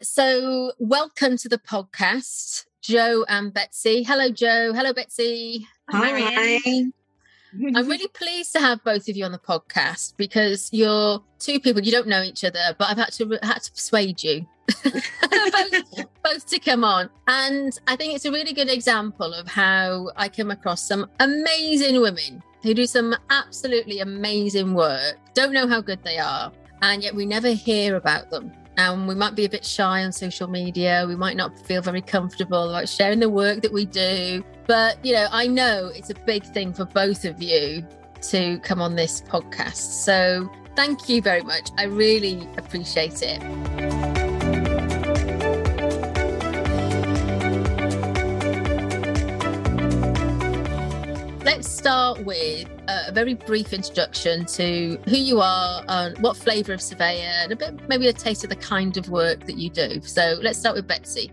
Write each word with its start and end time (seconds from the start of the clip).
So, 0.00 0.70
welcome 0.78 1.36
to 1.38 1.48
the 1.48 1.58
podcast, 1.58 2.66
Jo 2.80 3.24
and 3.28 3.52
Betsy. 3.52 4.04
Hello, 4.04 4.30
Jo. 4.30 4.72
Hello, 4.72 4.92
Betsy. 4.92 5.66
Hi. 5.90 6.60
I'm 7.74 7.88
really 7.88 8.06
pleased 8.06 8.52
to 8.52 8.60
have 8.60 8.84
both 8.84 9.08
of 9.08 9.16
you 9.16 9.24
on 9.24 9.32
the 9.32 9.40
podcast 9.40 10.14
because 10.16 10.68
you're 10.72 11.20
two 11.40 11.58
people 11.58 11.82
you 11.82 11.90
don't 11.90 12.06
know 12.06 12.22
each 12.22 12.44
other, 12.44 12.76
but 12.78 12.88
I've 12.88 12.96
had 12.96 13.12
to 13.14 13.40
had 13.42 13.60
to 13.64 13.72
persuade 13.72 14.22
you 14.22 14.46
both, 14.84 16.04
both 16.22 16.46
to 16.46 16.60
come 16.60 16.84
on. 16.84 17.10
And 17.26 17.76
I 17.88 17.96
think 17.96 18.14
it's 18.14 18.24
a 18.24 18.30
really 18.30 18.52
good 18.52 18.70
example 18.70 19.34
of 19.34 19.48
how 19.48 20.12
I 20.14 20.28
come 20.28 20.52
across 20.52 20.80
some 20.80 21.10
amazing 21.18 22.00
women 22.00 22.40
who 22.62 22.72
do 22.72 22.86
some 22.86 23.16
absolutely 23.30 23.98
amazing 23.98 24.74
work. 24.74 25.16
Don't 25.34 25.52
know 25.52 25.66
how 25.66 25.80
good 25.80 26.04
they 26.04 26.18
are, 26.18 26.52
and 26.82 27.02
yet 27.02 27.16
we 27.16 27.26
never 27.26 27.50
hear 27.50 27.96
about 27.96 28.30
them 28.30 28.52
and 28.78 29.08
we 29.08 29.14
might 29.16 29.34
be 29.34 29.44
a 29.44 29.48
bit 29.48 29.64
shy 29.64 30.04
on 30.04 30.12
social 30.12 30.48
media. 30.48 31.04
We 31.06 31.16
might 31.16 31.36
not 31.36 31.58
feel 31.58 31.82
very 31.82 32.00
comfortable 32.00 32.70
about 32.70 32.88
sharing 32.88 33.18
the 33.18 33.28
work 33.28 33.60
that 33.62 33.72
we 33.72 33.84
do. 33.84 34.44
But, 34.68 35.04
you 35.04 35.14
know, 35.14 35.26
I 35.32 35.48
know 35.48 35.90
it's 35.94 36.10
a 36.10 36.14
big 36.14 36.44
thing 36.44 36.72
for 36.72 36.84
both 36.84 37.24
of 37.24 37.42
you 37.42 37.84
to 38.22 38.58
come 38.60 38.80
on 38.80 38.94
this 38.94 39.20
podcast. 39.20 40.04
So 40.04 40.48
thank 40.76 41.08
you 41.08 41.20
very 41.20 41.42
much. 41.42 41.70
I 41.76 41.84
really 41.84 42.48
appreciate 42.56 43.20
it. 43.22 43.42
let's 51.44 51.68
start 51.68 52.24
with 52.24 52.77
a 52.88 53.12
very 53.12 53.34
brief 53.34 53.72
introduction 53.72 54.46
to 54.46 54.98
who 55.06 55.16
you 55.16 55.40
are, 55.40 55.84
and 55.88 56.18
what 56.18 56.36
flavour 56.36 56.72
of 56.72 56.80
surveyor, 56.80 57.30
and 57.42 57.52
a 57.52 57.56
bit 57.56 57.88
maybe 57.88 58.08
a 58.08 58.12
taste 58.12 58.44
of 58.44 58.50
the 58.50 58.56
kind 58.56 58.96
of 58.96 59.08
work 59.08 59.44
that 59.46 59.56
you 59.58 59.70
do. 59.70 60.00
So 60.02 60.38
let's 60.42 60.58
start 60.58 60.74
with 60.74 60.86
Betsy. 60.86 61.30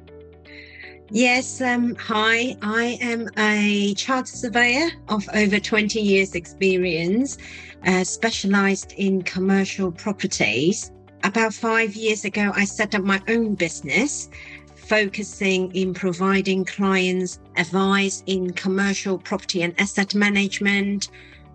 Yes, 1.11 1.61
um, 1.61 1.95
hi. 1.95 2.57
I 2.62 2.97
am 2.99 3.29
a 3.37 3.93
chartered 3.93 4.27
surveyor 4.27 4.89
of 5.07 5.27
over 5.34 5.59
20 5.59 6.01
years' 6.01 6.34
experience, 6.35 7.37
uh, 7.85 8.03
specialised 8.03 8.93
in 8.93 9.21
commercial 9.21 9.91
properties. 9.91 10.91
About 11.23 11.53
five 11.53 11.95
years 11.95 12.25
ago, 12.25 12.51
I 12.55 12.65
set 12.65 12.95
up 12.95 13.03
my 13.03 13.21
own 13.27 13.55
business 13.55 14.29
focusing 14.75 15.73
in 15.75 15.93
providing 15.93 16.63
clients 16.63 17.40
advice 17.57 18.23
in 18.27 18.51
commercial 18.51 19.17
property 19.17 19.63
and 19.63 19.79
asset 19.79 20.13
management, 20.13 21.09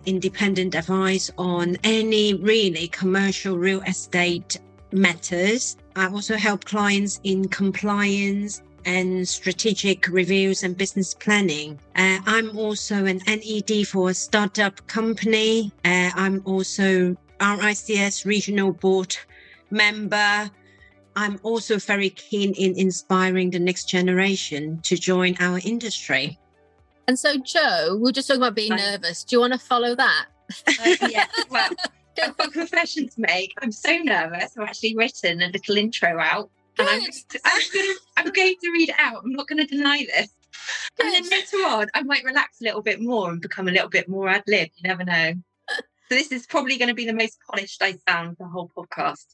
independent 0.05 0.75
advice 0.75 1.31
on 1.37 1.77
any 1.83 2.33
really 2.33 2.87
commercial 2.87 3.57
real 3.57 3.81
estate 3.81 4.59
matters. 4.91 5.77
I 5.95 6.07
also 6.07 6.35
help 6.35 6.65
clients 6.65 7.19
in 7.23 7.47
compliance 7.47 8.61
and 8.85 9.27
strategic 9.27 10.07
reviews 10.07 10.63
and 10.63 10.75
business 10.75 11.13
planning. 11.13 11.79
Uh, 11.95 12.19
I'm 12.25 12.57
also 12.57 13.05
an 13.05 13.21
NED 13.27 13.87
for 13.87 14.09
a 14.09 14.13
startup 14.13 14.85
company. 14.87 15.71
Uh, 15.85 16.11
I'm 16.15 16.41
also 16.45 17.15
RICS 17.39 18.25
regional 18.25 18.71
board 18.71 19.15
member. 19.69 20.49
I'm 21.15 21.39
also 21.43 21.77
very 21.77 22.09
keen 22.09 22.53
in 22.53 22.75
inspiring 22.75 23.51
the 23.51 23.59
next 23.59 23.85
generation 23.85 24.79
to 24.83 24.95
join 24.95 25.35
our 25.39 25.59
industry. 25.63 26.39
And 27.07 27.17
so, 27.17 27.37
Jo, 27.37 27.97
we 27.99 28.09
are 28.09 28.13
just 28.13 28.27
talking 28.27 28.41
about 28.41 28.55
being 28.55 28.75
nervous. 28.75 29.23
Do 29.23 29.35
you 29.35 29.39
want 29.39 29.53
to 29.53 29.59
follow 29.59 29.95
that? 29.95 30.25
Uh, 30.67 30.95
yeah, 31.09 31.27
well, 31.49 31.69
I've 32.21 32.37
got 32.37 32.47
a 32.47 32.51
confession 32.51 33.09
to 33.09 33.21
make. 33.21 33.53
I'm 33.61 33.71
so 33.71 33.97
nervous. 33.97 34.57
I've 34.57 34.67
actually 34.67 34.95
written 34.95 35.41
a 35.41 35.47
little 35.47 35.77
intro 35.77 36.19
out. 36.19 36.49
And 36.77 36.87
I'm, 36.87 37.01
I'm, 37.45 37.61
gonna, 37.73 37.93
I'm 38.17 38.31
going 38.31 38.55
to 38.61 38.71
read 38.71 38.89
it 38.89 38.95
out. 38.97 39.23
I'm 39.23 39.33
not 39.33 39.47
going 39.47 39.65
to 39.65 39.65
deny 39.65 40.05
this. 40.05 40.29
Good. 40.97 41.05
And 41.05 41.25
then 41.25 41.31
later 41.31 41.57
on, 41.67 41.87
I 41.93 42.03
might 42.03 42.23
relax 42.23 42.61
a 42.61 42.65
little 42.65 42.81
bit 42.81 43.01
more 43.01 43.29
and 43.29 43.41
become 43.41 43.67
a 43.67 43.71
little 43.71 43.89
bit 43.89 44.07
more 44.07 44.29
ad 44.29 44.43
lib. 44.47 44.69
You 44.75 44.87
never 44.87 45.03
know. 45.03 45.33
so, 45.69 45.81
this 46.09 46.31
is 46.31 46.45
probably 46.45 46.77
going 46.77 46.89
to 46.89 46.95
be 46.95 47.05
the 47.05 47.13
most 47.13 47.37
polished 47.49 47.81
I 47.81 47.95
sound 48.07 48.37
the 48.39 48.47
whole 48.47 48.71
podcast. 48.75 49.25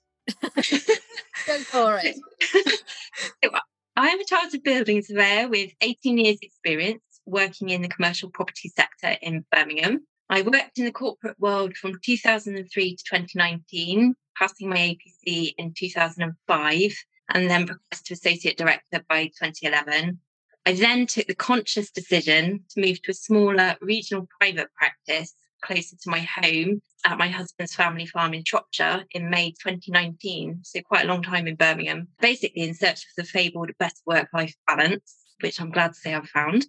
Go 1.48 1.60
for 1.60 2.00
it. 2.04 2.18
I 3.96 4.10
am 4.10 4.20
a 4.20 4.26
chartered 4.26 4.64
building 4.64 5.02
surveyor 5.02 5.48
with 5.48 5.72
18 5.82 6.18
years' 6.20 6.38
experience 6.42 7.02
working 7.28 7.70
in 7.70 7.82
the 7.82 7.88
commercial 7.88 8.30
property 8.30 8.70
sector 8.70 9.18
in 9.22 9.46
Birmingham. 9.52 10.06
I 10.30 10.42
worked 10.42 10.78
in 10.78 10.86
the 10.86 10.92
corporate 10.92 11.40
world 11.40 11.76
from 11.78 12.00
2003 12.04 12.96
to 12.96 13.04
2019, 13.04 14.16
passing 14.38 14.70
my 14.70 14.78
APC 14.78 15.54
in 15.58 15.74
2005, 15.78 16.94
and 17.34 17.50
then 17.50 17.68
progressed 17.68 18.08
to 18.08 18.14
associate 18.14 18.58
director 18.58 19.04
by 19.08 19.26
2011. 19.26 20.20
I 20.66 20.74
then 20.74 21.06
took 21.06 21.28
the 21.28 21.36
conscious 21.36 21.92
decision 21.92 22.66
to 22.72 22.82
move 22.82 23.02
to 23.04 23.12
a 23.12 23.14
smaller 23.14 23.78
regional 23.82 24.28
private 24.40 24.68
practice 24.76 25.34
closer 25.62 25.96
to 25.96 26.10
my 26.10 26.20
home 26.20 26.82
at 27.06 27.18
my 27.18 27.30
husband's 27.30 27.74
family 27.74 28.06
farm 28.06 28.34
in 28.34 28.44
Shropshire 28.44 29.06
in 29.12 29.30
May 29.30 29.52
2019. 29.52 30.60
So 30.64 30.82
quite 30.82 31.06
a 31.06 31.08
long 31.08 31.24
time 31.24 31.48
in 31.48 31.56
Birmingham, 31.56 32.10
basically 32.20 32.64
in 32.64 32.74
search 32.74 33.06
of 33.06 33.16
the 33.16 33.24
fabled 33.24 33.72
better 33.80 33.96
work 34.06 34.28
life 34.34 34.56
balance, 34.68 35.16
which 35.42 35.60
I'm 35.60 35.72
glad 35.72 35.94
to 35.94 36.00
say 36.00 36.14
I've 36.14 36.30
found. 36.30 36.66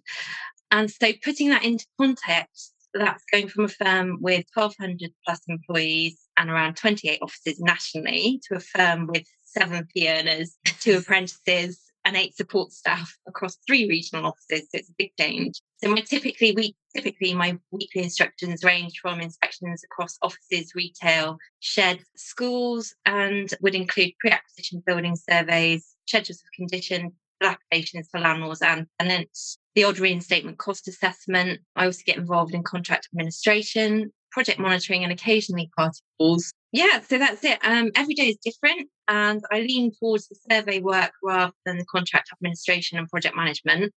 And 0.71 0.89
so 0.89 1.11
putting 1.23 1.49
that 1.49 1.65
into 1.65 1.85
context, 1.99 2.73
that's 2.93 3.23
going 3.31 3.47
from 3.47 3.65
a 3.65 3.69
firm 3.69 4.17
with 4.21 4.45
1,200 4.53 5.11
plus 5.25 5.41
employees 5.47 6.19
and 6.37 6.49
around 6.49 6.75
28 6.75 7.19
offices 7.21 7.59
nationally 7.59 8.41
to 8.47 8.55
a 8.55 8.59
firm 8.59 9.07
with 9.07 9.23
seven 9.45 9.87
fee 9.93 10.09
earners, 10.09 10.57
two 10.79 10.97
apprentices, 10.97 11.79
and 12.05 12.15
eight 12.15 12.35
support 12.35 12.71
staff 12.71 13.15
across 13.27 13.57
three 13.67 13.87
regional 13.87 14.25
offices. 14.25 14.67
So 14.71 14.79
it's 14.79 14.89
a 14.89 14.93
big 14.97 15.11
change. 15.19 15.61
So 15.77 15.89
my 15.89 16.01
typically 16.01 16.51
week 16.53 16.75
typically 16.95 17.33
my 17.33 17.57
weekly 17.71 18.03
instructions 18.03 18.63
range 18.63 18.93
from 19.01 19.21
inspections 19.21 19.83
across 19.83 20.17
offices, 20.21 20.73
retail, 20.75 21.37
sheds, 21.59 22.03
schools, 22.15 22.95
and 23.05 23.53
would 23.61 23.75
include 23.75 24.13
pre-acquisition 24.19 24.81
building 24.85 25.15
surveys, 25.15 25.95
schedules 26.07 26.41
of 26.41 26.51
condition, 26.55 27.11
applications 27.47 28.07
for 28.11 28.19
landlords 28.19 28.61
and 28.61 28.87
tenants, 28.99 29.57
the 29.75 29.83
odd 29.83 29.99
reinstatement 29.99 30.57
cost 30.57 30.87
assessment. 30.87 31.59
I 31.75 31.85
also 31.85 32.01
get 32.05 32.17
involved 32.17 32.53
in 32.53 32.63
contract 32.63 33.07
administration, 33.13 34.11
project 34.31 34.59
monitoring, 34.59 35.03
and 35.03 35.11
occasionally 35.11 35.69
party 35.77 35.99
walls. 36.19 36.51
Yeah, 36.71 37.01
so 37.01 37.17
that's 37.17 37.43
it. 37.43 37.59
Um, 37.63 37.91
every 37.95 38.13
day 38.13 38.29
is 38.29 38.37
different, 38.43 38.89
and 39.07 39.41
I 39.51 39.61
lean 39.61 39.91
towards 39.99 40.27
the 40.27 40.35
survey 40.49 40.79
work 40.79 41.11
rather 41.23 41.53
than 41.65 41.77
the 41.77 41.85
contract 41.85 42.29
administration 42.33 42.97
and 42.97 43.09
project 43.09 43.35
management. 43.35 43.93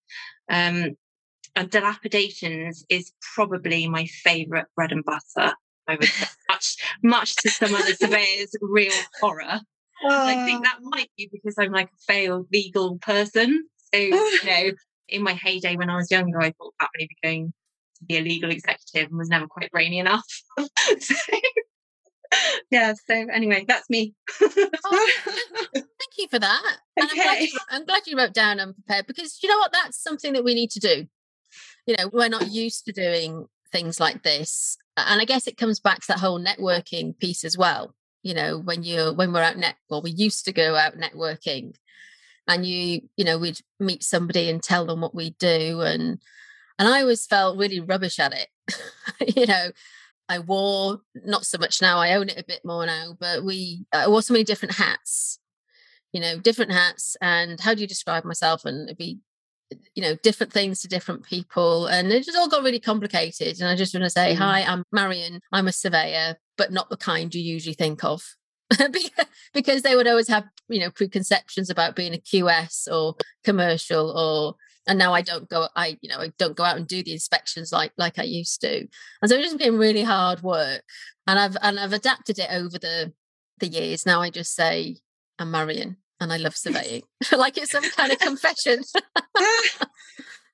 Um, 0.49 0.95
and 1.55 1.69
dilapidations 1.69 2.85
is 2.89 3.11
probably 3.35 3.87
my 3.87 4.05
favourite 4.05 4.65
bread 4.75 4.91
and 4.91 5.03
butter. 5.03 5.53
I 5.87 5.95
would 5.95 6.05
say, 6.05 6.27
much, 6.49 6.77
much 7.03 7.35
to 7.37 7.49
some 7.49 7.75
other 7.75 7.93
surveyors' 7.93 8.55
real 8.61 8.93
horror. 9.19 9.59
I 10.09 10.45
think 10.45 10.59
oh. 10.59 10.63
that 10.63 10.79
might 10.81 11.11
be 11.17 11.29
because 11.31 11.55
I'm 11.57 11.71
like 11.71 11.87
a 11.87 12.13
failed 12.13 12.47
legal 12.51 12.97
person. 12.99 13.65
So, 13.93 13.99
you 13.99 14.45
know, 14.45 14.71
in 15.09 15.23
my 15.23 15.33
heyday 15.33 15.75
when 15.75 15.89
I 15.89 15.95
was 15.95 16.09
younger, 16.09 16.41
I 16.41 16.51
thought 16.51 16.73
about 16.79 16.89
maybe 16.97 17.15
going 17.23 17.53
to 17.97 18.05
be 18.05 18.17
a 18.17 18.21
legal 18.21 18.49
executive 18.49 19.09
and 19.09 19.17
was 19.17 19.29
never 19.29 19.47
quite 19.47 19.71
brainy 19.71 19.99
enough. 19.99 20.25
so, 20.99 21.15
yeah, 22.69 22.93
so 22.93 23.13
anyway, 23.31 23.65
that's 23.67 23.89
me. 23.89 24.13
oh, 24.41 25.09
thank 25.73 25.85
you 26.17 26.27
for 26.31 26.39
that. 26.39 26.77
Okay. 26.99 27.09
I'm 27.09 27.15
glad, 27.15 27.41
you, 27.41 27.59
I'm 27.69 27.85
glad 27.85 28.01
you 28.07 28.17
wrote 28.17 28.33
down 28.33 28.59
unprepared 28.59 29.07
because 29.07 29.39
you 29.43 29.49
know 29.49 29.57
what? 29.57 29.71
That's 29.71 30.01
something 30.01 30.33
that 30.33 30.43
we 30.43 30.53
need 30.53 30.71
to 30.71 30.79
do. 30.79 31.07
You 31.85 31.95
know, 31.97 32.09
we're 32.11 32.29
not 32.29 32.49
used 32.49 32.85
to 32.85 32.91
doing 32.91 33.47
things 33.71 33.99
like 33.99 34.23
this. 34.23 34.77
And 34.97 35.21
I 35.21 35.25
guess 35.25 35.47
it 35.47 35.57
comes 35.57 35.79
back 35.79 36.01
to 36.01 36.07
that 36.09 36.19
whole 36.19 36.39
networking 36.39 37.17
piece 37.17 37.43
as 37.43 37.57
well. 37.57 37.95
You 38.23 38.33
know, 38.33 38.57
when 38.57 38.83
you're 38.83 39.13
when 39.13 39.33
we're 39.33 39.41
out 39.41 39.57
net 39.57 39.75
well, 39.89 40.01
we 40.01 40.11
used 40.11 40.45
to 40.45 40.53
go 40.53 40.75
out 40.75 40.97
networking 40.97 41.75
and 42.47 42.65
you, 42.65 43.01
you 43.17 43.25
know, 43.25 43.37
we'd 43.37 43.59
meet 43.79 44.03
somebody 44.03 44.49
and 44.49 44.61
tell 44.61 44.85
them 44.85 45.01
what 45.01 45.15
we 45.15 45.31
do 45.31 45.81
and 45.81 46.19
and 46.79 46.89
I 46.89 47.01
always 47.01 47.27
felt 47.27 47.59
really 47.59 47.79
rubbish 47.79 48.17
at 48.19 48.33
it. 48.33 49.35
you 49.35 49.45
know, 49.45 49.69
I 50.27 50.39
wore 50.39 51.01
not 51.13 51.45
so 51.45 51.57
much 51.57 51.81
now. 51.81 51.99
I 51.99 52.13
own 52.13 52.29
it 52.29 52.39
a 52.39 52.43
bit 52.43 52.61
more 52.63 52.85
now, 52.85 53.15
but 53.19 53.43
we 53.43 53.85
I 53.93 54.07
wore 54.07 54.21
so 54.21 54.33
many 54.33 54.43
different 54.43 54.75
hats. 54.75 55.39
You 56.13 56.21
know, 56.21 56.39
different 56.39 56.71
hats. 56.71 57.15
And 57.21 57.59
how 57.59 57.73
do 57.73 57.81
you 57.81 57.87
describe 57.87 58.25
myself? 58.25 58.65
And 58.65 58.87
it'd 58.87 58.97
be, 58.97 59.19
you 59.93 60.01
know, 60.01 60.15
different 60.23 60.53
things 60.53 60.81
to 60.81 60.87
different 60.87 61.23
people, 61.23 61.85
and 61.85 62.11
it 62.11 62.23
just 62.23 62.37
all 62.37 62.49
got 62.49 62.63
really 62.63 62.79
complicated. 62.79 63.59
And 63.59 63.69
I 63.69 63.75
just 63.75 63.93
want 63.93 64.05
to 64.05 64.09
say, 64.09 64.33
mm. 64.33 64.37
hi, 64.37 64.61
I'm 64.61 64.83
Marion. 64.91 65.41
I'm 65.51 65.67
a 65.67 65.73
surveyor, 65.73 66.37
but 66.61 66.71
not 66.71 66.91
the 66.91 66.95
kind 66.97 67.33
you 67.33 67.41
usually 67.41 67.73
think 67.73 68.03
of. 68.03 68.35
because 69.53 69.81
they 69.81 69.95
would 69.95 70.07
always 70.07 70.27
have 70.27 70.43
you 70.69 70.79
know 70.79 70.91
preconceptions 70.91 71.71
about 71.71 71.95
being 71.95 72.13
a 72.13 72.17
QS 72.17 72.87
or 72.89 73.15
commercial 73.43 74.11
or 74.11 74.55
and 74.87 74.99
now 74.99 75.11
I 75.11 75.23
don't 75.23 75.49
go 75.49 75.69
I 75.75 75.97
you 76.01 76.07
know 76.07 76.19
I 76.19 76.31
don't 76.37 76.55
go 76.55 76.63
out 76.63 76.77
and 76.77 76.87
do 76.87 77.01
the 77.01 77.13
inspections 77.13 77.73
like 77.73 77.93
like 77.97 78.19
I 78.19 78.23
used 78.23 78.61
to 78.61 78.87
and 79.21 79.29
so 79.29 79.35
it 79.35 79.41
just 79.41 79.57
became 79.57 79.77
really 79.79 80.03
hard 80.03 80.41
work 80.43 80.83
and 81.25 81.39
I've 81.39 81.57
and 81.63 81.79
I've 81.79 81.93
adapted 81.93 82.37
it 82.37 82.49
over 82.51 82.77
the 82.77 83.11
the 83.59 83.67
years 83.67 84.05
now 84.05 84.21
I 84.21 84.29
just 84.29 84.53
say 84.53 84.97
I'm 85.39 85.49
Marion 85.49 85.97
and 86.21 86.31
I 86.31 86.37
love 86.37 86.55
surveying. 86.65 87.01
like 87.35 87.57
it's 87.57 87.71
some 87.71 87.89
kind 87.89 88.11
of 88.11 88.19
confession. 88.19 88.83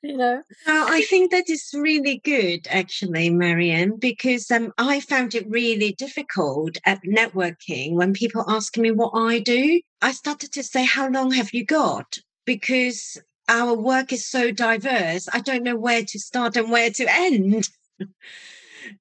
You 0.08 0.16
know? 0.16 0.44
I 0.66 1.02
think 1.10 1.32
that 1.32 1.50
is 1.50 1.70
really 1.74 2.22
good 2.24 2.66
actually 2.70 3.30
Marion 3.30 3.98
because 3.98 4.50
um, 4.50 4.72
i 4.78 5.02
found 5.02 5.36
it 5.36 5.46
really 5.50 5.92
difficult 5.92 6.78
at 6.86 7.02
networking 7.04 7.94
when 7.96 8.14
people 8.14 8.46
ask 8.48 8.78
me 8.78 8.90
what 8.92 9.12
i 9.14 9.40
do 9.40 9.82
i 10.02 10.14
started 10.14 10.54
to 10.54 10.64
say 10.64 10.86
how 10.86 11.10
long 11.10 11.32
have 11.32 11.54
you 11.54 11.66
got? 11.66 12.18
Because 12.46 13.18
our 13.50 13.74
work 13.74 14.14
is 14.14 14.26
so 14.26 14.52
diverse 14.52 15.28
i 15.34 15.42
don't 15.42 15.64
know 15.64 15.76
where 15.76 16.04
to 16.04 16.20
start 16.20 16.56
and 16.56 16.72
where 16.72 16.92
to 16.92 17.06
end. 17.10 17.70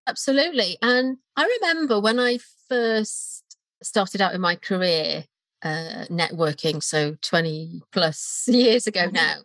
Absolutely 0.08 0.76
and 0.82 1.18
i 1.36 1.58
remember 1.60 2.00
when 2.00 2.18
i 2.18 2.38
first 2.68 3.44
started 3.80 4.20
out 4.20 4.34
in 4.34 4.40
my 4.40 4.56
career 4.56 5.24
uh, 5.62 6.04
networking 6.10 6.82
so 6.82 7.16
20 7.22 7.82
plus 7.92 8.44
years 8.48 8.88
ago 8.88 9.02
mm-hmm. 9.02 9.14
now 9.14 9.36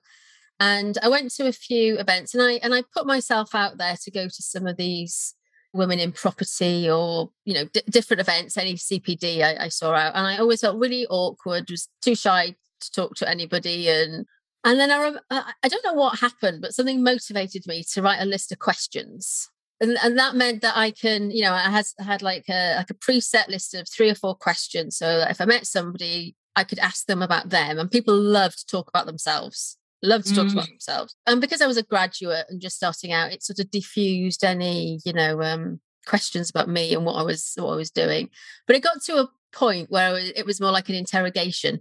and 0.62 0.96
I 1.02 1.10
went 1.10 1.32
to 1.34 1.48
a 1.48 1.52
few 1.52 1.98
events 1.98 2.36
and 2.36 2.44
I 2.44 2.54
and 2.64 2.74
I 2.74 2.84
put 2.94 3.08
myself 3.08 3.56
out 3.56 3.80
there 3.80 3.98
to 4.04 4.12
go 4.12 4.26
to 4.26 4.44
some 4.44 4.68
of 4.68 4.78
these 4.78 5.34
women 5.74 6.00
in 6.00 6.12
property 6.12 6.88
or 6.88 7.32
you 7.46 7.56
know 7.56 7.66
d- 7.74 7.82
different 7.90 8.20
events 8.20 8.58
any 8.58 8.74
cpd 8.74 9.42
I, 9.42 9.66
I, 9.66 9.68
saw 9.70 9.94
out. 9.94 10.16
And 10.16 10.28
i 10.28 10.38
always 10.38 10.62
felt 10.62 10.78
really 10.78 11.08
awkward 11.08 11.70
was 11.70 11.88
too 12.02 12.14
shy 12.14 12.56
to 12.82 12.92
talk 12.92 13.16
to 13.16 13.30
anybody. 13.30 13.90
And 13.90 14.26
and 14.64 14.80
then 14.80 14.92
i 14.92 15.02
rem- 15.02 15.20
i 15.64 15.68
don't 15.68 15.86
know 15.86 15.94
what 15.94 16.20
happened 16.20 16.62
but 16.62 16.76
something 16.76 17.04
motivated 17.04 17.66
me 17.66 17.84
to 17.94 18.02
write 18.02 18.22
a 18.22 18.26
list 18.26 18.52
of 18.52 18.60
questions. 18.60 19.50
And, 19.80 19.98
and 20.04 20.20
that 20.20 20.36
meant 20.36 20.62
that 20.62 20.78
i 20.78 20.92
can 20.92 21.32
you 21.32 21.42
know 21.42 21.54
i 21.54 21.72
had, 21.72 21.86
had 21.98 22.22
like 22.22 22.46
a 22.50 22.76
like 22.76 22.92
a 22.92 22.94
preset 22.94 23.48
list 23.48 23.74
of 23.74 23.90
three 23.90 24.12
or 24.12 24.16
four 24.16 24.36
questions 24.36 24.98
so 24.98 25.26
if 25.28 25.42
i 25.42 25.46
met 25.46 25.66
somebody 25.66 26.36
i 26.56 26.64
could 26.64 26.78
ask 26.78 27.08
them 27.08 27.24
about 27.24 27.50
them 27.50 27.80
and 27.80 27.90
people 27.90 28.16
love 28.16 28.56
to 28.56 28.66
talk 28.68 28.88
about 28.90 29.08
themselves 29.08 29.80
love 30.04 30.24
to 30.24 30.36
talk 30.36 30.48
mm. 30.48 30.54
about 30.54 30.68
themselves. 30.68 31.16
And 31.28 31.42
because 31.42 31.62
I 31.62 31.68
was 31.68 31.78
a 31.78 31.84
graduate 31.84 32.46
and 32.50 32.62
just 32.62 32.76
starting 32.76 33.12
out, 33.12 33.32
it 33.32 33.44
sort 33.44 33.60
of 33.60 33.72
diffused 33.72 34.44
any, 34.44 35.00
you 35.06 35.14
know, 35.14 35.42
um, 35.42 35.80
questions 36.06 36.50
about 36.50 36.70
me 36.70 36.94
and 36.94 37.06
what 37.06 37.14
I 37.14 37.24
was 37.24 37.54
what 37.58 37.74
I 37.74 37.76
was 37.76 37.92
doing. 37.92 38.30
But 38.68 38.76
it 38.76 38.84
got 38.84 39.02
to 39.04 39.20
a 39.20 39.30
point 39.52 39.92
where 39.92 40.18
it 40.18 40.46
was 40.46 40.62
more 40.62 40.72
like 40.72 40.90
an 40.90 40.96
interrogation. 40.96 41.80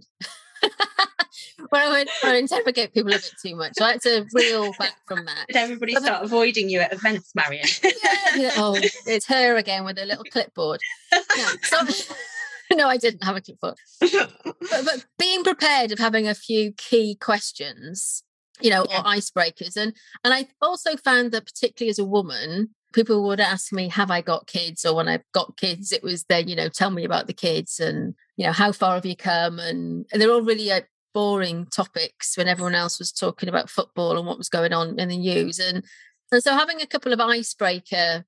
when 1.69 1.81
I 1.81 1.89
went 1.89 2.09
to 2.21 2.37
interrogate 2.37 2.93
people 2.93 3.11
a 3.11 3.15
bit 3.15 3.31
too 3.41 3.55
much. 3.55 3.73
So 3.77 3.85
I 3.85 3.93
had 3.93 4.01
to 4.01 4.25
reel 4.33 4.71
back 4.77 4.95
from 5.07 5.25
that. 5.25 5.45
Did 5.47 5.55
everybody 5.55 5.93
but 5.93 6.03
start 6.03 6.23
avoiding 6.23 6.69
you 6.69 6.81
at 6.81 6.93
events, 6.93 7.33
Marion? 7.35 7.65
yeah, 7.83 7.91
yeah, 8.35 8.51
oh, 8.57 8.77
it's 9.05 9.25
her 9.27 9.55
again 9.55 9.85
with 9.85 9.97
a 9.97 10.05
little 10.05 10.25
clipboard. 10.25 10.79
Yeah, 11.11 11.51
so, 11.63 11.77
no, 12.75 12.87
I 12.87 12.97
didn't 12.97 13.23
have 13.23 13.35
a 13.35 13.41
clipboard. 13.41 13.77
but, 13.99 14.31
but 14.69 15.05
being 15.17 15.43
prepared 15.43 15.91
of 15.91 15.99
having 15.99 16.27
a 16.27 16.35
few 16.35 16.73
key 16.73 17.15
questions, 17.15 18.23
you 18.59 18.69
know, 18.69 18.85
yeah. 18.89 19.01
or 19.01 19.03
icebreakers. 19.03 19.75
And 19.75 19.95
and 20.23 20.33
I 20.33 20.47
also 20.61 20.95
found 20.97 21.31
that 21.31 21.45
particularly 21.45 21.89
as 21.89 21.99
a 21.99 22.05
woman, 22.05 22.69
people 22.93 23.23
would 23.27 23.39
ask 23.39 23.71
me, 23.71 23.89
Have 23.89 24.11
I 24.11 24.21
got 24.21 24.47
kids? 24.47 24.85
Or 24.85 24.95
when 24.95 25.07
I've 25.07 25.23
got 25.33 25.57
kids, 25.57 25.91
it 25.91 26.03
was 26.03 26.25
then, 26.25 26.47
you 26.47 26.55
know, 26.55 26.69
tell 26.69 26.91
me 26.91 27.03
about 27.03 27.27
the 27.27 27.33
kids 27.33 27.79
and, 27.79 28.15
you 28.37 28.45
know, 28.45 28.53
how 28.53 28.71
far 28.71 28.95
have 28.95 29.05
you 29.05 29.15
come? 29.15 29.59
And, 29.59 30.05
and 30.11 30.21
they're 30.21 30.31
all 30.31 30.41
really 30.41 30.71
uh, 30.71 30.81
boring 31.13 31.65
topics 31.65 32.37
when 32.37 32.47
everyone 32.47 32.75
else 32.75 32.99
was 32.99 33.11
talking 33.11 33.49
about 33.49 33.69
football 33.69 34.17
and 34.17 34.25
what 34.25 34.37
was 34.37 34.49
going 34.49 34.73
on 34.73 34.99
in 34.99 35.09
the 35.09 35.17
news. 35.17 35.59
And 35.59 35.83
and 36.31 36.41
so 36.41 36.53
having 36.53 36.81
a 36.81 36.87
couple 36.87 37.11
of 37.11 37.19
icebreaker 37.19 37.85
yeah. 37.91 38.23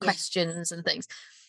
questions 0.00 0.70
and 0.70 0.84
things. 0.84 1.06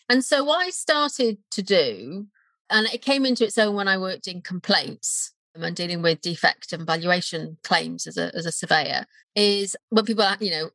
And 0.08 0.24
so 0.24 0.44
what 0.44 0.66
I 0.66 0.70
started 0.70 1.38
to 1.52 1.62
do, 1.62 2.26
and 2.72 2.86
it 2.88 3.02
came 3.02 3.24
into 3.24 3.44
its 3.44 3.58
own 3.58 3.74
when 3.74 3.88
I 3.88 3.98
worked 3.98 4.26
in 4.26 4.40
complaints 4.40 5.32
and 5.54 5.76
dealing 5.76 6.02
with 6.02 6.22
defect 6.22 6.72
and 6.72 6.86
valuation 6.86 7.58
claims 7.62 8.06
as 8.06 8.16
a 8.16 8.34
as 8.34 8.46
a 8.46 8.52
surveyor, 8.52 9.06
is 9.36 9.76
when 9.90 10.04
people 10.04 10.26
you 10.40 10.50
know 10.50 10.70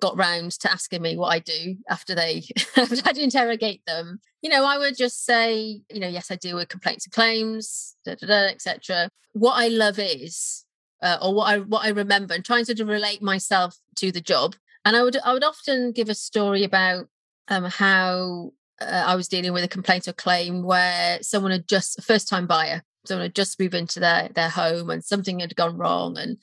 got 0.00 0.16
round 0.16 0.52
to 0.52 0.70
asking 0.70 1.02
me 1.02 1.16
what 1.16 1.28
I 1.28 1.38
do 1.40 1.76
after 1.88 2.14
they 2.14 2.42
I 2.76 3.12
interrogate 3.16 3.84
them. 3.86 4.20
You 4.42 4.50
know, 4.50 4.64
I 4.64 4.78
would 4.78 4.96
just 4.96 5.24
say, 5.24 5.82
you 5.90 6.00
know, 6.00 6.08
yes, 6.08 6.30
I 6.30 6.36
deal 6.36 6.56
with 6.56 6.68
complaints 6.68 7.06
and 7.06 7.12
claims, 7.12 7.96
etc. 8.06 9.10
What 9.32 9.54
I 9.54 9.68
love 9.68 9.98
is, 9.98 10.64
uh, 11.02 11.18
or 11.22 11.34
what 11.34 11.48
I 11.48 11.58
what 11.58 11.84
I 11.84 11.88
remember, 11.90 12.34
and 12.34 12.44
trying 12.44 12.64
to 12.66 12.84
relate 12.84 13.22
myself 13.22 13.76
to 13.96 14.12
the 14.12 14.20
job. 14.20 14.56
And 14.84 14.96
I 14.96 15.02
would 15.02 15.16
I 15.24 15.32
would 15.32 15.44
often 15.44 15.92
give 15.92 16.08
a 16.08 16.14
story 16.14 16.64
about 16.64 17.08
um, 17.48 17.64
how 17.64 18.52
uh, 18.80 19.04
I 19.06 19.14
was 19.16 19.28
dealing 19.28 19.52
with 19.52 19.64
a 19.64 19.68
complaint 19.68 20.08
or 20.08 20.12
claim 20.12 20.62
where 20.62 21.18
someone 21.22 21.52
had 21.52 21.68
just 21.68 22.02
first 22.02 22.28
time 22.28 22.46
buyer, 22.46 22.82
someone 23.04 23.24
had 23.24 23.34
just 23.34 23.58
moved 23.58 23.74
into 23.74 24.00
their 24.00 24.28
their 24.28 24.50
home 24.50 24.90
and 24.90 25.04
something 25.04 25.40
had 25.40 25.56
gone 25.56 25.76
wrong 25.76 26.16
and 26.18 26.38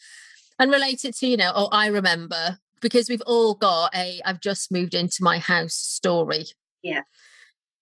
and 0.59 0.71
relate 0.71 1.05
it 1.05 1.15
to 1.17 1.27
you 1.27 1.37
know 1.37 1.51
oh 1.55 1.69
I 1.71 1.87
remember 1.87 2.59
because 2.81 3.09
we've 3.09 3.21
all 3.25 3.55
got 3.55 3.95
a 3.95 4.21
I've 4.25 4.41
just 4.41 4.71
moved 4.71 4.93
into 4.93 5.23
my 5.23 5.39
house 5.39 5.73
story. 5.73 6.45
Yeah. 6.83 7.01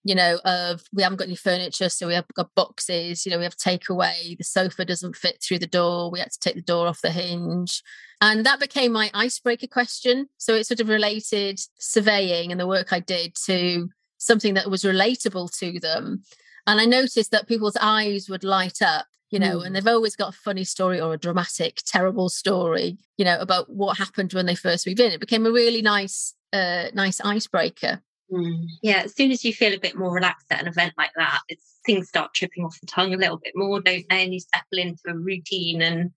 You 0.06 0.16
know, 0.16 0.40
of 0.44 0.84
we 0.92 1.02
haven't 1.02 1.18
got 1.18 1.28
any 1.28 1.36
furniture, 1.36 1.88
so 1.88 2.08
we 2.08 2.14
have 2.14 2.26
got 2.36 2.54
boxes. 2.56 3.26
You 3.26 3.32
know, 3.32 3.38
we 3.38 3.46
have 3.46 3.56
takeaway. 3.56 4.38
The 4.38 4.44
sofa 4.44 4.84
doesn't 4.84 5.16
fit 5.16 5.42
through 5.42 5.60
the 5.60 5.68
door. 5.68 6.12
We 6.12 6.20
had 6.20 6.32
to 6.32 6.40
take 6.40 6.56
the 6.56 6.62
door 6.62 6.88
off 6.88 7.02
the 7.02 7.10
hinge, 7.10 7.82
and 8.20 8.46
that 8.46 8.60
became 8.60 8.92
my 8.92 9.10
icebreaker 9.14 9.68
question. 9.68 10.28
So 10.38 10.56
it 10.56 10.68
sort 10.68 10.82
of 10.82 10.90
related 10.90 11.62
surveying 11.80 12.52
and 12.52 12.60
the 12.60 12.68
work 12.68 12.92
I 12.92 13.00
did 13.00 13.36
to 13.46 13.90
something 14.26 14.54
that 14.56 14.70
was 14.70 14.84
relatable 14.84 15.58
to 15.60 15.80
them. 15.80 16.24
And 16.66 16.80
I 16.80 16.86
noticed 16.86 17.32
that 17.32 17.48
people's 17.48 17.78
eyes 17.82 18.30
would 18.30 18.44
light 18.44 18.82
up, 18.82 19.06
you 19.30 19.40
know, 19.40 19.60
mm. 19.60 19.66
and 19.66 19.76
they've 19.76 19.88
always 19.88 20.16
got 20.16 20.30
a 20.30 20.38
funny 20.38 20.64
story 20.64 21.00
or 21.02 21.14
a 21.14 21.18
dramatic, 21.18 21.82
terrible 21.86 22.30
story, 22.30 22.98
you 23.18 23.26
know, 23.26 23.40
about 23.40 23.70
what 23.70 23.98
happened 23.98 24.34
when 24.34 24.46
they 24.46 24.56
first 24.56 24.88
moved 24.88 25.00
in. 25.00 25.12
It 25.12 25.20
became 25.20 25.46
a 25.46 25.52
really 25.52 25.82
nice, 25.82 26.34
uh, 26.54 26.86
nice 26.94 27.20
icebreaker. 27.22 28.02
Mm. 28.32 28.66
Yeah, 28.82 29.02
as 29.04 29.16
soon 29.16 29.32
as 29.32 29.44
you 29.44 29.54
feel 29.54 29.74
a 29.74 29.80
bit 29.80 29.98
more 29.98 30.14
relaxed 30.14 30.48
at 30.52 30.62
an 30.62 30.68
event 30.68 30.94
like 30.98 31.12
that, 31.18 31.42
it's 31.50 31.74
things 31.86 32.08
start 32.08 32.34
tripping 32.34 32.64
off 32.64 32.80
the 32.80 32.88
tongue 32.88 33.14
a 33.14 33.18
little 33.18 33.38
bit 33.38 33.54
more, 33.56 33.82
don't 33.82 34.06
they? 34.10 34.24
And 34.24 34.34
you 34.34 34.40
settle 34.40 34.80
into 34.80 35.02
a 35.08 35.14
routine. 35.14 35.82
And 35.82 36.12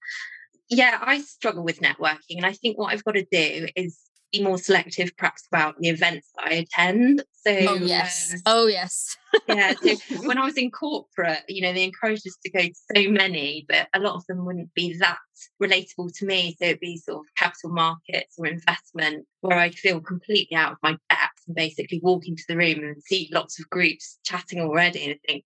yeah, 0.69 0.99
I 1.03 1.21
struggle 1.21 1.65
with 1.65 1.81
networking. 1.81 2.37
And 2.37 2.47
I 2.47 2.53
think 2.53 2.79
what 2.79 2.93
I've 2.93 3.05
got 3.05 3.13
to 3.13 3.27
do 3.31 3.69
is 3.75 3.99
be 4.33 4.43
more 4.43 4.59
selective 4.59 5.11
perhaps 5.17 5.47
about 5.53 5.77
the 5.79 5.89
events 5.89 6.31
that 6.37 6.49
I 6.49 6.55
attend. 6.55 7.23
So 7.47 7.53
Oh 7.53 7.75
yes. 7.75 8.33
Um, 8.35 8.41
oh 8.47 8.67
yes. 8.67 9.17
yeah. 9.49 9.75
So 9.75 9.95
when 10.27 10.39
I 10.39 10.45
was 10.45 10.57
in 10.57 10.71
corporate, 10.71 11.43
you 11.49 11.63
know, 11.63 11.73
they 11.73 11.85
encouraged 11.85 12.27
us 12.27 12.37
to 12.45 12.51
go 12.51 12.61
to 12.61 12.75
so 12.95 13.11
many, 13.11 13.65
but 13.69 13.89
a 13.95 14.01
lot 14.01 14.17
of 14.17 14.27
them 14.27 14.45
wouldn't 14.45 14.75
be 14.75 14.97
that 14.99 15.19
relatable 15.63 16.17
to 16.19 16.27
me. 16.27 16.57
So 16.59 16.67
it'd 16.67 16.81
be 16.81 16.97
sort 16.97 17.25
of 17.25 17.35
capital 17.37 17.71
markets 17.71 18.35
or 18.39 18.47
investment 18.47 19.27
where 19.41 19.59
I'd 19.59 19.75
feel 19.75 20.01
completely 20.01 20.57
out 20.57 20.73
of 20.73 20.79
my 20.83 20.97
depth 21.09 21.43
and 21.47 21.57
basically 21.57 22.01
walk 22.03 22.27
into 22.27 22.45
the 22.49 22.57
room 22.57 22.81
and 22.81 23.03
see 23.03 23.31
lots 23.33 23.61
of 23.61 23.71
groups 23.71 24.19
chatting 24.25 24.61
already 24.61 25.11
and 25.11 25.21
think, 25.27 25.45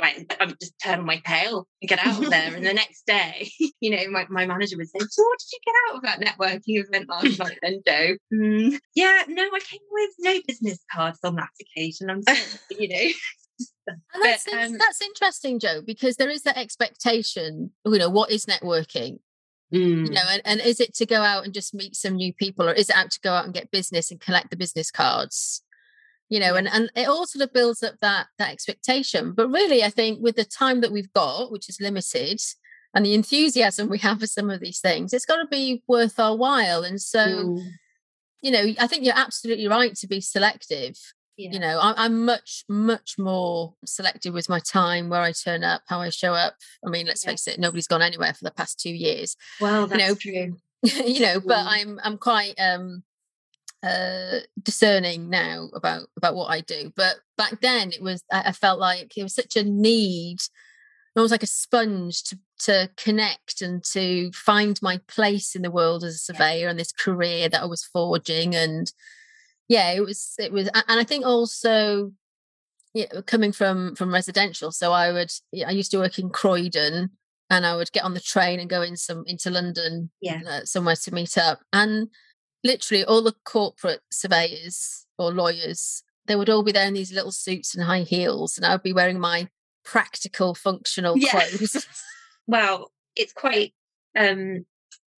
right, 0.00 0.36
I 0.40 0.46
would 0.46 0.60
just 0.60 0.74
turn 0.82 1.00
on 1.00 1.06
my 1.06 1.20
tail 1.24 1.66
and 1.80 1.88
get 1.88 1.98
out 2.04 2.22
of 2.22 2.30
there. 2.30 2.54
and 2.54 2.64
the 2.64 2.74
next 2.74 3.06
day, 3.06 3.50
you 3.80 3.90
know, 3.90 4.10
my, 4.10 4.26
my 4.28 4.46
manager 4.46 4.76
would 4.76 4.88
say, 4.88 4.98
So 4.98 5.22
what 5.22 5.38
did 5.38 5.52
you 5.52 5.58
get 5.64 5.74
out 5.88 5.96
of 5.96 6.02
that 6.02 6.20
networking 6.20 6.84
event 6.84 7.08
last 7.08 7.38
night 7.38 7.58
then, 7.62 7.82
Jo? 7.86 8.16
Mm, 8.32 8.78
yeah, 8.94 9.22
no, 9.28 9.42
I 9.42 9.60
came 9.60 9.80
with 9.90 10.10
no 10.18 10.38
business 10.46 10.78
cards 10.92 11.18
on 11.24 11.36
that 11.36 11.50
occasion. 11.60 12.10
I'm 12.10 12.22
sorry, 12.22 12.38
you 12.78 12.88
know. 12.88 13.12
And 13.88 14.22
that's, 14.22 14.44
but, 14.44 14.54
um, 14.54 14.78
that's 14.78 15.02
interesting, 15.02 15.58
Jo, 15.58 15.82
because 15.84 16.16
there 16.16 16.30
is 16.30 16.42
that 16.42 16.56
expectation, 16.56 17.72
you 17.84 17.98
know, 17.98 18.10
what 18.10 18.30
is 18.30 18.46
networking? 18.46 19.18
Mm. 19.72 20.06
You 20.06 20.12
know, 20.12 20.22
and, 20.30 20.42
and 20.44 20.60
is 20.60 20.80
it 20.80 20.94
to 20.96 21.06
go 21.06 21.22
out 21.22 21.44
and 21.44 21.54
just 21.54 21.74
meet 21.74 21.96
some 21.96 22.16
new 22.16 22.32
people, 22.34 22.68
or 22.68 22.72
is 22.72 22.90
it 22.90 22.96
out 22.96 23.10
to 23.10 23.20
go 23.20 23.32
out 23.32 23.46
and 23.46 23.54
get 23.54 23.70
business 23.70 24.10
and 24.10 24.20
collect 24.20 24.50
the 24.50 24.56
business 24.56 24.90
cards? 24.90 25.62
You 26.32 26.40
know 26.40 26.54
and 26.54 26.66
and 26.66 26.90
it 26.96 27.06
all 27.06 27.26
sort 27.26 27.44
of 27.44 27.52
builds 27.52 27.82
up 27.82 27.96
that 28.00 28.26
that 28.38 28.50
expectation. 28.50 29.32
But 29.32 29.48
really 29.48 29.84
i 29.84 29.90
think 29.90 30.22
with 30.22 30.36
the 30.36 30.46
time 30.46 30.80
that 30.80 30.90
we've 30.90 31.12
got 31.12 31.52
which 31.52 31.68
is 31.68 31.78
limited 31.78 32.40
and 32.94 33.04
the 33.04 33.12
enthusiasm 33.12 33.90
we 33.90 33.98
have 33.98 34.20
for 34.20 34.26
some 34.26 34.48
of 34.48 34.60
these 34.60 34.80
things 34.80 35.12
it's 35.12 35.26
got 35.26 35.36
to 35.36 35.46
be 35.46 35.82
worth 35.86 36.18
our 36.18 36.34
while. 36.34 36.84
And 36.84 36.98
so 36.98 37.18
mm. 37.18 37.62
you 38.40 38.50
know 38.50 38.64
i 38.80 38.86
think 38.86 39.04
you're 39.04 39.24
absolutely 39.26 39.68
right 39.68 39.94
to 39.96 40.08
be 40.08 40.22
selective. 40.22 40.96
Yeah. 41.36 41.50
you 41.52 41.60
know 41.60 41.78
I, 41.78 42.06
am 42.06 42.24
much 42.24 42.64
much 42.68 43.16
more 43.18 43.74
selective 43.84 44.34
with 44.34 44.50
my 44.50 44.60
time 44.60 45.08
where 45.08 45.22
i 45.22 45.32
turn 45.32 45.64
up 45.64 45.82
how 45.86 46.00
i 46.00 46.08
show 46.08 46.32
up. 46.32 46.54
I 46.86 46.88
mean 46.88 47.06
let's 47.06 47.24
yeah. 47.24 47.32
face 47.32 47.46
it 47.46 47.60
nobody's 47.60 47.86
gone 47.86 48.02
anywhere 48.02 48.32
for 48.32 48.44
the 48.44 48.50
past 48.50 48.80
two 48.80 48.94
years. 49.06 49.36
Well 49.60 49.86
that's 49.86 50.00
you 50.00 50.08
know, 50.08 50.14
true. 50.14 50.56
you 51.14 51.20
know 51.20 51.40
but 51.40 51.64
i'm 51.66 52.00
i'm 52.02 52.18
quite 52.18 52.54
um 52.58 53.04
uh, 53.82 54.38
discerning 54.62 55.28
now 55.28 55.68
about 55.74 56.06
about 56.16 56.34
what 56.34 56.50
I 56.50 56.60
do. 56.60 56.92
But 56.94 57.16
back 57.36 57.60
then, 57.60 57.92
it 57.92 58.02
was 58.02 58.22
I, 58.30 58.52
felt 58.52 58.78
like 58.78 59.16
it 59.16 59.22
was 59.22 59.34
such 59.34 59.56
a 59.56 59.64
need, 59.64 60.38
almost 61.16 61.32
like 61.32 61.42
a 61.42 61.48
sponge 61.48 62.22
to 62.24 62.38
to 62.60 62.90
connect 62.96 63.60
and 63.60 63.82
to 63.92 64.30
find 64.32 64.80
my 64.82 65.00
place 65.08 65.56
in 65.56 65.62
the 65.62 65.70
world 65.70 66.04
as 66.04 66.14
a 66.14 66.18
surveyor 66.18 66.68
and 66.68 66.78
this 66.78 66.92
career 66.92 67.48
that 67.48 67.62
I 67.62 67.66
was 67.66 67.84
forging. 67.84 68.54
And 68.54 68.92
yeah, 69.68 69.90
it 69.90 70.04
was 70.04 70.34
it 70.38 70.52
was, 70.52 70.68
and 70.68 71.00
I 71.00 71.04
think 71.04 71.24
also. 71.24 72.12
Yeah, 72.94 73.06
coming 73.24 73.52
from 73.52 73.96
from 73.96 74.12
residential, 74.12 74.70
so 74.70 74.92
I 74.92 75.12
would. 75.12 75.30
I 75.66 75.70
used 75.70 75.90
to 75.92 75.98
work 75.98 76.18
in 76.18 76.28
Croydon, 76.28 77.08
and 77.48 77.64
I 77.64 77.74
would 77.74 77.90
get 77.92 78.04
on 78.04 78.12
the 78.12 78.20
train 78.20 78.60
and 78.60 78.68
go 78.68 78.82
in 78.82 78.98
some 78.98 79.24
into 79.26 79.48
London, 79.48 80.10
yeah, 80.20 80.42
uh, 80.46 80.64
somewhere 80.66 80.96
to 80.96 81.14
meet 81.14 81.38
up. 81.38 81.60
And 81.72 82.08
literally, 82.64 83.04
all 83.04 83.22
the 83.22 83.34
corporate 83.44 84.00
surveyors 84.10 85.06
or 85.18 85.32
lawyers, 85.32 86.02
they 86.26 86.36
would 86.36 86.50
all 86.50 86.62
be 86.62 86.72
there 86.72 86.86
in 86.86 86.94
these 86.94 87.12
little 87.12 87.32
suits 87.32 87.74
and 87.74 87.84
high 87.84 88.02
heels, 88.02 88.56
and 88.56 88.66
I 88.66 88.72
would 88.72 88.82
be 88.82 88.92
wearing 88.92 89.20
my 89.20 89.48
practical, 89.84 90.54
functional 90.54 91.16
yeah. 91.16 91.30
clothes. 91.30 91.86
well, 92.46 92.92
it's 93.16 93.32
quite 93.32 93.74
um 94.16 94.64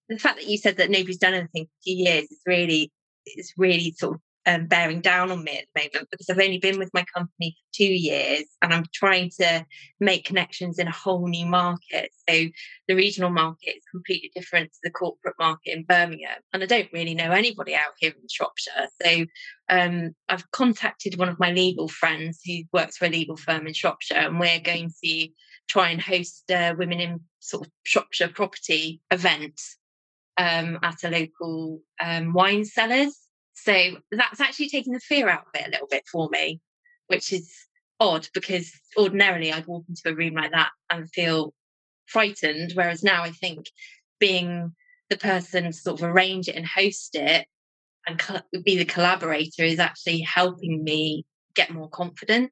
the 0.09 0.19
fact 0.19 0.37
that 0.37 0.47
you 0.47 0.57
said 0.57 0.77
that 0.77 0.89
nobody's 0.89 1.17
done 1.17 1.33
anything 1.33 1.65
for 1.65 1.83
two 1.85 1.93
years 1.93 2.23
is 2.25 2.39
really 2.45 2.91
is 3.25 3.53
really 3.57 3.91
sort 3.97 4.15
of 4.15 4.21
um, 4.45 4.67
bearing 4.67 5.01
down 5.01 5.31
on 5.31 5.43
me 5.43 5.57
at 5.57 5.65
the 5.73 5.81
moment 5.81 6.09
because 6.11 6.29
I've 6.29 6.39
only 6.39 6.57
been 6.57 6.77
with 6.77 6.93
my 6.93 7.05
company 7.15 7.55
for 7.57 7.77
two 7.77 7.93
years 7.93 8.43
and 8.61 8.73
I'm 8.73 8.85
trying 8.93 9.31
to 9.39 9.65
make 9.99 10.25
connections 10.25 10.79
in 10.79 10.87
a 10.87 10.91
whole 10.91 11.27
new 11.27 11.45
market. 11.45 12.09
So 12.29 12.45
the 12.87 12.95
regional 12.95 13.29
market 13.29 13.77
is 13.77 13.83
completely 13.89 14.31
different 14.35 14.71
to 14.71 14.79
the 14.83 14.91
corporate 14.91 15.35
market 15.39 15.77
in 15.77 15.83
Birmingham. 15.83 16.39
And 16.51 16.61
I 16.61 16.65
don't 16.65 16.91
really 16.93 17.15
know 17.15 17.31
anybody 17.31 17.73
out 17.73 17.93
here 17.99 18.11
in 18.11 18.27
Shropshire. 18.29 18.87
So 19.01 19.25
um, 19.69 20.11
I've 20.29 20.49
contacted 20.51 21.17
one 21.17 21.29
of 21.29 21.39
my 21.39 21.51
legal 21.51 21.87
friends 21.87 22.41
who 22.45 22.63
works 22.73 22.97
for 22.97 23.05
a 23.05 23.09
legal 23.09 23.37
firm 23.37 23.67
in 23.67 23.73
Shropshire, 23.73 24.17
and 24.17 24.39
we're 24.39 24.59
going 24.59 24.91
to 25.03 25.27
try 25.69 25.89
and 25.89 26.01
host 26.01 26.43
a 26.51 26.73
Women 26.73 26.99
in 26.99 27.21
sort 27.39 27.65
of 27.65 27.71
Shropshire 27.83 28.29
property 28.29 29.01
event 29.09 29.59
um, 30.37 30.79
at 30.83 31.03
a 31.03 31.09
local 31.09 31.81
um, 32.03 32.33
wine 32.33 32.65
cellars. 32.65 33.17
So 33.53 33.97
that's 34.11 34.41
actually 34.41 34.69
taking 34.69 34.93
the 34.93 34.99
fear 34.99 35.29
out 35.29 35.45
of 35.47 35.61
it 35.61 35.67
a 35.67 35.71
little 35.71 35.87
bit 35.87 36.03
for 36.11 36.29
me, 36.31 36.59
which 37.07 37.31
is 37.31 37.51
odd 37.99 38.27
because 38.33 38.71
ordinarily 38.97 39.51
I'd 39.51 39.67
walk 39.67 39.85
into 39.87 40.01
a 40.05 40.15
room 40.15 40.33
like 40.33 40.51
that 40.51 40.71
and 40.89 41.09
feel 41.11 41.53
frightened. 42.07 42.71
Whereas 42.73 43.03
now 43.03 43.23
I 43.23 43.31
think 43.31 43.67
being 44.19 44.73
the 45.09 45.17
person 45.17 45.65
to 45.65 45.73
sort 45.73 46.01
of 46.01 46.09
arrange 46.09 46.47
it 46.47 46.55
and 46.55 46.65
host 46.65 47.15
it 47.15 47.45
and 48.07 48.21
be 48.65 48.77
the 48.77 48.85
collaborator 48.85 49.63
is 49.63 49.79
actually 49.79 50.19
helping 50.21 50.83
me 50.83 51.25
get 51.55 51.71
more 51.71 51.89
confidence. 51.89 52.51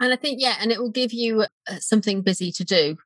And 0.00 0.12
I 0.12 0.16
think, 0.16 0.40
yeah, 0.40 0.56
and 0.60 0.72
it 0.72 0.80
will 0.80 0.90
give 0.90 1.12
you 1.12 1.42
uh, 1.42 1.78
something 1.78 2.22
busy 2.22 2.50
to 2.52 2.64
do 2.64 2.96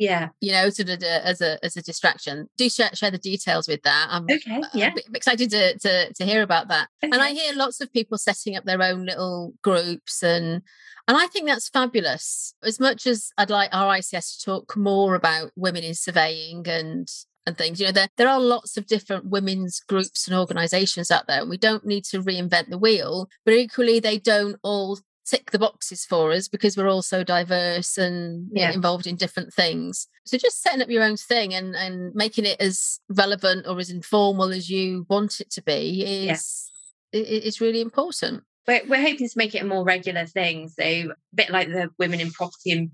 yeah. 0.00 0.28
you 0.40 0.50
know 0.50 0.70
sort 0.70 0.88
of 0.88 1.02
as 1.02 1.40
a 1.40 1.62
as 1.64 1.76
a 1.76 1.82
distraction. 1.82 2.48
Do 2.56 2.68
share, 2.68 2.90
share 2.94 3.10
the 3.10 3.18
details 3.18 3.68
with 3.68 3.82
that. 3.82 4.08
I'm 4.10 4.24
okay 4.24 4.62
yeah. 4.74 4.92
I'm 5.06 5.14
excited 5.14 5.50
to, 5.50 5.78
to 5.78 6.12
to 6.12 6.24
hear 6.24 6.42
about 6.42 6.68
that. 6.68 6.88
Okay. 7.04 7.12
and 7.12 7.22
i 7.22 7.30
hear 7.32 7.54
lots 7.54 7.80
of 7.80 7.92
people 7.92 8.18
setting 8.18 8.56
up 8.56 8.64
their 8.64 8.82
own 8.82 9.04
little 9.04 9.52
groups 9.62 10.22
and 10.22 10.62
and 11.06 11.16
i 11.16 11.26
think 11.26 11.46
that's 11.46 11.68
fabulous. 11.68 12.54
As 12.62 12.80
much 12.80 13.06
as 13.06 13.30
i'd 13.38 13.50
like 13.50 13.70
RICS 13.72 14.38
to 14.38 14.44
talk 14.44 14.76
more 14.76 15.14
about 15.14 15.52
women 15.54 15.84
in 15.84 15.94
surveying 15.94 16.66
and 16.66 17.06
and 17.46 17.56
things 17.56 17.80
you 17.80 17.86
know 17.86 17.92
there, 17.92 18.08
there 18.16 18.28
are 18.28 18.40
lots 18.40 18.76
of 18.76 18.86
different 18.86 19.26
women's 19.26 19.80
groups 19.80 20.26
and 20.26 20.36
organizations 20.36 21.10
out 21.10 21.26
there 21.26 21.40
and 21.40 21.50
we 21.50 21.56
don't 21.56 21.86
need 21.86 22.04
to 22.04 22.22
reinvent 22.22 22.68
the 22.68 22.78
wheel 22.78 23.28
but 23.44 23.54
equally 23.54 23.98
they 23.98 24.18
don't 24.18 24.56
all 24.62 24.98
tick 25.30 25.50
the 25.52 25.58
boxes 25.58 26.04
for 26.04 26.32
us 26.32 26.48
because 26.48 26.76
we're 26.76 26.88
all 26.88 27.02
so 27.02 27.22
diverse 27.22 27.96
and 27.96 28.48
yeah. 28.52 28.72
involved 28.72 29.06
in 29.06 29.16
different 29.16 29.54
things. 29.54 30.08
So 30.24 30.36
just 30.36 30.62
setting 30.62 30.82
up 30.82 30.90
your 30.90 31.04
own 31.04 31.16
thing 31.16 31.54
and, 31.54 31.76
and 31.76 32.14
making 32.14 32.46
it 32.46 32.60
as 32.60 33.00
relevant 33.08 33.66
or 33.66 33.78
as 33.78 33.90
informal 33.90 34.52
as 34.52 34.68
you 34.68 35.06
want 35.08 35.40
it 35.40 35.50
to 35.52 35.62
be 35.62 36.02
is 36.28 36.70
yeah. 37.12 37.20
is 37.20 37.60
really 37.60 37.80
important. 37.80 38.42
We're, 38.66 38.82
we're 38.88 39.02
hoping 39.02 39.28
to 39.28 39.38
make 39.38 39.54
it 39.54 39.62
a 39.62 39.66
more 39.66 39.84
regular 39.84 40.26
thing. 40.26 40.68
So 40.68 40.82
a 40.82 41.08
bit 41.34 41.50
like 41.50 41.68
the 41.68 41.90
women 41.98 42.20
in 42.20 42.30
property 42.30 42.72
and 42.72 42.90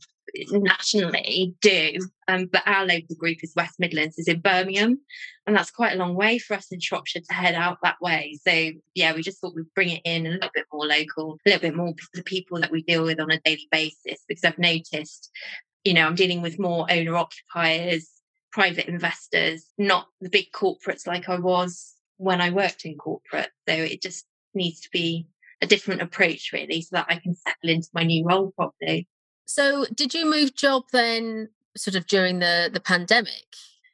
nationally 0.50 1.54
do, 1.61 1.99
um, 2.28 2.47
but 2.52 2.62
our 2.66 2.85
local 2.85 3.16
group 3.16 3.38
is 3.42 3.52
West 3.56 3.78
Midlands, 3.78 4.18
is 4.18 4.28
in 4.28 4.40
Birmingham, 4.40 5.00
and 5.47 5.56
that's 5.56 5.71
quite 5.71 5.95
a 5.95 5.99
long 5.99 6.14
way 6.14 6.38
for 6.38 6.54
us 6.54 6.71
in 6.73 6.80
Shropshire 6.80 7.23
to 7.23 7.35
head 7.35 7.54
out 7.54 7.78
that 7.83 8.00
way. 8.00 8.38
So 8.47 8.71
yeah, 8.95 9.14
we 9.14 9.23
just 9.23 9.40
thought 9.40 9.54
we'd 9.54 9.73
bring 9.75 9.90
it 9.90 10.02
in 10.04 10.26
a 10.26 10.30
little 10.30 10.50
bit 10.54 10.66
more 10.73 10.87
local, 10.87 11.38
a 11.47 11.49
little 11.49 11.62
bit 11.62 11.76
more 11.76 11.95
the 12.14 12.23
people 12.23 12.61
that 12.61 12.73
we 12.73 12.83
deal 12.83 13.04
with 13.04 13.21
on 13.21 13.30
a 13.30 13.40
daily 13.40 13.68
basis, 13.71 14.25
because 14.28 14.45
I've 14.45 14.59
noticed, 14.59 15.30
you 15.85 15.95
know, 15.95 16.06
I'm 16.06 16.14
dealing 16.14 16.42
with 16.42 16.59
more 16.59 16.87
owner 16.90 17.16
occupiers, 17.16 18.11
private 18.52 18.88
investors, 18.88 19.66
not 19.78 20.09
the 20.21 20.30
big 20.30 20.50
corporates 20.52 21.06
like 21.06 21.28
I 21.28 21.38
was 21.38 21.95
when 22.16 22.40
I 22.40 22.50
worked 22.50 22.85
in 22.85 22.97
corporate. 22.97 23.50
So 23.68 23.75
it 23.75 24.02
just 24.02 24.26
needs 24.54 24.80
to 24.80 24.88
be 24.90 25.26
a 25.62 25.66
different 25.66 26.02
approach 26.02 26.50
really 26.52 26.83
so 26.83 26.97
that 26.97 27.06
I 27.09 27.16
can 27.16 27.35
settle 27.35 27.71
into 27.71 27.88
my 27.95 28.02
new 28.02 28.26
role 28.26 28.52
properly. 28.52 29.09
So, 29.46 29.86
did 29.94 30.12
you 30.12 30.28
move 30.28 30.54
job 30.54 30.84
then, 30.92 31.48
sort 31.76 31.94
of 31.94 32.06
during 32.06 32.40
the 32.40 32.70
the 32.72 32.80
pandemic? 32.80 33.46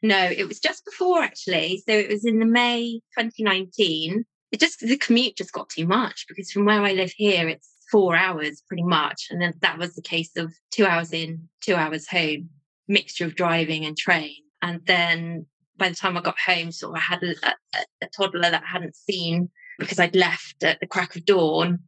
No, 0.03 0.25
it 0.25 0.49
was 0.49 0.59
just 0.59 0.85
before 0.85 1.23
actually. 1.23 1.83
So 1.87 1.93
it 1.95 2.11
was 2.11 2.25
in 2.25 2.41
the 2.41 2.47
May 2.47 3.01
2019. 3.17 4.25
It 4.51 4.61
just 4.61 4.81
the 4.81 4.97
commute 4.97 5.37
just 5.37 5.53
got 5.53 5.69
too 5.69 5.87
much 5.87 6.27
because 6.29 6.51
from 6.51 6.65
where 6.65 6.83
I 6.83 6.93
live 6.93 7.13
here, 7.17 7.49
it's 7.49 7.71
four 7.91 8.17
hours 8.17 8.63
pretty 8.67 8.83
much, 8.83 9.29
and 9.31 9.41
then 9.41 9.53
that 9.61 9.79
was 9.79 9.95
the 9.95 10.03
case 10.03 10.37
of 10.37 10.53
two 10.71 10.85
hours 10.85 11.13
in, 11.13 11.49
two 11.61 11.75
hours 11.75 12.09
home, 12.09 12.51
mixture 12.89 13.27
of 13.27 13.37
driving 13.37 13.85
and 13.85 13.97
train. 13.97 14.37
And 14.63 14.81
then 14.87 15.47
by 15.77 15.89
the 15.89 15.95
time 15.95 16.17
I 16.17 16.21
got 16.21 16.39
home, 16.39 16.73
sort 16.73 16.97
of 16.97 16.97
I 16.97 17.01
had 17.01 17.23
a, 17.23 17.35
a, 17.47 17.79
a 18.03 18.09
toddler 18.17 18.51
that 18.51 18.63
I 18.63 18.71
hadn't 18.71 18.97
seen 18.97 19.51
because 19.79 19.99
I'd 19.99 20.17
left 20.17 20.63
at 20.63 20.81
the 20.81 20.87
crack 20.87 21.17
of 21.17 21.25
dawn 21.25 21.81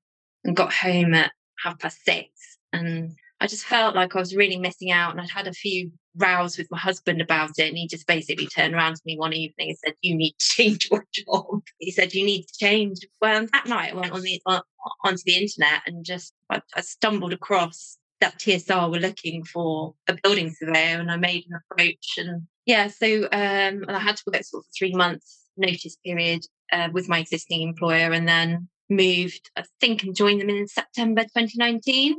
and 0.44 0.56
got 0.56 0.73
home 0.73 1.14
at 1.14 1.33
half 1.62 1.78
past 1.78 2.04
six. 2.04 2.28
And 2.73 3.12
I 3.45 3.47
just 3.47 3.67
felt 3.67 3.95
like 3.95 4.17
I 4.17 4.21
was 4.21 4.35
really 4.35 4.57
missing 4.57 4.91
out. 4.91 5.13
And 5.13 5.21
I'd 5.21 5.29
had 5.29 5.47
a 5.47 5.53
few 5.53 5.93
rows 6.17 6.57
with 6.57 6.67
my 6.71 6.79
husband 6.79 7.21
about 7.21 7.51
it. 7.59 7.69
And 7.69 7.77
he 7.77 7.87
just 7.87 8.07
basically 8.07 8.47
turned 8.47 8.73
around 8.73 8.95
to 8.95 9.03
me 9.05 9.19
one 9.19 9.35
evening 9.35 9.69
and 9.69 9.79
said, 9.85 9.95
You 10.01 10.17
need 10.17 10.35
to 10.39 10.47
change 10.57 10.89
your 10.91 11.05
job. 11.13 11.61
He 11.77 11.91
said, 11.91 12.15
You 12.15 12.25
need 12.25 12.47
to 12.47 12.59
change. 12.59 13.01
Well, 13.21 13.47
that 13.53 13.67
night 13.67 13.93
I 13.93 13.97
went 13.97 14.13
on 14.13 14.23
the 14.23 14.41
on, 14.47 14.63
onto 15.05 15.23
the 15.27 15.37
internet 15.37 15.83
and 15.87 16.07
just 16.07 16.33
I, 16.49 16.63
I 16.75 16.81
stumbled 16.81 17.35
across 17.35 17.99
that 18.23 18.39
TSR 18.39 18.91
were 18.91 18.99
looking 18.99 19.45
for 19.45 19.95
a 20.09 20.17
building 20.23 20.55
surveyor 20.59 20.99
and 20.99 21.11
I 21.11 21.17
made 21.17 21.45
an 21.47 21.61
approach 21.71 22.15
and 22.17 22.45
yeah, 22.65 22.87
so 22.87 23.25
um 23.25 23.85
I 23.89 23.99
had 23.99 24.17
to 24.17 24.23
work 24.33 24.43
sort 24.43 24.65
of 24.65 24.67
three 24.79 24.95
months 24.95 25.43
notice 25.59 25.99
period 26.03 26.47
uh, 26.73 26.89
with 26.93 27.11
my 27.11 27.19
existing 27.19 27.61
employer 27.61 28.11
and 28.13 28.27
then 28.27 28.69
moved, 28.89 29.51
I 29.55 29.65
think, 29.81 30.03
and 30.03 30.17
joined 30.17 30.41
them 30.41 30.49
in 30.49 30.67
September 30.67 31.25
2019 31.25 32.15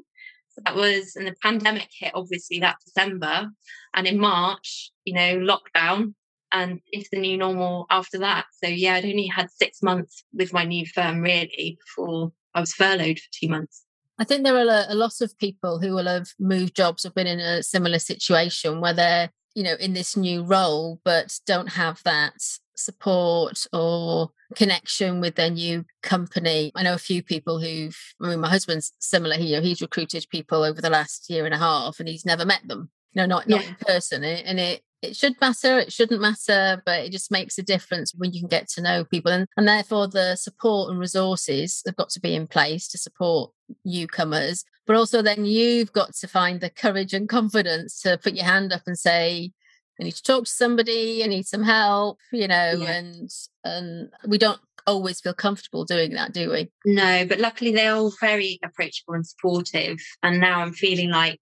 that 0.64 0.76
was, 0.76 1.16
and 1.16 1.28
the 1.28 1.36
pandemic 1.42 1.90
hit 1.92 2.12
obviously 2.14 2.60
that 2.60 2.78
December. 2.86 3.50
And 3.94 4.08
in 4.08 4.20
March, 4.20 4.92
you 5.04 5.14
know, 5.14 5.38
lockdown 5.38 6.14
and 6.52 6.80
into 6.92 7.10
the 7.12 7.20
new 7.20 7.38
normal 7.38 7.86
after 7.90 8.20
that. 8.20 8.46
So 8.64 8.70
yeah, 8.70 8.96
I'd 8.96 9.06
only 9.06 9.28
had 9.28 9.50
six 9.52 9.82
months 9.82 10.24
with 10.34 10.54
my 10.54 10.64
new 10.64 10.86
firm 10.86 11.22
really 11.22 11.78
before 11.86 12.32
I 12.54 12.62
was 12.62 12.74
furloughed 12.74 13.20
for 13.20 13.30
two 13.32 13.50
months. 13.50 13.84
I 14.18 14.24
think 14.24 14.44
there 14.44 14.56
are 14.56 14.86
a 14.88 14.96
lot 14.96 15.20
of 15.20 15.38
people 15.38 15.80
who 15.80 15.94
will 15.94 16.06
have 16.06 16.30
moved 16.40 16.76
jobs 16.76 17.06
or 17.06 17.10
been 17.10 17.28
in 17.28 17.40
a 17.40 17.62
similar 17.62 18.00
situation 18.00 18.80
where 18.80 18.94
they're, 18.94 19.30
you 19.56 19.64
know, 19.64 19.76
in 19.80 19.94
this 19.94 20.16
new 20.16 20.44
role, 20.44 21.02
but 21.04 21.38
don't 21.46 21.68
have 21.68 22.02
that 22.06 22.36
support 22.76 23.66
or 23.74 24.30
connection 24.56 25.22
with 25.22 25.36
their 25.36 25.50
new 25.50 25.86
company. 26.04 26.72
I 26.76 26.84
know 26.84 26.94
a 26.94 27.00
few 27.00 27.24
people 27.24 27.60
who've, 27.60 27.98
I 28.22 28.30
mean, 28.30 28.40
my 28.40 28.50
husband's 28.50 28.94
similar. 29.00 29.36
He, 29.36 29.48
you 29.48 29.56
know, 29.58 29.62
he's 29.62 29.82
recruited 29.82 30.26
people 30.30 30.64
over 30.64 30.82
the 30.82 30.90
last 30.90 31.30
year 31.30 31.46
and 31.46 31.54
a 31.54 31.58
half 31.58 32.00
and 32.00 32.08
he's 32.08 32.26
never 32.26 32.46
met 32.46 32.68
them, 32.68 32.90
you 33.14 33.22
know, 33.22 33.26
not, 33.26 33.48
not 33.48 33.64
yeah. 33.64 33.70
in 33.70 33.76
person. 33.76 34.24
And 34.24 34.60
it, 34.60 34.82
it 35.02 35.16
should 35.16 35.40
matter, 35.40 35.80
it 35.80 35.94
shouldn't 35.94 36.22
matter, 36.22 36.82
but 36.86 37.06
it 37.06 37.12
just 37.12 37.32
makes 37.32 37.58
a 37.58 37.64
difference 37.64 38.14
when 38.16 38.34
you 38.34 38.42
can 38.42 38.50
get 38.50 38.68
to 38.70 38.82
know 38.82 39.06
people. 39.06 39.32
And, 39.32 39.48
and 39.56 39.68
therefore, 39.68 40.08
the 40.08 40.36
support 40.36 40.90
and 40.90 41.00
resources 41.00 41.82
have 41.86 41.96
got 41.96 42.10
to 42.10 42.20
be 42.20 42.36
in 42.36 42.48
place 42.48 42.88
to 42.90 42.98
support 42.98 43.52
newcomers. 43.84 44.64
But 44.88 44.96
also, 44.96 45.22
then 45.22 45.46
you've 45.46 45.94
got 45.94 46.14
to 46.16 46.28
find 46.28 46.60
the 46.60 46.70
courage 46.70 47.14
and 47.14 47.30
confidence 47.30 48.02
to 48.02 48.18
put 48.18 48.34
your 48.34 48.46
hand 48.46 48.72
up 48.72 48.84
and 48.86 48.98
say, 48.98 49.52
I 50.00 50.04
need 50.04 50.16
to 50.16 50.24
talk 50.24 50.46
to 50.46 50.52
somebody, 50.52 51.24
I 51.24 51.28
need 51.28 51.46
some 51.46 51.64
help, 51.64 52.20
you 52.32 52.48
know, 52.48 52.74
yeah. 52.78 52.92
and 52.92 53.30
and 53.64 54.10
we 54.28 54.38
don't 54.38 54.60
always 54.88 55.22
feel 55.22 55.34
comfortable 55.34 55.86
doing 55.86 56.14
that, 56.14 56.34
do 56.34 56.52
we? 56.52 56.70
No, 56.86 57.26
but 57.26 57.40
luckily 57.40 57.72
they're 57.72 57.96
all 57.96 58.14
very 58.20 58.60
approachable 58.64 59.16
and 59.16 59.26
supportive. 59.26 59.98
And 60.22 60.40
now 60.40 60.62
I'm 60.62 60.74
feeling 60.74 61.10
like 61.10 61.42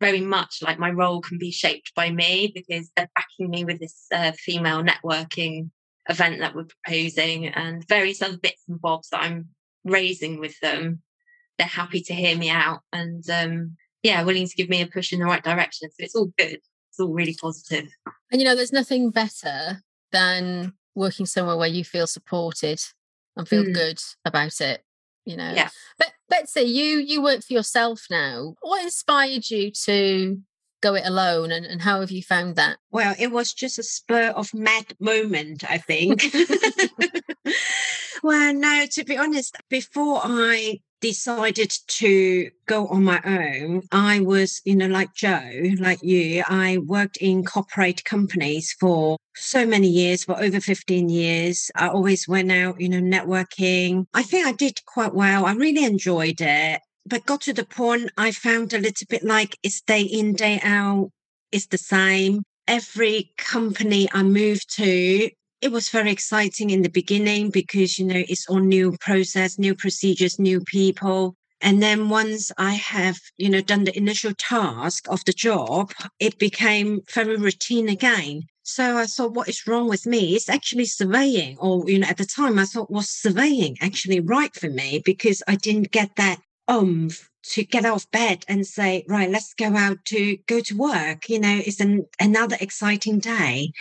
very 0.00 0.20
much 0.20 0.58
like 0.62 0.78
my 0.78 0.90
role 0.90 1.20
can 1.20 1.38
be 1.38 1.50
shaped 1.50 1.92
by 1.94 2.10
me 2.10 2.52
because 2.54 2.90
they're 2.96 3.10
backing 3.14 3.50
me 3.50 3.64
with 3.64 3.78
this 3.78 4.06
uh, 4.12 4.32
female 4.32 4.82
networking 4.82 5.70
event 6.08 6.40
that 6.40 6.54
we're 6.54 6.66
proposing 6.84 7.46
and 7.46 7.86
various 7.88 8.20
other 8.20 8.36
bits 8.36 8.62
and 8.68 8.80
bobs 8.80 9.08
that 9.10 9.22
I'm 9.22 9.48
raising 9.84 10.40
with 10.40 10.58
them. 10.60 11.02
They're 11.56 11.66
happy 11.66 12.00
to 12.02 12.14
hear 12.14 12.36
me 12.36 12.50
out 12.50 12.80
and 12.92 13.22
um, 13.30 13.76
yeah, 14.02 14.24
willing 14.24 14.48
to 14.48 14.56
give 14.56 14.68
me 14.68 14.82
a 14.82 14.86
push 14.86 15.12
in 15.12 15.20
the 15.20 15.26
right 15.26 15.42
direction. 15.42 15.88
So 15.90 15.96
it's 15.98 16.16
all 16.16 16.32
good 16.36 16.58
it's 16.92 17.00
all 17.00 17.12
really 17.12 17.34
positive. 17.40 17.88
And 18.30 18.40
you 18.40 18.44
know, 18.44 18.54
there's 18.54 18.72
nothing 18.72 19.08
better 19.08 19.82
than 20.12 20.74
working 20.94 21.24
somewhere 21.24 21.56
where 21.56 21.68
you 21.68 21.84
feel 21.84 22.06
supported 22.06 22.82
and 23.34 23.48
feel 23.48 23.64
mm. 23.64 23.72
good 23.72 23.98
about 24.26 24.60
it. 24.60 24.84
You 25.24 25.38
know, 25.38 25.52
yeah. 25.54 25.70
But 25.98 26.12
Betsy, 26.28 26.62
you 26.62 26.98
you 26.98 27.22
work 27.22 27.42
for 27.44 27.54
yourself 27.54 28.06
now. 28.10 28.56
What 28.60 28.82
inspired 28.82 29.48
you 29.48 29.70
to 29.84 30.42
go 30.82 30.94
it 30.94 31.06
alone 31.06 31.50
and, 31.50 31.64
and 31.64 31.80
how 31.80 32.00
have 32.00 32.10
you 32.10 32.20
found 32.20 32.56
that 32.56 32.76
well 32.90 33.14
it 33.16 33.30
was 33.30 33.52
just 33.52 33.78
a 33.78 33.84
spur 33.84 34.30
of 34.30 34.52
mad 34.52 34.84
moment 34.98 35.62
i 35.70 35.78
think 35.78 36.24
well 38.24 38.52
no 38.52 38.84
to 38.90 39.04
be 39.04 39.16
honest 39.16 39.56
before 39.70 40.20
i 40.24 40.80
decided 41.02 41.76
to 41.88 42.50
go 42.66 42.86
on 42.86 43.04
my 43.04 43.20
own, 43.26 43.82
I 43.92 44.20
was, 44.20 44.62
you 44.64 44.76
know, 44.76 44.86
like 44.86 45.12
Jo, 45.12 45.42
like 45.78 46.02
you, 46.02 46.42
I 46.48 46.78
worked 46.78 47.18
in 47.18 47.44
corporate 47.44 48.04
companies 48.04 48.74
for 48.80 49.18
so 49.36 49.66
many 49.66 49.88
years, 49.88 50.24
for 50.24 50.40
over 50.40 50.60
15 50.60 51.08
years. 51.10 51.70
I 51.74 51.88
always 51.88 52.26
went 52.26 52.50
out, 52.50 52.80
you 52.80 52.88
know, 52.88 53.00
networking. 53.00 54.06
I 54.14 54.22
think 54.22 54.46
I 54.46 54.52
did 54.52 54.80
quite 54.86 55.12
well. 55.12 55.44
I 55.44 55.52
really 55.52 55.84
enjoyed 55.84 56.40
it. 56.40 56.80
But 57.04 57.26
got 57.26 57.42
to 57.42 57.52
the 57.52 57.66
point 57.66 58.12
I 58.16 58.30
found 58.30 58.72
a 58.72 58.78
little 58.78 59.06
bit 59.10 59.24
like 59.24 59.58
it's 59.62 59.82
day 59.82 60.02
in, 60.02 60.34
day 60.34 60.60
out, 60.62 61.10
it's 61.50 61.66
the 61.66 61.78
same. 61.78 62.42
Every 62.68 63.32
company 63.36 64.08
I 64.12 64.22
moved 64.22 64.72
to, 64.76 65.28
it 65.62 65.70
was 65.70 65.88
very 65.88 66.10
exciting 66.10 66.70
in 66.70 66.82
the 66.82 66.90
beginning 66.90 67.48
because 67.48 67.98
you 67.98 68.04
know 68.04 68.22
it's 68.28 68.48
all 68.48 68.58
new 68.58 68.96
process 69.00 69.58
new 69.58 69.74
procedures 69.74 70.38
new 70.38 70.60
people. 70.60 71.36
And 71.64 71.80
then 71.80 72.08
once 72.08 72.50
i 72.58 72.72
have 72.72 73.18
you 73.38 73.48
know 73.48 73.60
done 73.60 73.84
the 73.84 73.96
initial 73.96 74.32
task 74.34 75.08
of 75.08 75.24
the 75.24 75.32
job 75.32 75.92
it 76.18 76.38
became 76.38 77.00
very 77.14 77.36
routine 77.36 77.88
again. 77.88 78.42
So 78.64 78.98
i 78.98 79.06
thought 79.06 79.34
what 79.34 79.48
is 79.48 79.66
wrong 79.68 79.88
with 79.88 80.04
me? 80.04 80.34
It's 80.34 80.48
actually 80.48 80.86
surveying 80.86 81.56
or 81.58 81.88
you 81.88 82.00
know 82.00 82.08
at 82.08 82.18
the 82.18 82.26
time 82.26 82.58
i 82.58 82.64
thought 82.64 82.90
was 82.90 83.08
surveying 83.08 83.76
actually 83.80 84.20
right 84.20 84.54
for 84.54 84.68
me? 84.68 85.00
Because 85.04 85.42
i 85.46 85.54
didn't 85.54 85.92
get 85.92 86.10
that 86.16 86.40
um 86.66 87.08
to 87.42 87.64
get 87.64 87.84
out 87.84 87.96
of 87.96 88.10
bed 88.10 88.44
and 88.48 88.66
say, 88.66 89.04
right, 89.08 89.30
let's 89.30 89.54
go 89.54 89.76
out 89.76 90.04
to 90.06 90.36
go 90.46 90.60
to 90.60 90.76
work. 90.76 91.28
You 91.28 91.40
know, 91.40 91.60
it's 91.64 91.80
an, 91.80 92.06
another 92.20 92.56
exciting 92.60 93.18
day. 93.18 93.72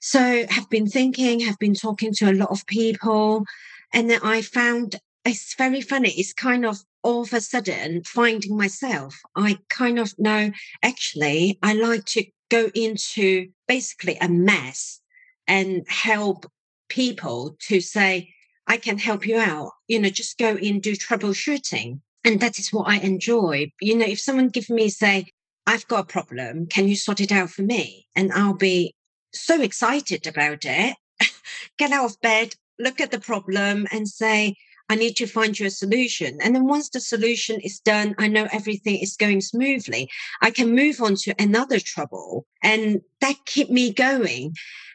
So 0.00 0.46
have 0.50 0.68
been 0.70 0.86
thinking, 0.86 1.40
have 1.40 1.58
been 1.58 1.74
talking 1.74 2.12
to 2.14 2.30
a 2.30 2.34
lot 2.34 2.50
of 2.50 2.66
people. 2.66 3.44
And 3.92 4.10
then 4.10 4.20
I 4.22 4.42
found 4.42 4.96
it's 5.24 5.54
very 5.54 5.80
funny. 5.80 6.10
It's 6.10 6.32
kind 6.32 6.64
of 6.64 6.78
all 7.02 7.22
of 7.22 7.32
a 7.32 7.40
sudden 7.40 8.02
finding 8.04 8.56
myself. 8.56 9.16
I 9.34 9.58
kind 9.68 9.98
of 9.98 10.14
know 10.18 10.50
actually 10.82 11.58
I 11.62 11.74
like 11.74 12.04
to 12.06 12.24
go 12.48 12.70
into 12.74 13.48
basically 13.66 14.16
a 14.20 14.28
mess 14.28 15.00
and 15.48 15.84
help 15.88 16.46
people 16.88 17.56
to 17.60 17.80
say, 17.80 18.32
I 18.68 18.76
can 18.76 18.98
help 18.98 19.26
you 19.26 19.38
out. 19.38 19.72
You 19.88 20.00
know, 20.00 20.08
just 20.08 20.38
go 20.38 20.56
in, 20.56 20.80
do 20.80 20.92
troubleshooting 20.92 22.00
and 22.26 22.40
that 22.40 22.58
is 22.58 22.72
what 22.72 22.88
I 22.88 22.96
enjoy. 22.96 23.70
You 23.80 23.96
know, 23.96 24.04
if 24.04 24.20
someone 24.20 24.48
give 24.48 24.68
me 24.68 24.88
say, 24.88 25.26
I've 25.64 25.86
got 25.86 26.00
a 26.00 26.12
problem, 26.12 26.66
can 26.66 26.88
you 26.88 26.96
sort 26.96 27.20
it 27.20 27.30
out 27.30 27.50
for 27.50 27.62
me? 27.62 28.08
And 28.16 28.32
I'll 28.32 28.54
be 28.54 28.94
so 29.32 29.62
excited 29.62 30.26
about 30.26 30.64
it. 30.64 30.96
Get 31.78 31.92
out 31.92 32.10
of 32.10 32.20
bed, 32.20 32.54
look 32.80 33.00
at 33.00 33.12
the 33.12 33.20
problem 33.20 33.86
and 33.92 34.08
say, 34.08 34.56
I 34.88 34.96
need 34.96 35.14
to 35.16 35.26
find 35.26 35.58
you 35.58 35.66
a 35.66 35.70
solution. 35.70 36.38
And 36.42 36.54
then 36.54 36.66
once 36.66 36.88
the 36.88 37.00
solution 37.00 37.60
is 37.60 37.78
done, 37.78 38.16
I 38.18 38.26
know 38.26 38.48
everything 38.52 38.98
is 38.98 39.16
going 39.16 39.40
smoothly. 39.40 40.08
I 40.42 40.50
can 40.50 40.74
move 40.74 41.00
on 41.00 41.14
to 41.22 41.34
another 41.40 41.78
trouble 41.78 42.44
and 42.62 43.02
that 43.20 43.36
keep 43.46 43.70
me 43.70 43.92
going. 43.92 44.54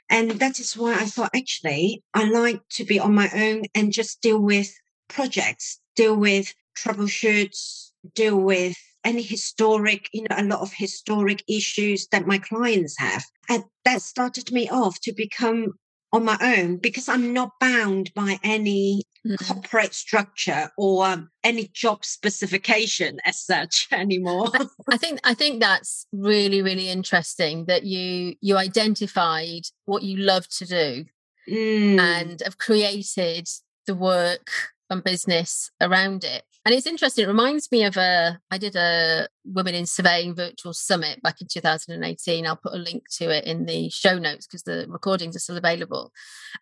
And 0.09 0.31
that 0.31 0.59
is 0.59 0.75
why 0.75 0.95
I 0.95 1.05
thought 1.05 1.31
actually 1.33 2.03
I 2.13 2.29
like 2.29 2.61
to 2.71 2.83
be 2.83 2.99
on 2.99 3.15
my 3.15 3.29
own 3.33 3.63
and 3.73 3.93
just 3.93 4.21
deal 4.21 4.39
with 4.39 4.73
projects, 5.07 5.79
deal 5.95 6.15
with 6.15 6.53
troubleshoots, 6.77 7.91
deal 8.15 8.37
with 8.37 8.75
any 9.03 9.21
historic, 9.21 10.09
you 10.13 10.23
know, 10.23 10.35
a 10.37 10.43
lot 10.43 10.61
of 10.61 10.71
historic 10.73 11.43
issues 11.47 12.07
that 12.07 12.27
my 12.27 12.37
clients 12.37 12.97
have. 12.97 13.23
And 13.49 13.63
that 13.85 14.01
started 14.01 14.51
me 14.51 14.69
off 14.69 14.99
to 15.01 15.13
become 15.13 15.73
on 16.13 16.25
my 16.25 16.37
own 16.41 16.77
because 16.77 17.07
I'm 17.07 17.33
not 17.33 17.51
bound 17.59 18.13
by 18.13 18.37
any 18.43 19.03
mm-hmm. 19.25 19.35
corporate 19.45 19.93
structure 19.93 20.69
or 20.77 21.05
um, 21.05 21.29
any 21.43 21.69
job 21.73 22.03
specification 22.03 23.19
as 23.25 23.39
such 23.39 23.87
anymore. 23.91 24.49
I 24.89 24.97
think 24.97 25.19
I 25.23 25.33
think 25.33 25.61
that's 25.61 26.05
really 26.11 26.61
really 26.61 26.89
interesting 26.89 27.65
that 27.65 27.83
you 27.83 28.35
you 28.41 28.57
identified 28.57 29.63
what 29.85 30.03
you 30.03 30.17
love 30.17 30.47
to 30.49 30.65
do 30.65 31.05
mm. 31.49 31.99
and 31.99 32.41
have 32.43 32.57
created 32.57 33.47
the 33.87 33.95
work 33.95 34.51
and 34.89 35.03
business 35.03 35.71
around 35.79 36.23
it. 36.23 36.43
And 36.63 36.75
it's 36.75 36.85
interesting. 36.85 37.25
It 37.25 37.27
reminds 37.27 37.71
me 37.71 37.83
of 37.83 37.97
a, 37.97 38.39
I 38.51 38.59
did 38.59 38.75
a 38.75 39.27
Women 39.43 39.73
in 39.73 39.87
Surveying 39.87 40.35
virtual 40.35 40.73
summit 40.73 41.21
back 41.23 41.41
in 41.41 41.47
2018. 41.47 42.45
I'll 42.45 42.55
put 42.55 42.73
a 42.73 42.77
link 42.77 43.05
to 43.17 43.35
it 43.35 43.45
in 43.45 43.65
the 43.65 43.89
show 43.89 44.19
notes 44.19 44.45
because 44.45 44.61
the 44.63 44.85
recordings 44.87 45.35
are 45.35 45.39
still 45.39 45.57
available. 45.57 46.11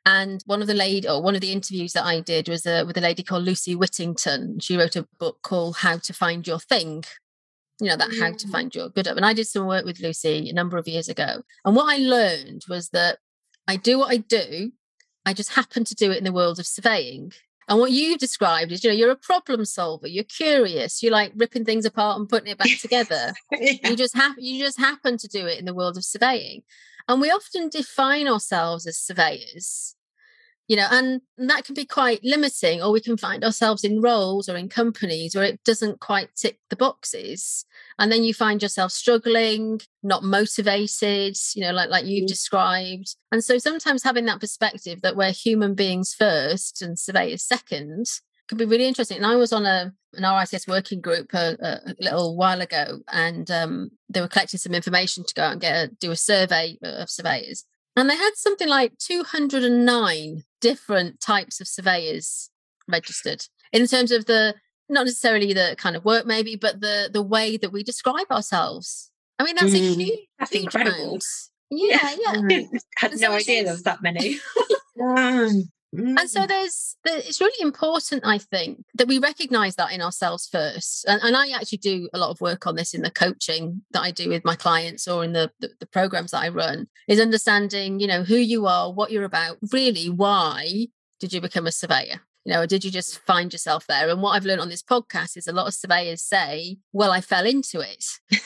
And 0.05 0.41
one 0.45 0.61
of 0.61 0.67
the 0.67 0.73
lady, 0.73 1.07
or 1.07 1.21
one 1.21 1.35
of 1.35 1.41
the 1.41 1.51
interviews 1.51 1.91
that 1.93 2.05
I 2.05 2.21
did 2.21 2.47
was 2.47 2.65
a, 2.65 2.81
uh, 2.81 2.85
with 2.85 2.97
a 2.97 3.01
lady 3.01 3.23
called 3.23 3.43
Lucy 3.43 3.75
Whittington. 3.75 4.59
She 4.61 4.77
wrote 4.77 4.95
a 4.95 5.07
book 5.19 5.39
called 5.41 5.77
How 5.77 5.97
to 5.97 6.13
Find 6.13 6.47
Your 6.47 6.59
Thing. 6.59 7.03
You 7.81 7.87
know, 7.89 7.97
that 7.97 8.11
how 8.19 8.31
to 8.31 8.47
mm. 8.47 8.51
find 8.51 8.73
your 8.75 8.89
good 8.89 9.07
up. 9.07 9.17
And 9.17 9.25
I 9.25 9.33
did 9.33 9.47
some 9.47 9.65
work 9.65 9.85
with 9.85 10.01
Lucy 10.01 10.49
a 10.49 10.53
number 10.53 10.77
of 10.77 10.87
years 10.87 11.09
ago. 11.09 11.43
And 11.65 11.75
what 11.75 11.93
I 11.93 11.97
learned 11.97 12.63
was 12.69 12.89
that 12.89 13.19
I 13.67 13.75
do 13.75 13.99
what 13.99 14.11
I 14.11 14.17
do. 14.17 14.71
I 15.25 15.33
just 15.33 15.53
happen 15.53 15.83
to 15.85 15.95
do 15.95 16.11
it 16.11 16.17
in 16.17 16.23
the 16.23 16.33
world 16.33 16.59
of 16.59 16.67
surveying. 16.67 17.31
And 17.69 17.79
what 17.79 17.91
you 17.91 18.17
described 18.17 18.71
is, 18.71 18.83
you 18.83 18.89
know, 18.89 18.95
you're 18.95 19.11
a 19.11 19.15
problem 19.15 19.63
solver. 19.63 20.07
You're 20.07 20.23
curious. 20.23 21.03
You 21.03 21.11
like 21.11 21.31
ripping 21.35 21.65
things 21.65 21.85
apart 21.85 22.19
and 22.19 22.27
putting 22.27 22.51
it 22.51 22.57
back 22.57 22.79
together. 22.81 23.33
yeah. 23.51 23.89
You 23.89 23.95
just 23.95 24.15
have 24.15 24.35
you 24.39 24.63
just 24.63 24.79
happen 24.79 25.17
to 25.17 25.27
do 25.27 25.45
it 25.45 25.59
in 25.59 25.65
the 25.65 25.73
world 25.75 25.95
of 25.95 26.03
surveying. 26.03 26.63
And 27.07 27.21
we 27.21 27.29
often 27.29 27.69
define 27.69 28.27
ourselves 28.27 28.87
as 28.87 28.97
surveyors 28.97 29.95
you 30.69 30.77
know 30.77 30.87
and 30.89 31.19
that 31.37 31.65
can 31.65 31.75
be 31.75 31.85
quite 31.85 32.23
limiting 32.23 32.81
or 32.81 32.91
we 32.91 33.01
can 33.01 33.17
find 33.17 33.43
ourselves 33.43 33.83
in 33.83 34.01
roles 34.01 34.47
or 34.47 34.55
in 34.55 34.69
companies 34.69 35.35
where 35.35 35.43
it 35.43 35.59
doesn't 35.65 35.99
quite 35.99 36.29
tick 36.35 36.59
the 36.69 36.75
boxes 36.77 37.65
and 37.97 38.11
then 38.11 38.23
you 38.23 38.33
find 38.33 38.61
yourself 38.61 38.91
struggling 38.91 39.81
not 40.01 40.23
motivated 40.23 41.35
you 41.53 41.61
know 41.61 41.71
like 41.71 41.89
like 41.89 42.05
you've 42.05 42.25
mm. 42.25 42.27
described. 42.27 43.15
And 43.31 43.43
so 43.43 43.57
sometimes 43.57 44.03
having 44.03 44.25
that 44.25 44.39
perspective 44.39 45.01
that 45.01 45.15
we're 45.15 45.31
human 45.31 45.75
beings 45.75 46.13
first 46.17 46.81
and 46.81 46.97
surveyors 46.97 47.43
second 47.43 48.05
can 48.47 48.57
be 48.57 48.65
really 48.65 48.87
interesting. 48.87 49.17
And 49.17 49.25
i 49.25 49.35
was 49.35 49.53
on 49.53 49.65
a 49.65 49.93
an 50.13 50.23
RICS 50.23 50.67
working 50.67 51.01
group 51.01 51.33
a, 51.35 51.55
a 51.61 51.95
little 51.99 52.35
while 52.35 52.61
ago 52.61 52.99
and 53.11 53.51
um, 53.51 53.91
they 54.09 54.21
were 54.21 54.27
collecting 54.27 54.57
some 54.57 54.73
information 54.73 55.23
to 55.23 55.35
go 55.35 55.43
out 55.43 55.51
and 55.51 55.61
get 55.61 55.75
a, 55.75 55.87
do 55.99 56.09
a 56.09 56.15
survey 56.15 56.79
of 56.81 57.11
surveyors 57.11 57.65
and 57.99 58.09
they 58.09 58.15
had 58.15 58.31
something 58.35 58.69
like 58.69 58.97
209 58.97 60.43
different 60.61 61.19
types 61.19 61.59
of 61.59 61.67
surveyors 61.67 62.49
registered 62.87 63.43
in 63.73 63.85
terms 63.87 64.11
of 64.11 64.25
the 64.25 64.55
not 64.87 65.05
necessarily 65.05 65.53
the 65.53 65.75
kind 65.77 65.95
of 65.95 66.05
work 66.05 66.25
maybe 66.25 66.55
but 66.55 66.81
the 66.81 67.09
the 67.11 67.21
way 67.21 67.57
that 67.57 67.71
we 67.71 67.83
describe 67.83 68.31
ourselves. 68.31 69.11
I 69.37 69.43
mean 69.43 69.55
that's 69.55 69.73
mm, 69.73 69.75
a 69.75 69.93
huge 69.95 70.19
that's 70.39 70.51
incredible. 70.51 70.97
amount. 70.97 71.23
yeah 71.69 72.15
yeah, 72.25 72.41
yeah. 72.47 72.61
had 72.97 73.19
no 73.19 73.33
idea 73.33 73.63
there 73.63 73.73
was 73.73 73.83
that 73.83 74.01
many 74.01 74.39
Mm. 75.95 76.19
And 76.19 76.29
so 76.29 76.45
there's, 76.45 76.95
it's 77.03 77.41
really 77.41 77.61
important, 77.61 78.23
I 78.25 78.37
think, 78.37 78.83
that 78.95 79.07
we 79.07 79.17
recognize 79.17 79.75
that 79.77 79.91
in 79.91 80.01
ourselves 80.01 80.47
first. 80.47 81.05
And, 81.07 81.19
and, 81.23 81.35
I 81.35 81.49
actually 81.49 81.79
do 81.79 82.09
a 82.13 82.19
lot 82.19 82.29
of 82.29 82.41
work 82.41 82.67
on 82.67 82.75
this 82.75 82.93
in 82.93 83.01
the 83.01 83.09
coaching 83.09 83.81
that 83.91 84.01
I 84.01 84.11
do 84.11 84.29
with 84.29 84.45
my 84.45 84.55
clients 84.55 85.07
or 85.07 85.23
in 85.23 85.33
the, 85.33 85.51
the, 85.59 85.69
the 85.79 85.87
programs 85.87 86.31
that 86.31 86.43
I 86.43 86.49
run 86.49 86.87
is 87.07 87.19
understanding, 87.19 87.99
you 87.99 88.07
know, 88.07 88.23
who 88.23 88.35
you 88.35 88.67
are, 88.67 88.91
what 88.91 89.11
you're 89.11 89.23
about, 89.23 89.57
really 89.71 90.09
why 90.09 90.87
did 91.19 91.33
you 91.33 91.41
become 91.41 91.65
a 91.65 91.71
surveyor? 91.71 92.21
You 92.45 92.53
know, 92.53 92.61
or 92.61 92.67
did 92.67 92.85
you 92.85 92.91
just 92.91 93.19
find 93.25 93.51
yourself 93.51 93.85
there? 93.87 94.09
And 94.09 94.21
what 94.21 94.31
I've 94.31 94.45
learned 94.45 94.61
on 94.61 94.69
this 94.69 94.83
podcast 94.83 95.37
is 95.37 95.47
a 95.47 95.51
lot 95.51 95.67
of 95.67 95.73
surveyors 95.73 96.21
say, 96.21 96.77
well, 96.93 97.11
I 97.11 97.21
fell 97.21 97.45
into 97.45 97.79
it. 97.79 98.05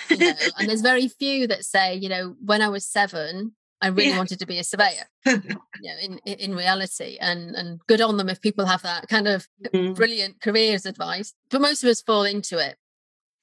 You 0.10 0.18
know? 0.18 0.34
and 0.58 0.70
there's 0.70 0.82
very 0.82 1.08
few 1.20 1.48
that 1.48 1.64
say, 1.64 1.96
you 1.96 2.10
know, 2.10 2.36
when 2.44 2.62
I 2.62 2.70
was 2.70 2.88
seven, 2.88 3.54
I 3.84 3.88
really 3.88 4.12
yeah. 4.12 4.18
wanted 4.18 4.40
to 4.40 4.46
be 4.46 4.60
a 4.60 4.64
surveyor. 4.64 5.10
you 5.26 5.42
know, 5.42 5.96
in 6.02 6.18
in 6.26 6.56
reality, 6.56 7.18
and 7.20 7.54
and 7.54 7.82
good 7.86 8.00
on 8.00 8.16
them 8.16 8.30
if 8.30 8.42
people 8.42 8.66
have 8.66 8.82
that 8.84 9.10
kind 9.10 9.28
of 9.28 9.46
mm. 9.66 9.94
brilliant 9.94 10.40
careers 10.40 10.86
advice. 10.86 11.34
But 11.52 11.60
most 11.60 11.84
of 11.84 11.90
us 11.90 12.02
fall 12.02 12.24
into 12.24 12.58
it. 12.58 12.78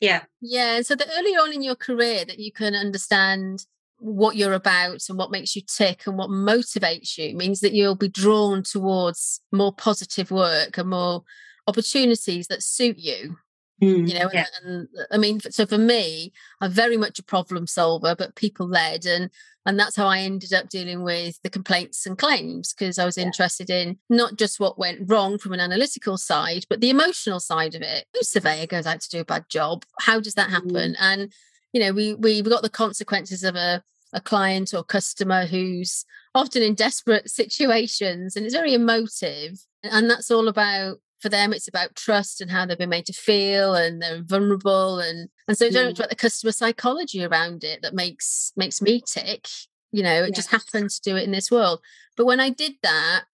Yeah, 0.01 0.23
yeah. 0.41 0.77
And 0.77 0.87
so 0.87 0.95
the 0.95 1.07
earlier 1.19 1.41
on 1.41 1.53
in 1.53 1.63
your 1.63 1.75
career 1.75 2.25
that 2.25 2.39
you 2.39 2.51
can 2.53 2.75
understand 2.75 3.67
what 3.99 4.35
you're 4.35 4.55
about 4.55 5.03
and 5.11 5.19
what 5.19 5.31
makes 5.31 5.55
you 5.55 5.61
tick 5.61 6.07
and 6.07 6.17
what 6.17 6.31
motivates 6.31 7.19
you 7.19 7.37
means 7.37 7.61
that 7.61 7.75
you'll 7.75 7.95
be 7.95 8.09
drawn 8.09 8.63
towards 8.63 9.43
more 9.53 9.75
positive 9.75 10.31
work 10.31 10.79
and 10.79 10.89
more 10.89 11.23
opportunities 11.67 12.47
that 12.47 12.63
suit 12.63 12.99
you 12.99 13.37
Mm, 13.83 14.09
you 14.09 14.19
know, 14.19 14.29
yeah. 14.33 14.45
and, 14.63 14.71
and, 14.71 14.89
I 15.11 15.17
mean, 15.17 15.41
so 15.41 15.65
for 15.65 15.79
me, 15.79 16.33
I'm 16.61 16.71
very 16.71 16.97
much 16.97 17.19
a 17.19 17.25
problem 17.25 17.67
solver, 17.67 18.15
but 18.15 18.35
people 18.35 18.69
led, 18.69 19.07
and 19.07 19.31
and 19.67 19.79
that's 19.79 19.97
how 19.97 20.07
I 20.07 20.21
ended 20.21 20.53
up 20.53 20.69
dealing 20.69 21.03
with 21.03 21.41
the 21.43 21.51
complaints 21.51 22.07
and 22.07 22.17
claims 22.17 22.73
because 22.73 22.99
I 22.99 23.05
was 23.05 23.17
yeah. 23.17 23.25
interested 23.25 23.71
in 23.71 23.99
not 24.09 24.37
just 24.37 24.61
what 24.61 24.79
went 24.79 25.11
wrong 25.11 25.39
from 25.39 25.53
an 25.53 25.61
analytical 25.61 26.17
side, 26.17 26.65
but 26.69 26.81
the 26.81 26.91
emotional 26.91 27.41
side 27.41 27.75
of 27.75 27.83
it. 27.83 28.07
Who 28.15 28.23
surveyor 28.23 28.67
goes 28.67 28.87
out 28.87 29.01
to 29.01 29.09
do 29.09 29.21
a 29.21 29.25
bad 29.25 29.45
job? 29.49 29.85
How 30.01 30.21
does 30.21 30.35
that 30.35 30.51
happen? 30.51 30.73
Mm. 30.73 30.97
And 30.99 31.33
you 31.73 31.81
know, 31.81 31.93
we 31.93 32.15
we've 32.15 32.49
got 32.49 32.63
the 32.63 32.71
consequences 32.71 33.45
of 33.45 33.55
a 33.57 33.83
a 34.13 34.21
client 34.21 34.75
or 34.75 34.83
customer 34.83 35.47
who's 35.47 36.05
often 36.35 36.63
in 36.63 36.75
desperate 36.75 37.31
situations 37.41 38.37
and 38.37 38.45
it's 38.45 38.55
very 38.55 38.75
emotive 38.75 39.65
and 39.83 40.11
that's 40.11 40.31
all 40.31 40.49
about 40.49 40.99
for 41.21 41.29
them 41.29 41.53
it's 41.53 41.69
about 41.69 41.95
trust 41.95 42.41
and 42.41 42.51
how 42.51 42.65
they've 42.65 42.79
been 42.79 42.89
made 42.89 43.07
to 43.07 43.13
feel 43.13 43.75
and 43.75 44.01
they're 44.01 44.23
vulnerable 44.23 44.99
and 44.99 45.29
and 45.47 45.57
so 45.57 45.69
mm. 45.69 45.95
about 45.95 46.09
the 46.09 46.17
customer 46.17 46.53
psychology 46.53 47.25
around 47.25 47.63
it 47.63 47.83
that 47.83 47.95
makes 47.95 48.53
makes 48.57 48.81
me 48.81 49.03
tick 49.07 49.47
you 49.93 50.03
know 50.03 50.23
it 50.25 50.29
yes. 50.35 50.37
just 50.37 50.51
happens 50.51 50.99
to 50.99 51.11
do 51.11 51.17
it 51.17 51.25
in 51.25 51.31
this 51.31 51.51
world 51.51 51.81
but 52.17 52.27
when 52.27 52.41
i 52.41 52.49
did 52.49 52.73
that 52.83 53.25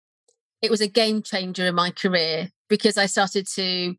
it 0.62 0.70
was 0.70 0.80
a 0.80 0.88
game 0.88 1.22
changer 1.22 1.66
in 1.66 1.74
my 1.74 1.90
career 1.90 2.50
because 2.68 2.98
i 2.98 3.06
started 3.06 3.46
to 3.46 3.94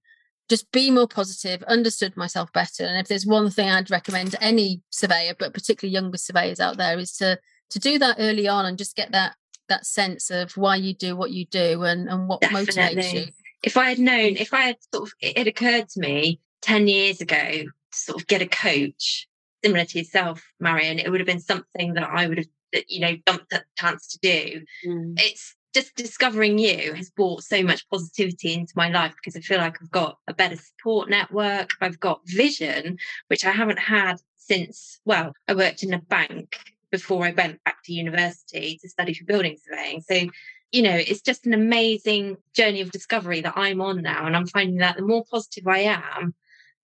just 0.50 0.72
be 0.72 0.92
more 0.92 1.08
positive 1.08 1.64
understood 1.64 2.16
myself 2.18 2.52
better 2.54 2.84
and 2.84 3.00
if 3.00 3.08
there's 3.08 3.26
one 3.26 3.50
thing 3.50 3.70
i'd 3.70 3.92
recommend 3.92 4.36
any 4.42 4.82
surveyor 4.90 5.34
but 5.38 5.54
particularly 5.54 5.94
younger 5.94 6.18
surveyors 6.18 6.60
out 6.60 6.78
there 6.78 6.98
is 7.00 7.16
to 7.16 7.40
to 7.70 7.80
do 7.80 8.00
that 8.00 8.16
early 8.20 8.48
on 8.48 8.66
and 8.66 8.78
just 8.78 8.96
get 8.96 9.12
that 9.12 9.36
that 9.68 9.86
sense 9.86 10.30
of 10.30 10.56
why 10.56 10.76
you 10.76 10.94
do 10.94 11.16
what 11.16 11.32
you 11.32 11.46
do 11.46 11.84
and 11.84 12.08
and 12.10 12.28
what 12.28 12.42
Definitely. 12.42 12.74
motivates 12.74 13.14
you 13.14 13.26
if 13.64 13.78
I 13.78 13.90
had 13.90 14.00
known, 14.00 14.38
if 14.38 14.54
I 14.54 14.62
had 14.62 14.78
sort 14.94 15.08
of, 15.08 15.14
it 15.22 15.38
had 15.38 15.48
occurred 15.48 15.90
to 15.90 16.00
me 16.00 16.40
10 16.62 16.88
years 16.88 17.22
ago 17.22 17.36
to 17.38 17.98
sort 17.98 18.22
of 18.22 18.28
get 18.28 18.42
a 18.42 18.48
coach 18.48 19.28
similar 19.64 19.86
to 19.86 19.98
yourself, 19.98 20.44
Marion, 20.60 21.00
it 21.00 21.10
would 21.10 21.20
have 21.20 21.28
been 21.28 21.40
something 21.40 21.94
that 21.96 22.10
I 22.10 22.28
would 22.28 22.38
have, 22.38 22.84
you 22.88 23.00
know, 23.00 23.16
jumped 23.28 23.52
at 23.54 23.64
the 23.64 23.82
chance 23.82 24.08
to 24.08 24.20
do. 24.20 24.62
Mm. 24.86 25.20
It's 25.20 25.56
just 25.74 25.96
discovering 25.96 26.58
you 26.58 26.94
has 26.94 27.10
brought 27.10 27.44
so 27.44 27.62
much 27.64 27.88
positivity 27.90 28.54
into 28.54 28.74
my 28.76 28.90
life 28.90 29.14
because 29.16 29.36
I 29.36 29.42
feel 29.42 29.60
like 29.60 29.78
I've 29.82 29.92
got 29.92 30.18
a 30.28 30.34
better 30.34 30.56
support 30.56 31.10
network. 31.10 31.72
I've 31.82 32.00
got 32.00 32.22
vision, 32.26 32.98
which 33.28 33.46
I 33.46 33.52
haven't 33.52 33.80
had 33.80 34.16
since, 34.38 35.00
well, 35.06 35.34
I 35.48 35.54
worked 35.54 35.84
in 35.84 35.94
a 35.94 36.00
bank 36.00 36.58
before 36.92 37.26
I 37.26 37.32
went 37.32 37.64
back 37.64 37.84
to 37.84 37.94
university 37.94 38.80
to 38.82 38.90
study 38.90 39.14
for 39.14 39.26
building 39.26 39.58
surveying. 39.64 40.02
So 40.02 40.30
you 40.72 40.82
know, 40.82 40.96
it's 40.96 41.22
just 41.22 41.46
an 41.46 41.54
amazing 41.54 42.38
journey 42.54 42.82
of 42.82 42.92
discovery 42.92 43.42
that 43.42 43.54
I'm 43.56 43.82
on 43.82 44.02
now. 44.02 44.26
And 44.26 44.36
I'm 44.36 44.48
finding 44.48 44.78
that 44.78 44.98
the 44.98 45.04
more 45.04 45.24
positive 45.30 45.68
I 45.68 45.80
am, 45.80 46.36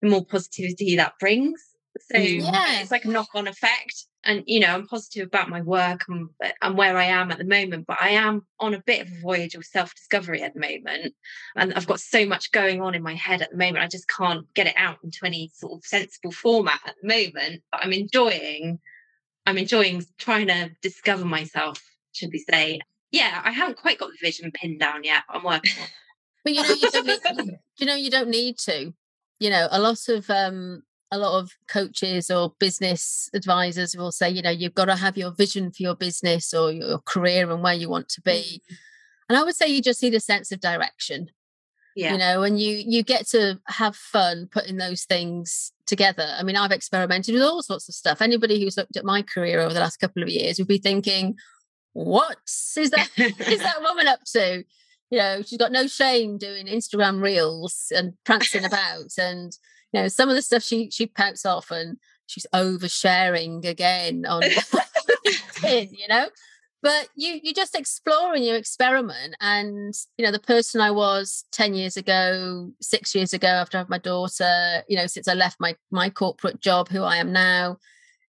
the 0.01 0.09
more 0.09 0.25
positivity 0.25 0.95
that 0.95 1.13
brings. 1.19 1.61
So 2.11 2.17
yeah. 2.17 2.81
it's 2.81 2.91
like 2.91 3.05
a 3.05 3.09
knock 3.09 3.29
on 3.35 3.47
effect. 3.47 4.05
And, 4.25 4.43
you 4.47 4.61
know, 4.61 4.67
I'm 4.67 4.87
positive 4.87 5.27
about 5.27 5.49
my 5.49 5.61
work 5.61 6.05
and, 6.07 6.29
and 6.61 6.77
where 6.77 6.97
I 6.97 7.05
am 7.05 7.29
at 7.29 7.37
the 7.37 7.43
moment, 7.43 7.85
but 7.85 7.97
I 8.01 8.11
am 8.11 8.47
on 8.57 8.73
a 8.73 8.81
bit 8.81 9.01
of 9.01 9.11
a 9.11 9.21
voyage 9.21 9.53
of 9.53 9.65
self 9.65 9.93
discovery 9.93 10.41
at 10.41 10.53
the 10.53 10.61
moment. 10.61 11.13
And 11.57 11.73
I've 11.73 11.87
got 11.87 11.99
so 11.99 12.25
much 12.25 12.51
going 12.51 12.81
on 12.81 12.95
in 12.95 13.03
my 13.03 13.15
head 13.15 13.41
at 13.41 13.51
the 13.51 13.57
moment. 13.57 13.83
I 13.83 13.87
just 13.87 14.07
can't 14.07 14.51
get 14.53 14.67
it 14.67 14.75
out 14.77 14.99
into 15.03 15.19
any 15.25 15.51
sort 15.53 15.73
of 15.73 15.85
sensible 15.85 16.31
format 16.31 16.79
at 16.85 16.95
the 17.01 17.07
moment. 17.07 17.63
But 17.69 17.83
I'm 17.83 17.91
enjoying, 17.91 18.79
I'm 19.45 19.57
enjoying 19.57 20.05
trying 20.17 20.47
to 20.47 20.71
discover 20.81 21.25
myself, 21.25 21.83
should 22.13 22.29
we 22.31 22.39
say, 22.49 22.79
yeah, 23.13 23.41
I 23.45 23.51
haven't 23.51 23.77
quite 23.77 23.99
got 23.99 24.09
the 24.09 24.17
vision 24.19 24.51
pinned 24.51 24.79
down 24.79 25.03
yet. 25.03 25.23
I'm 25.29 25.43
working 25.43 25.71
on. 25.79 25.87
but 26.43 26.53
you 26.53 26.63
know, 26.63 26.69
you 26.69 26.89
don't 26.89 27.05
need, 27.05 27.59
you 27.77 27.85
know, 27.85 27.95
you 27.95 28.11
don't 28.11 28.29
need 28.29 28.57
to. 28.65 28.91
You 29.39 29.49
know, 29.51 29.67
a 29.71 29.79
lot 29.79 30.09
of 30.09 30.29
um, 30.31 30.81
a 31.11 31.19
lot 31.19 31.39
of 31.39 31.51
coaches 31.67 32.31
or 32.31 32.53
business 32.59 33.29
advisors 33.35 33.95
will 33.95 34.11
say, 34.11 34.31
you 34.31 34.41
know, 34.41 34.49
you've 34.49 34.73
got 34.73 34.85
to 34.85 34.95
have 34.95 35.15
your 35.15 35.29
vision 35.31 35.71
for 35.71 35.83
your 35.83 35.95
business 35.95 36.55
or 36.55 36.71
your 36.71 36.97
career 36.99 37.51
and 37.51 37.61
where 37.61 37.75
you 37.75 37.87
want 37.87 38.09
to 38.09 38.21
be. 38.21 38.61
Mm-hmm. 38.63 38.75
And 39.29 39.37
I 39.37 39.43
would 39.43 39.55
say 39.55 39.67
you 39.67 39.81
just 39.81 40.01
need 40.01 40.15
a 40.15 40.19
sense 40.19 40.51
of 40.51 40.59
direction. 40.59 41.29
Yeah. 41.95 42.13
You 42.13 42.17
know, 42.17 42.41
and 42.41 42.59
you 42.59 42.83
you 42.83 43.03
get 43.03 43.27
to 43.27 43.59
have 43.67 43.95
fun 43.95 44.49
putting 44.51 44.77
those 44.77 45.03
things 45.03 45.71
together. 45.85 46.27
I 46.35 46.41
mean, 46.41 46.55
I've 46.55 46.71
experimented 46.71 47.35
with 47.35 47.43
all 47.43 47.61
sorts 47.61 47.87
of 47.87 47.93
stuff. 47.93 48.23
Anybody 48.23 48.59
who's 48.59 48.75
looked 48.75 48.97
at 48.97 49.05
my 49.05 49.21
career 49.21 49.59
over 49.59 49.73
the 49.73 49.79
last 49.79 49.97
couple 49.97 50.23
of 50.23 50.29
years 50.29 50.57
would 50.57 50.67
be 50.67 50.79
thinking, 50.79 51.35
what 51.93 52.37
is 52.45 52.89
that 52.89 53.09
is 53.17 53.59
that 53.59 53.81
woman 53.81 54.07
up 54.07 54.19
to? 54.33 54.63
You 55.09 55.19
know, 55.19 55.41
she's 55.43 55.59
got 55.59 55.71
no 55.71 55.85
shame 55.87 56.37
doing 56.37 56.65
Instagram 56.65 57.21
reels 57.21 57.91
and 57.95 58.13
prancing 58.25 58.65
about. 58.65 59.11
And, 59.19 59.55
you 59.91 60.01
know, 60.01 60.07
some 60.07 60.27
of 60.27 60.35
the 60.35 60.41
stuff 60.41 60.63
she 60.63 60.89
she 60.89 61.05
pouts 61.05 61.45
off 61.45 61.69
and 61.71 61.97
she's 62.25 62.47
oversharing 62.53 63.63
again 63.63 64.25
on 64.25 64.41
LinkedIn, 65.25 65.91
you 65.91 66.07
know. 66.09 66.29
But 66.81 67.09
you 67.15 67.39
you 67.43 67.53
just 67.53 67.75
explore 67.77 68.33
and 68.33 68.43
you 68.43 68.55
experiment. 68.55 69.35
And, 69.39 69.93
you 70.17 70.25
know, 70.25 70.31
the 70.31 70.39
person 70.39 70.81
I 70.81 70.89
was 70.89 71.45
10 71.51 71.75
years 71.75 71.95
ago, 71.95 72.71
six 72.81 73.13
years 73.13 73.33
ago 73.33 73.47
after 73.47 73.77
I 73.77 73.81
had 73.81 73.89
my 73.89 73.99
daughter, 73.99 74.83
you 74.89 74.97
know, 74.97 75.05
since 75.05 75.27
I 75.27 75.35
left 75.35 75.57
my 75.59 75.75
my 75.91 76.09
corporate 76.09 76.59
job, 76.59 76.89
who 76.89 77.03
I 77.03 77.17
am 77.17 77.31
now, 77.31 77.77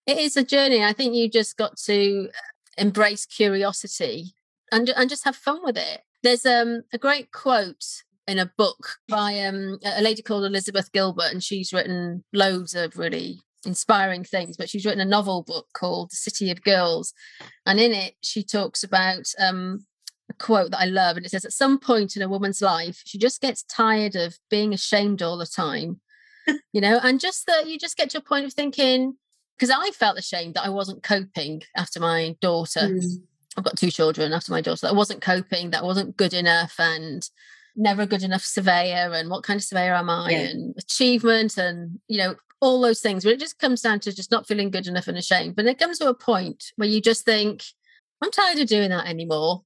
it 0.06 0.18
is 0.18 0.36
a 0.36 0.44
journey. 0.44 0.84
I 0.84 0.92
think 0.92 1.14
you 1.14 1.30
just 1.30 1.56
got 1.56 1.78
to 1.86 2.28
embrace 2.76 3.26
curiosity 3.26 4.34
and, 4.72 4.88
and 4.90 5.10
just 5.10 5.24
have 5.24 5.36
fun 5.36 5.60
with 5.62 5.76
it. 5.76 6.02
There's 6.22 6.46
um, 6.46 6.82
a 6.92 6.98
great 6.98 7.32
quote 7.32 7.84
in 8.26 8.38
a 8.38 8.50
book 8.56 8.96
by 9.08 9.40
um, 9.40 9.78
a 9.84 10.02
lady 10.02 10.22
called 10.22 10.44
Elizabeth 10.44 10.90
Gilbert, 10.92 11.30
and 11.30 11.42
she's 11.42 11.72
written 11.72 12.24
loads 12.32 12.74
of 12.74 12.96
really 12.96 13.40
inspiring 13.66 14.24
things. 14.24 14.56
But 14.56 14.68
she's 14.68 14.84
written 14.84 15.00
a 15.00 15.04
novel 15.04 15.42
book 15.42 15.66
called 15.74 16.10
The 16.10 16.16
City 16.16 16.50
of 16.50 16.62
Girls, 16.62 17.12
and 17.66 17.78
in 17.78 17.92
it 17.92 18.14
she 18.22 18.42
talks 18.42 18.82
about 18.82 19.24
um, 19.38 19.84
a 20.30 20.34
quote 20.34 20.70
that 20.70 20.80
I 20.80 20.86
love, 20.86 21.16
and 21.16 21.26
it 21.26 21.30
says, 21.30 21.44
"At 21.44 21.52
some 21.52 21.78
point 21.78 22.16
in 22.16 22.22
a 22.22 22.28
woman's 22.28 22.62
life, 22.62 23.02
she 23.04 23.18
just 23.18 23.40
gets 23.40 23.62
tired 23.62 24.16
of 24.16 24.38
being 24.50 24.72
ashamed 24.72 25.22
all 25.22 25.36
the 25.36 25.46
time." 25.46 26.00
you 26.72 26.80
know, 26.80 26.98
and 27.02 27.20
just 27.20 27.46
that 27.46 27.68
you 27.68 27.78
just 27.78 27.96
get 27.96 28.10
to 28.10 28.18
a 28.18 28.22
point 28.22 28.46
of 28.46 28.52
thinking, 28.52 29.16
because 29.56 29.70
I 29.70 29.90
felt 29.90 30.18
ashamed 30.18 30.54
that 30.54 30.64
I 30.64 30.68
wasn't 30.68 31.02
coping 31.02 31.62
after 31.76 32.00
my 32.00 32.36
daughter. 32.40 32.80
Mm. 32.80 33.22
I've 33.56 33.64
got 33.64 33.76
two 33.76 33.90
children 33.90 34.32
after 34.32 34.52
my 34.52 34.60
daughter. 34.60 34.80
That 34.82 34.92
I 34.92 34.96
wasn't 34.96 35.22
coping, 35.22 35.70
that 35.70 35.82
I 35.82 35.86
wasn't 35.86 36.16
good 36.16 36.34
enough, 36.34 36.74
and 36.78 37.28
never 37.76 38.02
a 38.02 38.06
good 38.06 38.22
enough 38.22 38.42
surveyor. 38.42 39.12
And 39.12 39.30
what 39.30 39.44
kind 39.44 39.58
of 39.58 39.64
surveyor 39.64 39.94
am 39.94 40.10
I? 40.10 40.30
Yeah. 40.30 40.38
And 40.38 40.74
achievement, 40.78 41.56
and 41.56 42.00
you 42.08 42.18
know 42.18 42.34
all 42.60 42.80
those 42.80 43.00
things. 43.00 43.24
But 43.24 43.34
it 43.34 43.40
just 43.40 43.58
comes 43.58 43.82
down 43.82 44.00
to 44.00 44.14
just 44.14 44.30
not 44.30 44.46
feeling 44.46 44.70
good 44.70 44.86
enough 44.86 45.08
and 45.08 45.18
ashamed. 45.18 45.56
But 45.56 45.66
it 45.66 45.78
comes 45.78 45.98
to 45.98 46.08
a 46.08 46.14
point 46.14 46.72
where 46.76 46.88
you 46.88 47.00
just 47.00 47.24
think, 47.24 47.62
I'm 48.22 48.30
tired 48.30 48.58
of 48.58 48.68
doing 48.68 48.90
that 48.90 49.06
anymore. 49.06 49.62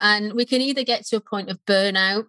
And 0.00 0.32
we 0.32 0.44
can 0.44 0.60
either 0.60 0.82
get 0.82 1.06
to 1.06 1.16
a 1.16 1.20
point 1.20 1.50
of 1.50 1.64
burnout, 1.66 2.26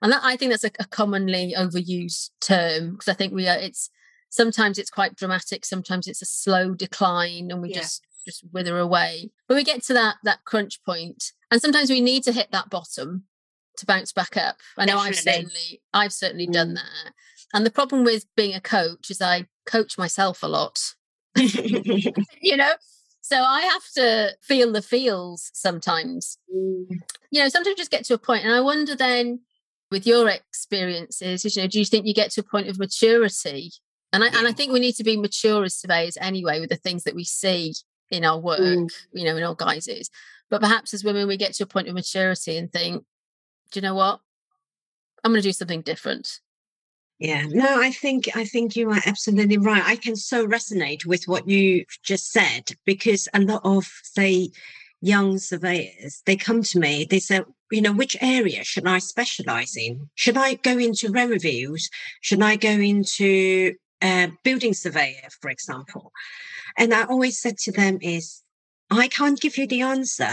and 0.00 0.12
that 0.12 0.22
I 0.22 0.36
think 0.36 0.50
that's 0.50 0.64
a, 0.64 0.70
a 0.78 0.84
commonly 0.84 1.54
overused 1.56 2.30
term 2.40 2.92
because 2.92 3.08
I 3.08 3.14
think 3.14 3.32
we 3.32 3.48
are. 3.48 3.58
It's 3.58 3.90
sometimes 4.30 4.78
it's 4.78 4.90
quite 4.90 5.16
dramatic 5.16 5.64
sometimes 5.64 6.06
it's 6.06 6.22
a 6.22 6.26
slow 6.26 6.74
decline 6.74 7.50
and 7.50 7.62
we 7.62 7.70
yeah. 7.70 7.80
just 7.80 8.02
just 8.26 8.42
wither 8.52 8.78
away 8.78 9.30
but 9.46 9.54
we 9.54 9.64
get 9.64 9.82
to 9.82 9.92
that 9.92 10.16
that 10.24 10.44
crunch 10.44 10.82
point 10.84 11.32
and 11.50 11.60
sometimes 11.60 11.90
we 11.90 12.00
need 12.00 12.22
to 12.22 12.32
hit 12.32 12.50
that 12.50 12.70
bottom 12.70 13.24
to 13.76 13.86
bounce 13.86 14.12
back 14.12 14.36
up 14.36 14.56
i 14.78 14.84
know 14.84 14.94
Definitely. 14.94 15.08
i've 15.08 15.16
certainly 15.16 15.82
i've 15.92 16.12
certainly 16.12 16.46
mm. 16.46 16.52
done 16.52 16.74
that 16.74 17.12
and 17.52 17.66
the 17.66 17.70
problem 17.70 18.04
with 18.04 18.26
being 18.36 18.54
a 18.54 18.60
coach 18.60 19.10
is 19.10 19.20
i 19.20 19.46
coach 19.66 19.98
myself 19.98 20.42
a 20.42 20.48
lot 20.48 20.94
you 21.36 22.56
know 22.56 22.72
so 23.20 23.36
i 23.36 23.62
have 23.62 23.82
to 23.94 24.36
feel 24.40 24.72
the 24.72 24.82
feels 24.82 25.50
sometimes 25.52 26.38
mm. 26.54 26.86
you 27.30 27.42
know 27.42 27.48
sometimes 27.48 27.76
just 27.76 27.90
get 27.90 28.04
to 28.04 28.14
a 28.14 28.18
point 28.18 28.44
and 28.44 28.54
i 28.54 28.60
wonder 28.60 28.94
then 28.94 29.40
with 29.90 30.06
your 30.06 30.28
experiences 30.28 31.44
you 31.44 31.62
know 31.62 31.68
do 31.68 31.78
you 31.78 31.84
think 31.84 32.06
you 32.06 32.14
get 32.14 32.30
to 32.30 32.40
a 32.40 32.44
point 32.44 32.68
of 32.68 32.78
maturity 32.78 33.72
and 34.14 34.22
I, 34.22 34.28
and 34.28 34.46
I 34.46 34.52
think 34.52 34.72
we 34.72 34.80
need 34.80 34.94
to 34.94 35.04
be 35.04 35.16
mature 35.16 35.64
as 35.64 35.74
surveyors 35.74 36.16
anyway 36.20 36.60
with 36.60 36.70
the 36.70 36.76
things 36.76 37.02
that 37.02 37.16
we 37.16 37.24
see 37.24 37.74
in 38.10 38.24
our 38.24 38.38
work, 38.38 38.60
mm. 38.60 38.88
you 39.12 39.24
know, 39.24 39.36
in 39.36 39.42
our 39.42 39.56
guises. 39.56 40.08
But 40.50 40.60
perhaps 40.60 40.94
as 40.94 41.02
women, 41.02 41.26
we 41.26 41.36
get 41.36 41.54
to 41.54 41.64
a 41.64 41.66
point 41.66 41.88
of 41.88 41.94
maturity 41.94 42.56
and 42.56 42.72
think, 42.72 43.04
do 43.72 43.80
you 43.80 43.82
know 43.82 43.94
what? 43.94 44.20
I'm 45.24 45.32
going 45.32 45.42
to 45.42 45.48
do 45.48 45.52
something 45.52 45.82
different. 45.82 46.40
Yeah, 47.18 47.46
no, 47.48 47.80
I 47.80 47.90
think 47.90 48.28
I 48.36 48.44
think 48.44 48.76
you 48.76 48.90
are 48.90 49.00
absolutely 49.06 49.58
right. 49.58 49.82
I 49.84 49.96
can 49.96 50.14
so 50.16 50.46
resonate 50.46 51.06
with 51.06 51.24
what 51.26 51.48
you 51.48 51.84
just 52.02 52.30
said 52.30 52.70
because 52.84 53.28
a 53.34 53.40
lot 53.40 53.62
of 53.64 53.84
say 54.02 54.50
young 55.00 55.36
surveyors 55.36 56.22
they 56.24 56.34
come 56.34 56.62
to 56.62 56.78
me 56.78 57.06
they 57.10 57.18
say 57.18 57.42
you 57.70 57.82
know 57.82 57.92
which 57.92 58.16
area 58.22 58.64
should 58.64 58.86
i 58.86 58.98
specialize 58.98 59.76
in 59.76 60.08
should 60.14 60.38
i 60.38 60.54
go 60.54 60.78
into 60.78 61.12
reviews 61.12 61.90
should 62.22 62.40
i 62.40 62.56
go 62.56 62.70
into 62.70 63.74
a 64.04 64.30
building 64.42 64.74
surveyor, 64.74 65.28
for 65.40 65.50
example. 65.50 66.12
And 66.76 66.92
I 66.92 67.04
always 67.04 67.38
said 67.40 67.58
to 67.58 67.72
them 67.72 67.98
is, 68.02 68.42
I 68.90 69.08
can't 69.08 69.40
give 69.40 69.56
you 69.56 69.66
the 69.66 69.80
answer. 69.80 70.30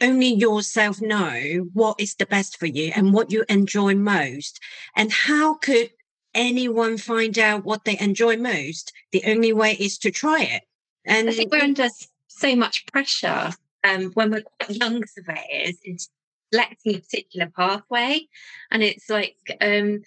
Only 0.00 0.34
yourself 0.34 1.00
know 1.00 1.68
what 1.72 2.00
is 2.00 2.14
the 2.14 2.26
best 2.26 2.58
for 2.58 2.66
you 2.66 2.92
and 2.94 3.12
what 3.12 3.32
you 3.32 3.44
enjoy 3.48 3.94
most. 3.94 4.60
And 4.96 5.12
how 5.12 5.54
could 5.54 5.90
anyone 6.34 6.98
find 6.98 7.38
out 7.38 7.64
what 7.64 7.84
they 7.84 7.98
enjoy 7.98 8.36
most? 8.36 8.92
The 9.12 9.22
only 9.26 9.52
way 9.52 9.72
is 9.72 9.98
to 9.98 10.10
try 10.10 10.42
it. 10.42 10.62
And 11.04 11.28
I 11.28 11.32
think 11.32 11.52
we're 11.52 11.62
under 11.62 11.88
so 12.26 12.54
much 12.54 12.86
pressure 12.86 13.52
um, 13.84 14.10
when 14.14 14.30
we're 14.30 14.44
young 14.68 15.04
surveyors 15.06 16.08
selecting 16.52 16.94
a 16.94 16.98
particular 16.98 17.50
pathway. 17.54 18.26
And 18.70 18.82
it's 18.82 19.08
like, 19.08 19.36
um, 19.60 20.02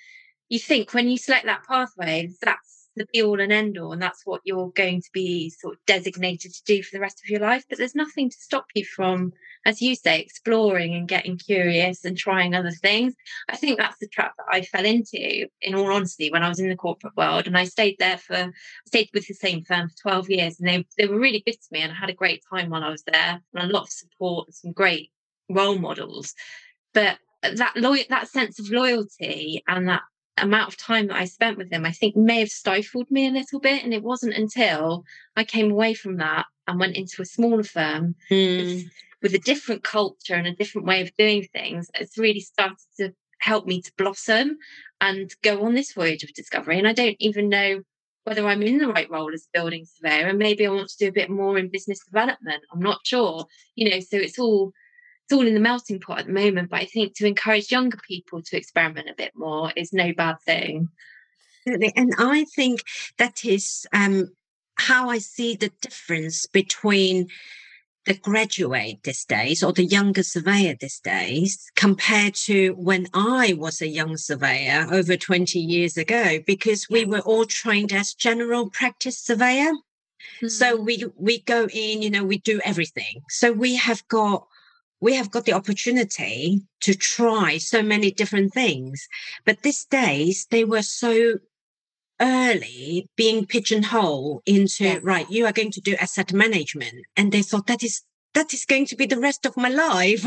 you 0.50 0.60
think 0.60 0.94
when 0.94 1.10
you 1.10 1.18
select 1.18 1.46
that 1.46 1.66
pathway, 1.68 2.30
that's 2.42 2.81
the 2.96 3.08
be 3.14 3.22
all 3.22 3.40
and 3.40 3.52
end 3.52 3.78
all, 3.78 3.94
and 3.94 4.02
that's 4.02 4.26
what 4.26 4.42
you're 4.44 4.72
going 4.72 5.02
to 5.02 5.10
be 5.14 5.50
sort 5.50 5.76
of 5.76 5.86
designated 5.86 6.54
to 6.54 6.64
do 6.66 6.84
for 6.84 6.96
the 6.96 7.00
rest 7.00 7.22
of 7.24 7.30
your 7.30 7.40
life. 7.40 7.64
But 7.70 7.78
there's 7.78 7.96
nothing 7.96 8.30
to 8.30 8.36
stop 8.38 8.66
you 8.76 8.86
from, 8.86 9.32
as 9.66 9.82
you 9.82 9.96
say, 9.96 10.20
exploring 10.20 10.94
and 10.94 11.08
getting 11.08 11.38
curious 11.38 12.04
and 12.04 12.18
trying 12.18 12.54
other 12.54 12.72
things. 12.72 13.14
I 13.50 13.56
think 13.56 13.78
that's 13.78 13.98
the 14.00 14.08
trap 14.08 14.34
that 14.38 14.46
I 14.50 14.62
fell 14.62 14.86
into, 14.86 15.48
in 15.62 15.76
all 15.76 15.92
honesty, 15.92 16.32
when 16.32 16.44
I 16.44 16.50
was 16.50 16.60
in 16.60 16.70
the 16.70 16.76
corporate 16.76 17.16
world. 17.16 17.48
And 17.48 17.58
I 17.58 17.64
stayed 17.66 17.96
there 18.00 18.18
for, 18.18 18.52
stayed 18.88 19.10
with 19.14 19.28
the 19.28 19.34
same 19.34 19.64
firm 19.64 19.90
for 19.90 19.96
12 20.02 20.30
years, 20.30 20.60
and 20.60 20.68
they, 20.68 20.86
they 20.98 21.08
were 21.08 21.20
really 21.20 21.44
good 21.46 21.54
to 21.54 21.68
me, 21.72 21.82
and 21.82 21.92
I 21.92 21.96
had 21.96 22.10
a 22.10 22.14
great 22.14 22.44
time 22.52 22.70
while 22.70 22.84
I 22.84 22.90
was 22.90 23.04
there, 23.04 23.42
and 23.54 23.70
a 23.70 23.74
lot 23.74 23.84
of 23.84 23.90
support 23.90 24.48
and 24.48 24.56
some 24.56 24.72
great 24.74 25.12
role 25.50 25.78
models. 25.78 26.34
But 26.94 27.18
that 27.42 27.76
loyal 27.76 28.04
that 28.10 28.28
sense 28.28 28.60
of 28.60 28.70
loyalty 28.70 29.64
and 29.68 29.90
that 29.90 30.04
amount 30.38 30.70
of 30.70 30.78
time 30.78 31.08
that 31.08 31.18
I 31.18 31.26
spent 31.26 31.58
with 31.58 31.70
them, 31.70 31.86
I 31.86 31.92
think 31.92 32.16
may 32.16 32.40
have 32.40 32.50
stifled 32.50 33.10
me 33.12 33.28
a 33.28 33.32
little 33.32 33.60
bit. 33.60 33.84
And 33.84 33.94
it 33.94 34.04
wasn't 34.04 34.34
until 34.34 35.04
I 35.36 35.44
came 35.44 35.72
away 35.72 35.94
from 35.94 36.18
that 36.18 36.46
and 36.68 36.80
went 36.80 36.96
into 36.96 37.22
a 37.22 37.26
smaller 37.26 37.64
firm 37.64 38.16
mm. 38.30 38.58
with, 38.58 38.86
with, 39.22 39.34
a 39.34 39.40
different 39.40 39.84
culture 39.84 40.36
and 40.36 40.48
a 40.48 40.56
different 40.56 40.88
way 40.88 41.02
of 41.02 41.16
doing 41.18 41.48
things, 41.54 41.90
it's 41.96 42.18
really 42.18 42.40
started 42.40 42.78
to 42.98 43.14
help 43.40 43.66
me 43.66 43.82
to 43.82 43.92
blossom 43.98 44.58
and 45.02 45.34
go 45.42 45.66
on 45.66 45.74
this 45.74 45.94
voyage 45.94 46.24
of 46.24 46.34
discovery. 46.34 46.78
And 46.78 46.88
I 46.88 46.94
don't 46.94 47.18
even 47.20 47.50
know 47.50 47.82
whether 48.24 48.46
I'm 48.46 48.62
in 48.62 48.78
the 48.78 48.88
right 48.88 49.10
role 49.10 49.34
as 49.34 49.48
a 49.48 49.58
building 49.58 49.86
surveyor. 49.86 50.28
And 50.28 50.38
maybe 50.38 50.66
I 50.66 50.70
want 50.70 50.90
to 50.90 50.98
do 50.98 51.08
a 51.08 51.14
bit 51.14 51.30
more 51.30 51.58
in 51.58 51.70
business 51.70 52.04
development. 52.06 52.64
I'm 52.72 52.82
not 52.82 53.00
sure. 53.04 53.46
You 53.76 53.90
know, 53.90 54.00
so 54.00 54.18
it's 54.18 54.38
all 54.38 54.72
it's 55.32 55.38
all 55.38 55.48
in 55.48 55.54
the 55.54 55.62
melting 55.62 56.00
pot 56.02 56.20
at 56.20 56.26
the 56.26 56.34
moment. 56.34 56.70
But 56.70 56.82
I 56.82 56.86
think 56.86 57.16
to 57.16 57.26
encourage 57.26 57.72
younger 57.72 57.98
people 58.06 58.42
to 58.42 58.58
experiment 58.58 59.10
a 59.10 59.16
bit 59.16 59.32
more 59.34 59.72
is 59.78 59.94
no 59.94 60.12
bad 60.14 60.42
thing. 60.42 60.90
And 61.66 62.14
I 62.18 62.46
think 62.56 62.82
that 63.18 63.46
is 63.46 63.88
um, 63.94 64.32
how 64.76 65.10
I 65.10 65.20
see 65.20 65.56
the 65.56 65.72
difference 65.82 66.48
between 66.48 67.28
the 68.08 68.16
graduate 68.16 69.04
these 69.04 69.24
days 69.24 69.64
or 69.64 69.72
the 69.72 69.86
younger 69.86 70.24
surveyor 70.24 70.76
these 70.80 71.00
days 71.00 71.70
compared 71.76 72.34
to 72.34 72.72
when 72.72 73.08
I 73.14 73.54
was 73.54 73.80
a 73.80 73.88
young 73.88 74.18
surveyor 74.18 74.88
over 74.92 75.16
20 75.16 75.60
years 75.60 75.98
ago, 75.98 76.40
because 76.46 76.90
we 76.90 77.06
were 77.06 77.20
all 77.20 77.46
trained 77.46 77.94
as 77.94 78.16
general 78.16 78.70
practice 78.70 79.20
surveyor. 79.20 79.72
Mm-hmm. 79.72 80.48
So 80.48 80.76
we 80.76 81.06
we 81.16 81.42
go 81.42 81.68
in, 81.72 82.02
you 82.02 82.10
know, 82.10 82.24
we 82.24 82.40
do 82.40 82.60
everything. 82.66 83.22
So 83.30 83.52
we 83.52 83.76
have 83.76 84.06
got 84.08 84.48
we 85.02 85.16
have 85.16 85.32
got 85.32 85.46
the 85.46 85.54
opportunity 85.54 86.62
to 86.82 86.94
try 86.94 87.58
so 87.58 87.82
many 87.82 88.12
different 88.12 88.54
things. 88.54 89.08
But 89.46 89.64
these 89.64 89.84
days, 89.86 90.48
they 90.52 90.64
were 90.64 90.84
so 90.84 91.40
early 92.22 93.10
being 93.18 93.48
pigeonholed 93.48 94.44
into, 94.46 94.84
yeah. 94.84 95.00
right, 95.02 95.30
you 95.30 95.46
are 95.48 95.52
going 95.52 95.72
to 95.72 95.82
do 95.82 95.96
asset 95.96 96.32
management. 96.32 97.06
And 97.18 97.32
they 97.32 97.42
thought 97.42 97.68
that 97.68 97.84
is, 97.84 98.04
that 98.36 98.54
is 98.54 98.64
going 98.64 98.86
to 98.88 98.96
be 98.96 99.08
the 99.08 99.20
rest 99.20 99.46
of 99.46 99.58
my 99.58 99.70
life. 99.70 100.26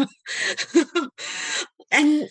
and 1.92 2.28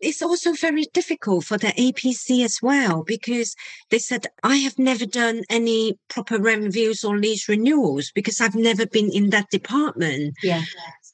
it's 0.00 0.22
also 0.22 0.52
very 0.52 0.84
difficult 0.92 1.44
for 1.44 1.58
the 1.58 1.68
APC 1.68 2.44
as 2.44 2.60
well 2.62 3.02
because 3.02 3.54
they 3.90 3.98
said 3.98 4.26
I 4.42 4.56
have 4.56 4.78
never 4.78 5.06
done 5.06 5.42
any 5.50 5.98
proper 6.08 6.38
reviews 6.38 7.04
or 7.04 7.18
lease 7.18 7.48
renewals 7.48 8.10
because 8.14 8.40
I've 8.40 8.54
never 8.54 8.86
been 8.86 9.10
in 9.10 9.30
that 9.30 9.50
department. 9.50 10.34
Yeah. 10.42 10.62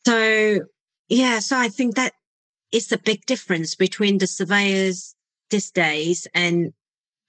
So 0.06 0.60
yeah, 1.08 1.38
so 1.38 1.56
I 1.56 1.68
think 1.68 1.96
that 1.96 2.14
is 2.72 2.88
the 2.88 2.98
big 2.98 3.26
difference 3.26 3.74
between 3.74 4.18
the 4.18 4.26
surveyors 4.26 5.14
these 5.50 5.70
days 5.70 6.26
and 6.34 6.72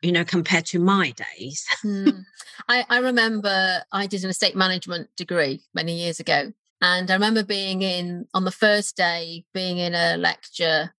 you 0.02 0.12
know 0.12 0.24
compared 0.24 0.66
to 0.68 0.80
my 0.80 1.12
days. 1.12 1.66
mm. 1.84 2.24
I, 2.68 2.86
I 2.90 3.00
remember 3.00 3.84
I 3.92 4.08
did 4.08 4.24
an 4.24 4.30
estate 4.30 4.56
management 4.56 5.10
degree 5.18 5.62
many 5.74 5.98
years 5.98 6.20
ago, 6.20 6.54
and 6.82 7.12
I 7.12 7.14
remember 7.14 7.44
being 7.44 7.82
in 7.82 8.28
on 8.34 8.46
the 8.46 8.52
first 8.52 8.96
day 8.96 9.46
being 9.54 9.78
in 9.78 9.94
a 9.94 10.18
lecture. 10.18 10.94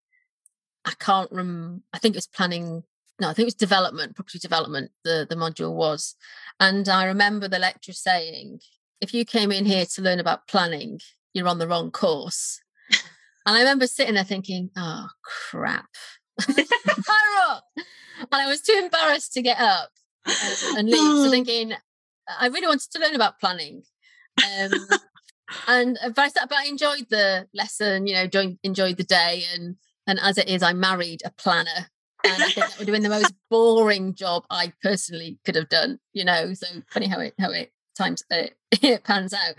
I 0.87 0.93
can't 0.99 1.31
remember. 1.31 1.81
I 1.93 1.97
think 1.97 2.13
it 2.15 2.17
was 2.17 2.27
planning 2.27 2.83
no, 3.19 3.29
I 3.29 3.33
think 3.33 3.45
it 3.45 3.47
was 3.47 3.55
development, 3.55 4.15
property 4.15 4.39
development, 4.39 4.91
the, 5.03 5.25
the 5.29 5.35
module 5.35 5.73
was. 5.73 6.15
And 6.59 6.87
I 6.89 7.05
remember 7.05 7.47
the 7.47 7.59
lecturer 7.59 7.93
saying, 7.93 8.59
if 8.99 9.13
you 9.13 9.23
came 9.23 9.51
in 9.51 9.65
here 9.65 9.85
to 9.85 10.01
learn 10.01 10.19
about 10.19 10.47
planning, 10.47 10.99
you're 11.35 11.47
on 11.47 11.59
the 11.59 11.67
wrong 11.67 11.91
course. 11.91 12.61
And 13.47 13.55
I 13.55 13.59
remember 13.59 13.85
sitting 13.85 14.15
there 14.15 14.23
thinking, 14.23 14.71
oh, 14.75 15.07
crap. 15.23 15.85
and 16.47 16.57
I 18.31 18.47
was 18.47 18.61
too 18.61 18.73
embarrassed 18.81 19.33
to 19.33 19.43
get 19.43 19.59
up 19.59 19.91
and, 20.25 20.79
and 20.79 20.89
leave. 20.89 20.97
So 20.97 21.29
thinking, 21.29 21.73
I 22.27 22.47
really 22.47 22.65
wanted 22.65 22.89
to 22.91 22.99
learn 22.99 23.13
about 23.13 23.39
planning. 23.39 23.83
Um, 24.43 24.71
and 25.67 25.99
uh, 26.03 26.09
but 26.09 26.33
I, 26.35 26.45
but 26.47 26.57
I 26.57 26.65
enjoyed 26.65 27.05
the 27.11 27.47
lesson, 27.53 28.07
you 28.07 28.15
know, 28.15 28.23
enjoyed, 28.23 28.57
enjoyed 28.63 28.97
the 28.97 29.03
day. 29.03 29.43
And, 29.53 29.75
and 30.07 30.19
as 30.19 30.39
it 30.39 30.49
is, 30.49 30.63
I 30.63 30.73
married 30.73 31.21
a 31.23 31.29
planner. 31.29 31.91
And 32.23 32.33
I 32.33 32.49
think 32.49 32.55
that 32.55 32.79
would 32.79 32.87
have 32.87 32.95
been 32.95 33.03
the 33.03 33.09
most 33.09 33.33
boring 33.51 34.15
job 34.15 34.43
I 34.49 34.73
personally 34.81 35.37
could 35.45 35.53
have 35.53 35.69
done, 35.69 35.99
you 36.13 36.25
know. 36.25 36.55
So 36.55 36.65
funny 36.89 37.07
how 37.07 37.19
it 37.19 37.35
how 37.39 37.51
it 37.51 37.71
times 37.95 38.23
it, 38.31 38.55
it 38.71 39.03
pans 39.03 39.33
out. 39.33 39.55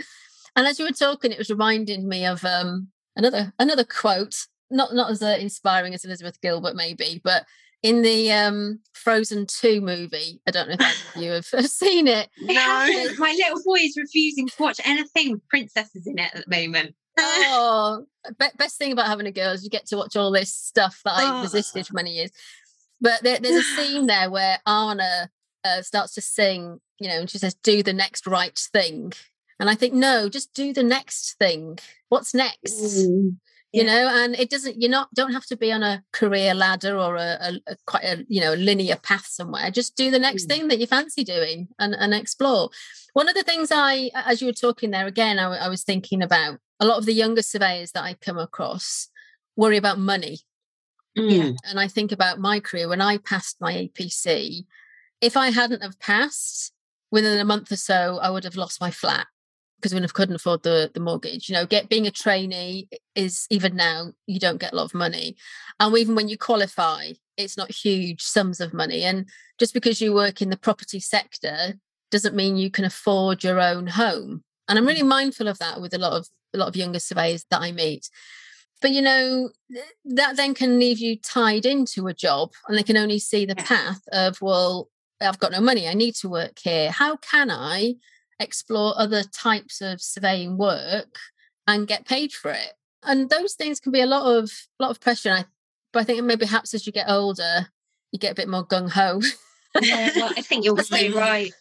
And 0.56 0.66
as 0.66 0.78
you 0.78 0.86
were 0.86 0.92
talking, 0.92 1.30
it 1.30 1.38
was 1.38 1.50
reminding 1.50 2.08
me 2.08 2.24
of 2.24 2.44
um, 2.44 2.88
another 3.14 3.52
another 3.58 3.84
quote, 3.84 4.46
not 4.70 4.94
not 4.94 5.10
as 5.10 5.22
uh, 5.22 5.36
inspiring 5.38 5.94
as 5.94 6.04
Elizabeth 6.04 6.40
Gilbert 6.40 6.74
maybe, 6.74 7.20
but 7.22 7.44
in 7.82 8.02
the 8.02 8.32
um, 8.32 8.80
Frozen 8.94 9.46
2 9.46 9.80
movie. 9.80 10.40
I 10.46 10.50
don't 10.50 10.68
know 10.68 10.76
if 10.80 11.16
you 11.16 11.30
have 11.30 11.44
seen 11.44 12.08
it. 12.08 12.28
No, 12.40 13.14
my 13.18 13.32
little 13.32 13.62
boy 13.64 13.78
is 13.80 13.96
refusing 13.96 14.48
to 14.48 14.54
watch 14.58 14.80
anything 14.84 15.32
with 15.32 15.48
princesses 15.48 16.06
in 16.06 16.18
it 16.18 16.34
at 16.34 16.44
the 16.46 16.56
moment. 16.56 16.94
oh, 17.18 18.06
be- 18.38 18.46
best 18.56 18.78
thing 18.78 18.92
about 18.92 19.06
having 19.06 19.26
a 19.26 19.32
girl 19.32 19.52
is 19.52 19.62
you 19.62 19.70
get 19.70 19.86
to 19.86 19.96
watch 19.96 20.16
all 20.16 20.32
this 20.32 20.52
stuff 20.52 21.00
that 21.04 21.14
I 21.14 21.38
oh. 21.38 21.42
resisted 21.42 21.86
for 21.86 21.94
many 21.94 22.12
years. 22.12 22.30
But 23.00 23.22
there, 23.22 23.38
there's 23.38 23.56
a 23.56 23.62
scene 23.76 24.06
there 24.06 24.30
where 24.30 24.58
Anna 24.66 25.30
uh, 25.64 25.82
starts 25.82 26.14
to 26.14 26.20
sing, 26.20 26.80
you 26.98 27.08
know, 27.08 27.20
and 27.20 27.30
she 27.30 27.38
says, 27.38 27.54
"Do 27.54 27.82
the 27.82 27.92
next 27.92 28.26
right 28.26 28.58
thing," 28.72 29.12
and 29.58 29.70
I 29.70 29.74
think, 29.74 29.94
no, 29.94 30.28
just 30.28 30.52
do 30.54 30.72
the 30.72 30.82
next 30.82 31.36
thing. 31.38 31.78
What's 32.08 32.34
next? 32.34 32.74
Mm, 32.74 33.36
yeah. 33.72 33.80
You 33.80 33.86
know, 33.86 34.08
and 34.12 34.34
it 34.36 34.50
doesn't. 34.50 34.80
You're 34.80 34.90
not 34.90 35.12
don't 35.14 35.32
have 35.32 35.46
to 35.46 35.56
be 35.56 35.72
on 35.72 35.82
a 35.82 36.02
career 36.12 36.54
ladder 36.54 36.98
or 36.98 37.16
a, 37.16 37.38
a, 37.40 37.72
a 37.72 37.76
quite 37.86 38.04
a 38.04 38.24
you 38.28 38.40
know 38.40 38.54
linear 38.54 38.96
path 38.96 39.26
somewhere. 39.26 39.70
Just 39.70 39.96
do 39.96 40.10
the 40.10 40.18
next 40.18 40.44
mm. 40.44 40.48
thing 40.48 40.68
that 40.68 40.78
you 40.78 40.86
fancy 40.86 41.24
doing 41.24 41.68
and 41.78 41.94
and 41.94 42.14
explore. 42.14 42.70
One 43.14 43.28
of 43.28 43.34
the 43.34 43.42
things 43.42 43.70
I, 43.72 44.10
as 44.14 44.42
you 44.42 44.46
were 44.46 44.52
talking 44.52 44.90
there 44.90 45.06
again, 45.06 45.38
I, 45.38 45.56
I 45.56 45.68
was 45.68 45.82
thinking 45.84 46.22
about 46.22 46.58
a 46.78 46.86
lot 46.86 46.98
of 46.98 47.06
the 47.06 47.14
younger 47.14 47.42
surveyors 47.42 47.92
that 47.92 48.04
I 48.04 48.14
come 48.14 48.38
across 48.38 49.08
worry 49.56 49.78
about 49.78 49.98
money. 49.98 50.40
Mm. 51.16 51.56
And 51.64 51.80
I 51.80 51.88
think 51.88 52.12
about 52.12 52.38
my 52.38 52.60
career 52.60 52.88
when 52.88 53.00
I 53.00 53.16
passed 53.16 53.56
my 53.58 53.72
APC. 53.72 54.66
If 55.22 55.34
I 55.34 55.48
hadn't 55.48 55.82
have 55.82 55.98
passed, 55.98 56.74
within 57.10 57.38
a 57.38 57.44
month 57.44 57.72
or 57.72 57.76
so, 57.76 58.18
I 58.20 58.28
would 58.28 58.44
have 58.44 58.56
lost 58.56 58.80
my 58.80 58.90
flat 58.90 59.26
because 59.76 59.94
we 59.94 60.06
couldn't 60.08 60.36
afford 60.36 60.62
the 60.62 60.90
the 60.92 61.00
mortgage. 61.00 61.48
You 61.48 61.54
know, 61.54 61.66
get 61.66 61.88
being 61.88 62.06
a 62.06 62.10
trainee 62.10 62.88
is 63.14 63.46
even 63.50 63.76
now 63.76 64.12
you 64.26 64.40
don't 64.40 64.60
get 64.60 64.72
a 64.72 64.76
lot 64.76 64.84
of 64.84 64.94
money, 64.94 65.36
and 65.78 65.96
even 65.96 66.14
when 66.14 66.28
you 66.28 66.38
qualify, 66.38 67.12
it's 67.36 67.56
not 67.56 67.70
huge 67.70 68.22
sums 68.22 68.60
of 68.60 68.74
money. 68.74 69.02
And 69.02 69.28
just 69.58 69.74
because 69.74 70.00
you 70.00 70.14
work 70.14 70.42
in 70.42 70.50
the 70.50 70.56
property 70.56 71.00
sector 71.00 71.74
doesn't 72.10 72.36
mean 72.36 72.56
you 72.56 72.70
can 72.70 72.84
afford 72.84 73.44
your 73.44 73.60
own 73.60 73.86
home. 73.86 74.42
And 74.68 74.78
I'm 74.78 74.86
really 74.86 75.02
mm. 75.02 75.08
mindful 75.08 75.48
of 75.48 75.58
that 75.58 75.80
with 75.80 75.94
a 75.94 75.98
lot 75.98 76.12
of 76.12 76.28
a 76.54 76.58
lot 76.58 76.68
of 76.68 76.76
younger 76.76 76.98
surveyors 76.98 77.44
that 77.50 77.60
I 77.60 77.72
meet. 77.72 78.08
But 78.82 78.90
you 78.92 79.02
know, 79.02 79.50
that 80.04 80.36
then 80.36 80.54
can 80.54 80.78
leave 80.78 80.98
you 80.98 81.16
tied 81.18 81.66
into 81.66 82.06
a 82.08 82.14
job 82.14 82.52
and 82.68 82.76
they 82.76 82.82
can 82.82 82.96
only 82.96 83.18
see 83.18 83.46
the 83.46 83.56
path 83.56 84.00
of, 84.12 84.40
well, 84.42 84.90
I've 85.20 85.38
got 85.38 85.52
no 85.52 85.60
money, 85.60 85.88
I 85.88 85.94
need 85.94 86.14
to 86.16 86.28
work 86.28 86.58
here. 86.58 86.90
How 86.90 87.16
can 87.16 87.50
I 87.50 87.94
explore 88.38 88.94
other 88.96 89.22
types 89.22 89.80
of 89.80 90.00
surveying 90.00 90.56
work 90.58 91.18
and 91.66 91.88
get 91.88 92.06
paid 92.06 92.32
for 92.32 92.50
it. 92.50 92.72
And 93.02 93.30
those 93.30 93.54
things 93.54 93.80
can 93.80 93.92
be 93.92 94.00
a 94.00 94.06
lot 94.06 94.26
of 94.26 94.50
a 94.78 94.82
lot 94.82 94.90
of 94.90 95.00
pressure. 95.00 95.30
I, 95.30 95.44
but 95.92 96.00
I 96.00 96.04
think 96.04 96.24
maybe 96.24 96.44
perhaps 96.46 96.74
as 96.74 96.86
you 96.86 96.92
get 96.92 97.08
older, 97.08 97.68
you 98.12 98.18
get 98.18 98.32
a 98.32 98.36
bit 98.36 98.48
more 98.48 98.66
gung 98.66 98.90
ho. 98.90 99.20
yeah, 99.80 100.10
well, 100.16 100.32
I 100.36 100.42
think 100.42 100.64
you're 100.64 100.78
so 100.82 101.12
right. 101.12 101.52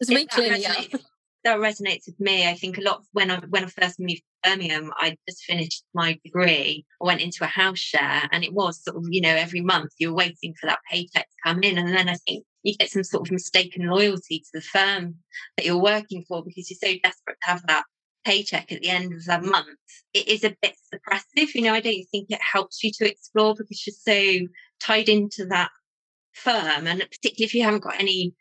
It's 0.00 0.10
me 0.10 0.26
clearly 0.26 0.64
that 1.44 1.58
resonates 1.58 2.06
with 2.06 2.18
me. 2.18 2.48
I 2.48 2.54
think 2.54 2.78
a 2.78 2.80
lot 2.80 3.02
when 3.12 3.30
I 3.30 3.38
when 3.50 3.64
I 3.64 3.68
first 3.68 4.00
moved 4.00 4.22
to 4.44 4.50
Birmingham, 4.50 4.92
I 4.96 5.16
just 5.28 5.44
finished 5.44 5.84
my 5.94 6.18
degree. 6.24 6.84
I 7.00 7.04
went 7.04 7.20
into 7.20 7.44
a 7.44 7.48
house 7.48 7.78
share, 7.78 8.22
and 8.32 8.42
it 8.42 8.52
was 8.52 8.82
sort 8.82 8.96
of 8.96 9.04
you 9.08 9.20
know 9.20 9.34
every 9.34 9.60
month 9.60 9.92
you're 9.98 10.14
waiting 10.14 10.54
for 10.58 10.66
that 10.66 10.80
paycheck 10.90 11.28
to 11.28 11.36
come 11.44 11.62
in, 11.62 11.78
and 11.78 11.94
then 11.94 12.08
I 12.08 12.14
think 12.26 12.44
you 12.64 12.76
get 12.76 12.90
some 12.90 13.04
sort 13.04 13.28
of 13.28 13.32
mistaken 13.32 13.86
loyalty 13.86 14.40
to 14.40 14.48
the 14.54 14.60
firm 14.60 15.16
that 15.56 15.64
you're 15.66 15.80
working 15.80 16.24
for 16.26 16.42
because 16.44 16.70
you're 16.70 16.92
so 16.92 16.98
desperate 17.02 17.36
to 17.42 17.48
have 17.48 17.66
that 17.66 17.84
paycheck 18.24 18.72
at 18.72 18.80
the 18.80 18.88
end 18.88 19.12
of 19.12 19.24
the 19.24 19.40
month. 19.40 19.78
It 20.14 20.28
is 20.28 20.44
a 20.44 20.56
bit 20.62 20.74
suppressive, 20.92 21.54
you 21.54 21.62
know. 21.62 21.74
I 21.74 21.80
don't 21.80 22.06
think 22.10 22.30
it 22.30 22.40
helps 22.40 22.82
you 22.82 22.90
to 22.98 23.08
explore 23.08 23.54
because 23.54 23.86
you're 23.86 23.94
so 23.94 24.46
tied 24.80 25.08
into 25.08 25.46
that 25.46 25.70
firm, 26.32 26.86
and 26.86 27.00
particularly 27.00 27.44
if 27.44 27.54
you 27.54 27.62
haven't 27.62 27.82
got 27.82 28.00
any 28.00 28.34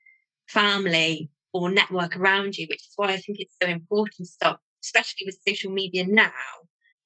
family 0.48 1.30
or 1.52 1.70
network 1.70 2.18
around 2.18 2.58
you, 2.58 2.66
which 2.70 2.80
is 2.80 2.94
why 2.96 3.10
I 3.10 3.18
think 3.18 3.40
it's 3.40 3.56
so 3.62 3.68
important 3.68 4.30
to 4.42 4.58
especially 4.84 5.26
with 5.26 5.40
social 5.48 5.72
media 5.72 6.06
now. 6.08 6.32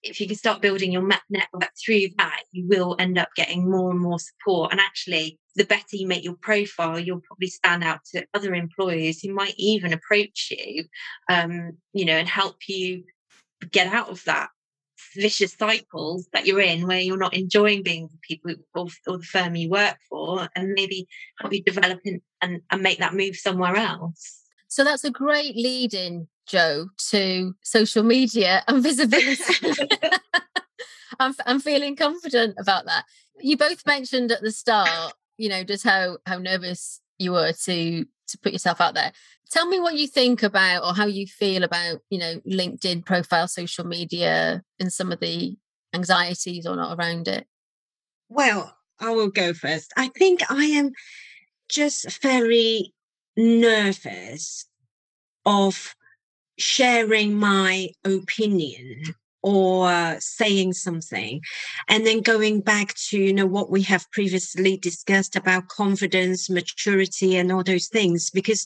If 0.10 0.22
you 0.22 0.28
can 0.28 0.36
start 0.36 0.62
building 0.62 0.92
your 0.92 1.08
network 1.30 1.72
through 1.84 2.08
that, 2.18 2.44
you 2.52 2.66
will 2.68 2.96
end 3.00 3.18
up 3.18 3.30
getting 3.36 3.70
more 3.70 3.92
and 3.92 4.00
more 4.00 4.20
support. 4.20 4.72
And 4.72 4.80
actually, 4.80 5.40
the 5.56 5.66
better 5.66 5.96
you 5.96 6.08
make 6.08 6.24
your 6.24 6.38
profile, 6.42 7.00
you'll 7.00 7.22
probably 7.22 7.48
stand 7.48 7.84
out 7.84 8.00
to 8.14 8.26
other 8.34 8.54
employers 8.54 9.20
who 9.20 9.34
might 9.34 9.56
even 9.58 9.94
approach 9.94 10.52
you, 10.52 10.86
um, 11.30 11.74
you 11.94 12.06
know, 12.06 12.14
and 12.14 12.28
help 12.28 12.56
you 12.68 13.04
get 13.72 13.94
out 13.94 14.10
of 14.10 14.24
that 14.26 14.50
vicious 15.16 15.54
cycles 15.54 16.28
that 16.34 16.46
you're 16.46 16.60
in 16.60 16.88
where 16.88 17.00
you're 17.00 17.18
not 17.18 17.36
enjoying 17.36 17.84
being 17.84 18.04
with 18.04 18.22
people 18.22 18.52
or, 18.76 18.88
or 19.08 19.18
the 19.18 19.24
firm 19.24 19.56
you 19.56 19.70
work 19.70 19.98
for 20.10 20.48
and 20.56 20.74
maybe 20.74 21.08
help 21.40 21.54
you 21.54 21.64
develop 21.64 22.00
in, 22.04 22.22
and, 22.42 22.62
and 22.72 22.82
make 22.82 23.00
that 23.00 23.14
move 23.14 23.36
somewhere 23.36 23.76
else. 23.76 24.42
So 24.68 24.84
that's 24.84 25.04
a 25.04 25.12
great 25.12 25.56
lead 25.56 25.94
in, 25.94 26.28
Jo, 26.48 26.88
to 27.10 27.56
social 27.62 28.04
media 28.04 28.64
and 28.68 28.82
visibility. 28.84 29.78
I'm, 31.20 31.34
I'm 31.46 31.60
feeling 31.60 31.96
confident 31.96 32.56
about 32.58 32.86
that. 32.86 33.06
You 33.40 33.58
both 33.58 33.86
mentioned 33.86 34.32
at 34.32 34.42
the 34.42 34.52
start, 34.52 35.14
you 35.38 35.50
know, 35.50 35.64
just 35.64 35.84
how 35.84 36.18
how 36.26 36.38
nervous 36.38 37.02
you 37.18 37.34
were 37.34 37.54
to 37.66 38.06
to 38.28 38.38
put 38.40 38.54
yourself 38.54 38.82
out 38.82 38.94
there. 38.94 39.12
Tell 39.50 39.68
me 39.68 39.80
what 39.80 39.96
you 39.96 40.08
think 40.08 40.44
about 40.44 40.84
or 40.84 40.94
how 40.94 41.06
you 41.06 41.26
feel 41.26 41.64
about, 41.64 42.00
you 42.10 42.20
know, 42.20 42.42
LinkedIn 42.50 43.06
profile, 43.06 43.48
social 43.48 43.86
media, 43.86 44.64
and 44.80 44.92
some 44.92 45.12
of 45.12 45.20
the 45.20 45.56
anxieties 45.94 46.66
or 46.66 46.76
not 46.76 46.98
around 46.98 47.28
it. 47.28 47.48
Well, 48.30 48.76
I 49.00 49.12
will 49.12 49.30
go 49.30 49.54
first. 49.54 49.94
I 49.96 50.10
think 50.10 50.42
I 50.50 50.66
am 50.66 50.92
just 51.70 52.22
very 52.22 52.94
nervous 53.38 54.66
of 55.46 55.96
sharing 56.58 57.36
my 57.36 57.90
opinion 58.04 59.16
or 59.44 60.18
saying 60.20 60.74
something 60.74 61.40
and 61.88 62.06
then 62.06 62.22
going 62.22 62.60
back 62.60 62.94
to 62.96 63.18
you 63.18 63.32
know 63.32 63.46
what 63.46 63.70
we 63.70 63.82
have 63.84 64.10
previously 64.12 64.78
discussed 64.78 65.36
about 65.36 65.68
confidence 65.68 66.50
maturity 66.50 67.38
and 67.38 67.52
all 67.52 67.64
those 67.64 67.88
things 67.88 68.30
because 68.32 68.66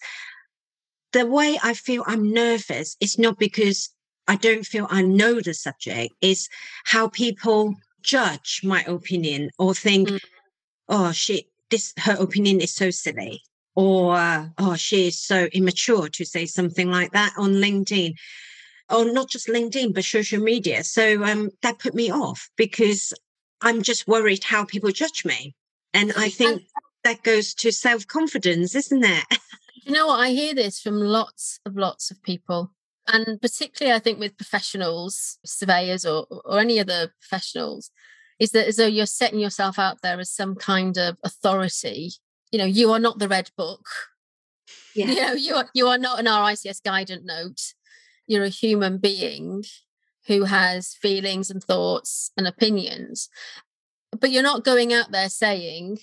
the 1.11 1.25
way 1.25 1.59
i 1.61 1.73
feel 1.73 2.03
i'm 2.07 2.33
nervous 2.33 2.95
is 3.01 3.19
not 3.19 3.37
because 3.37 3.89
i 4.27 4.35
don't 4.35 4.65
feel 4.65 4.87
i 4.89 5.01
know 5.01 5.41
the 5.41 5.53
subject 5.53 6.13
is 6.21 6.47
how 6.85 7.07
people 7.09 7.75
judge 8.01 8.61
my 8.63 8.81
opinion 8.83 9.49
or 9.59 9.75
think 9.75 10.07
mm. 10.07 10.19
oh 10.87 11.11
shit 11.11 11.45
this 11.69 11.93
her 11.97 12.15
opinion 12.19 12.61
is 12.61 12.73
so 12.73 12.89
silly 12.89 13.41
or 13.75 14.15
oh 14.57 14.75
she 14.75 15.07
is 15.07 15.19
so 15.19 15.45
immature 15.53 16.09
to 16.09 16.25
say 16.25 16.45
something 16.45 16.91
like 16.91 17.11
that 17.13 17.33
on 17.37 17.53
linkedin 17.53 18.13
or 18.91 19.11
not 19.11 19.29
just 19.29 19.47
LinkedIn, 19.47 19.93
but 19.93 20.03
social 20.03 20.41
media. 20.41 20.83
So 20.83 21.23
um, 21.23 21.49
that 21.61 21.79
put 21.79 21.95
me 21.95 22.11
off 22.11 22.49
because 22.57 23.13
I'm 23.61 23.81
just 23.81 24.07
worried 24.07 24.43
how 24.43 24.65
people 24.65 24.91
judge 24.91 25.25
me. 25.25 25.55
And 25.93 26.13
I 26.17 26.29
think 26.29 26.63
that 27.03 27.23
goes 27.23 27.53
to 27.55 27.71
self 27.71 28.05
confidence, 28.07 28.75
isn't 28.75 29.03
it? 29.03 29.25
you 29.83 29.93
know 29.93 30.07
what? 30.07 30.19
I 30.19 30.29
hear 30.29 30.53
this 30.53 30.79
from 30.79 30.99
lots 30.99 31.59
of 31.65 31.75
lots 31.75 32.11
of 32.11 32.21
people. 32.23 32.71
And 33.07 33.41
particularly, 33.41 33.95
I 33.95 33.99
think 33.99 34.19
with 34.19 34.37
professionals, 34.37 35.39
surveyors, 35.43 36.05
or, 36.05 36.27
or 36.45 36.59
any 36.59 36.79
other 36.79 37.13
professionals, 37.19 37.89
is 38.39 38.51
that 38.51 38.67
as 38.67 38.75
though 38.75 38.85
you're 38.85 39.07
setting 39.07 39.39
yourself 39.39 39.79
out 39.79 40.01
there 40.01 40.19
as 40.19 40.29
some 40.29 40.55
kind 40.55 40.97
of 40.97 41.17
authority. 41.23 42.11
You 42.51 42.59
know, 42.59 42.65
you 42.65 42.91
are 42.91 42.99
not 42.99 43.19
the 43.19 43.27
red 43.27 43.51
book. 43.57 43.85
Yeah. 44.93 45.05
You 45.05 45.15
know, 45.21 45.33
you 45.33 45.55
are, 45.55 45.69
you 45.73 45.87
are 45.87 45.97
not 45.97 46.19
an 46.19 46.25
RICS 46.25 46.83
guidance 46.83 47.23
note 47.23 47.61
you're 48.31 48.43
a 48.43 48.49
human 48.49 48.97
being 48.97 49.63
who 50.27 50.45
has 50.45 50.93
feelings 50.93 51.49
and 51.49 51.61
thoughts 51.61 52.31
and 52.37 52.47
opinions. 52.47 53.27
But 54.17 54.31
you're 54.31 54.41
not 54.41 54.63
going 54.63 54.93
out 54.93 55.11
there 55.11 55.29
saying, 55.29 55.99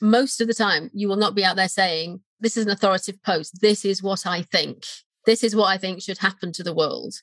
most 0.00 0.40
of 0.40 0.46
the 0.46 0.54
time, 0.54 0.90
you 0.94 1.08
will 1.08 1.16
not 1.16 1.34
be 1.34 1.44
out 1.44 1.56
there 1.56 1.68
saying, 1.68 2.20
this 2.40 2.56
is 2.56 2.66
an 2.66 2.72
authoritative 2.72 3.22
post. 3.22 3.60
This 3.60 3.84
is 3.84 4.02
what 4.02 4.26
I 4.26 4.42
think. 4.42 4.84
This 5.26 5.42
is 5.42 5.56
what 5.56 5.66
I 5.66 5.78
think 5.78 6.02
should 6.02 6.18
happen 6.18 6.52
to 6.52 6.62
the 6.62 6.74
world. 6.74 7.14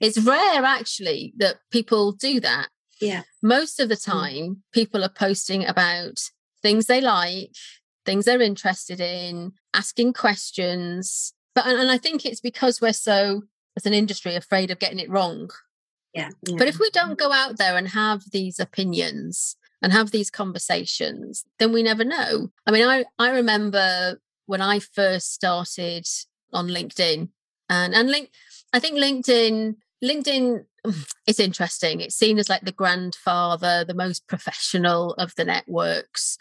It's 0.00 0.18
rare, 0.18 0.64
actually, 0.64 1.32
that 1.38 1.56
people 1.70 2.12
do 2.12 2.40
that. 2.40 2.68
Yeah. 3.00 3.22
Most 3.42 3.80
of 3.80 3.88
the 3.88 3.94
mm. 3.94 4.04
time, 4.04 4.62
people 4.72 5.04
are 5.04 5.10
posting 5.10 5.64
about 5.66 6.18
things 6.62 6.86
they 6.86 7.00
like, 7.00 7.54
things 8.04 8.24
they're 8.24 8.40
interested 8.40 9.00
in, 9.00 9.52
asking 9.74 10.12
questions. 10.12 11.32
But 11.54 11.66
and 11.66 11.90
I 11.90 11.98
think 11.98 12.24
it's 12.24 12.40
because 12.40 12.80
we're 12.80 12.92
so 12.92 13.42
as 13.76 13.86
an 13.86 13.94
industry 13.94 14.34
afraid 14.34 14.70
of 14.70 14.78
getting 14.78 14.98
it 14.98 15.10
wrong. 15.10 15.50
Yeah. 16.14 16.30
yeah. 16.46 16.56
But 16.58 16.68
if 16.68 16.78
we 16.78 16.90
don't 16.90 17.18
go 17.18 17.32
out 17.32 17.56
there 17.56 17.76
and 17.76 17.88
have 17.88 18.30
these 18.32 18.60
opinions 18.60 19.56
and 19.80 19.92
have 19.92 20.10
these 20.10 20.30
conversations, 20.30 21.44
then 21.58 21.72
we 21.72 21.82
never 21.82 22.04
know. 22.04 22.50
I 22.66 22.70
mean, 22.70 22.86
I, 22.86 23.04
I 23.18 23.30
remember 23.30 24.20
when 24.46 24.60
I 24.60 24.78
first 24.78 25.32
started 25.32 26.06
on 26.52 26.68
LinkedIn 26.68 27.28
and, 27.70 27.94
and 27.94 28.10
link, 28.10 28.30
I 28.72 28.78
think 28.78 28.98
LinkedIn, 28.98 29.76
LinkedIn 30.04 30.64
is 31.26 31.40
interesting. 31.40 32.00
It's 32.00 32.16
seen 32.16 32.38
as 32.38 32.48
like 32.48 32.62
the 32.62 32.72
grandfather, 32.72 33.84
the 33.84 33.94
most 33.94 34.26
professional 34.26 35.14
of 35.14 35.34
the 35.36 35.44
networks. 35.44 36.36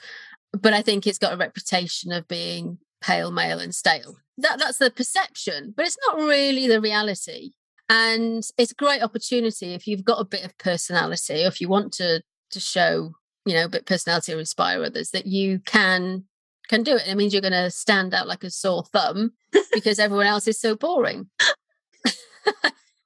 But 0.53 0.73
I 0.73 0.81
think 0.81 1.07
it's 1.07 1.17
got 1.17 1.33
a 1.33 1.37
reputation 1.37 2.11
of 2.11 2.27
being 2.27 2.77
pale, 3.01 3.31
male, 3.31 3.59
and 3.59 3.73
stale 3.73 4.17
that 4.41 4.59
that's 4.59 4.77
the 4.77 4.91
perception, 4.91 5.73
but 5.75 5.85
it's 5.85 5.97
not 6.07 6.17
really 6.17 6.67
the 6.67 6.81
reality. 6.81 7.51
And 7.89 8.43
it's 8.57 8.71
a 8.71 8.75
great 8.75 9.01
opportunity 9.01 9.73
if 9.73 9.87
you've 9.87 10.05
got 10.05 10.19
a 10.19 10.25
bit 10.25 10.45
of 10.45 10.57
personality, 10.57 11.43
or 11.43 11.47
if 11.47 11.61
you 11.61 11.69
want 11.69 11.93
to 11.93 12.21
to 12.51 12.59
show, 12.59 13.13
you 13.45 13.53
know, 13.53 13.65
a 13.65 13.69
bit 13.69 13.81
of 13.81 13.87
personality 13.87 14.33
or 14.33 14.39
inspire 14.39 14.83
others, 14.83 15.11
that 15.11 15.25
you 15.25 15.59
can 15.59 16.25
can 16.67 16.83
do 16.83 16.95
it. 16.95 17.07
It 17.07 17.15
means 17.15 17.33
you're 17.33 17.41
going 17.41 17.51
to 17.51 17.71
stand 17.71 18.13
out 18.13 18.27
like 18.27 18.43
a 18.43 18.49
sore 18.49 18.83
thumb 18.83 19.33
because 19.73 19.99
everyone 19.99 20.27
else 20.27 20.47
is 20.47 20.59
so 20.59 20.75
boring. 20.75 21.29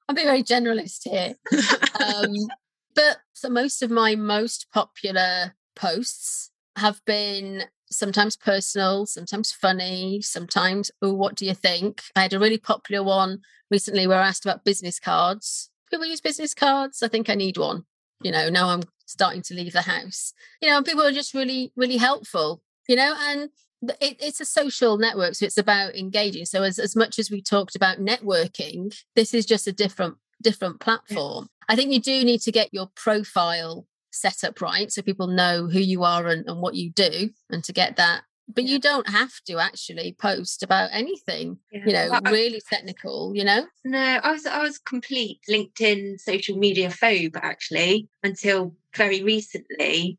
I'm 0.08 0.14
being 0.14 0.28
very 0.28 0.42
generalist 0.42 1.00
here. 1.04 1.34
Um, 1.96 2.34
but 2.94 3.16
so 3.32 3.48
most 3.48 3.82
of 3.82 3.90
my 3.90 4.16
most 4.16 4.66
popular 4.70 5.54
posts 5.74 6.50
have 6.76 7.00
been 7.04 7.64
sometimes 7.90 8.36
personal, 8.36 9.06
sometimes 9.06 9.52
funny, 9.52 10.20
sometimes, 10.20 10.90
oh, 11.02 11.14
what 11.14 11.34
do 11.34 11.46
you 11.46 11.54
think? 11.54 12.02
I 12.14 12.22
had 12.22 12.32
a 12.32 12.38
really 12.38 12.58
popular 12.58 13.02
one 13.02 13.40
recently 13.70 14.06
where 14.06 14.20
I 14.20 14.28
asked 14.28 14.44
about 14.44 14.64
business 14.64 14.98
cards. 14.98 15.70
People 15.90 16.06
use 16.06 16.20
business 16.20 16.54
cards. 16.54 17.02
I 17.02 17.08
think 17.08 17.30
I 17.30 17.34
need 17.34 17.56
one. 17.56 17.84
You 18.22 18.32
know, 18.32 18.48
now 18.48 18.70
I'm 18.70 18.82
starting 19.06 19.42
to 19.42 19.54
leave 19.54 19.72
the 19.72 19.82
house. 19.82 20.32
You 20.60 20.68
know, 20.68 20.78
and 20.78 20.86
people 20.86 21.04
are 21.04 21.12
just 21.12 21.34
really, 21.34 21.72
really 21.76 21.96
helpful, 21.96 22.62
you 22.88 22.96
know, 22.96 23.14
and 23.18 23.50
it, 24.00 24.16
it's 24.20 24.40
a 24.40 24.44
social 24.44 24.98
network. 24.98 25.34
So 25.34 25.46
it's 25.46 25.58
about 25.58 25.94
engaging. 25.94 26.46
So 26.46 26.62
as, 26.62 26.78
as 26.78 26.96
much 26.96 27.18
as 27.18 27.30
we 27.30 27.40
talked 27.40 27.76
about 27.76 27.98
networking, 27.98 28.96
this 29.14 29.32
is 29.34 29.46
just 29.46 29.66
a 29.66 29.72
different, 29.72 30.16
different 30.42 30.80
platform. 30.80 31.48
I 31.68 31.76
think 31.76 31.92
you 31.92 32.00
do 32.00 32.24
need 32.24 32.40
to 32.42 32.52
get 32.52 32.72
your 32.72 32.88
profile 32.94 33.86
set 34.16 34.44
up 34.44 34.60
right 34.60 34.90
so 34.90 35.02
people 35.02 35.26
know 35.26 35.66
who 35.66 35.80
you 35.80 36.04
are 36.04 36.26
and, 36.26 36.48
and 36.48 36.60
what 36.60 36.74
you 36.74 36.90
do 36.90 37.30
and 37.50 37.62
to 37.64 37.72
get 37.72 37.96
that. 37.96 38.22
But 38.48 38.64
yeah. 38.64 38.74
you 38.74 38.78
don't 38.78 39.08
have 39.08 39.32
to 39.46 39.58
actually 39.58 40.14
post 40.18 40.62
about 40.62 40.90
anything 40.92 41.58
yeah. 41.72 41.84
you 41.84 41.92
know 41.92 42.30
really 42.30 42.60
technical 42.68 43.34
you 43.34 43.44
know? 43.44 43.66
No 43.84 44.20
i 44.22 44.30
was 44.30 44.46
i 44.46 44.62
was 44.62 44.78
complete 44.78 45.40
linkedin 45.50 46.18
social 46.20 46.56
media 46.56 46.88
phobe 46.88 47.36
actually 47.42 48.08
until 48.22 48.76
very 48.96 49.22
recently. 49.22 50.18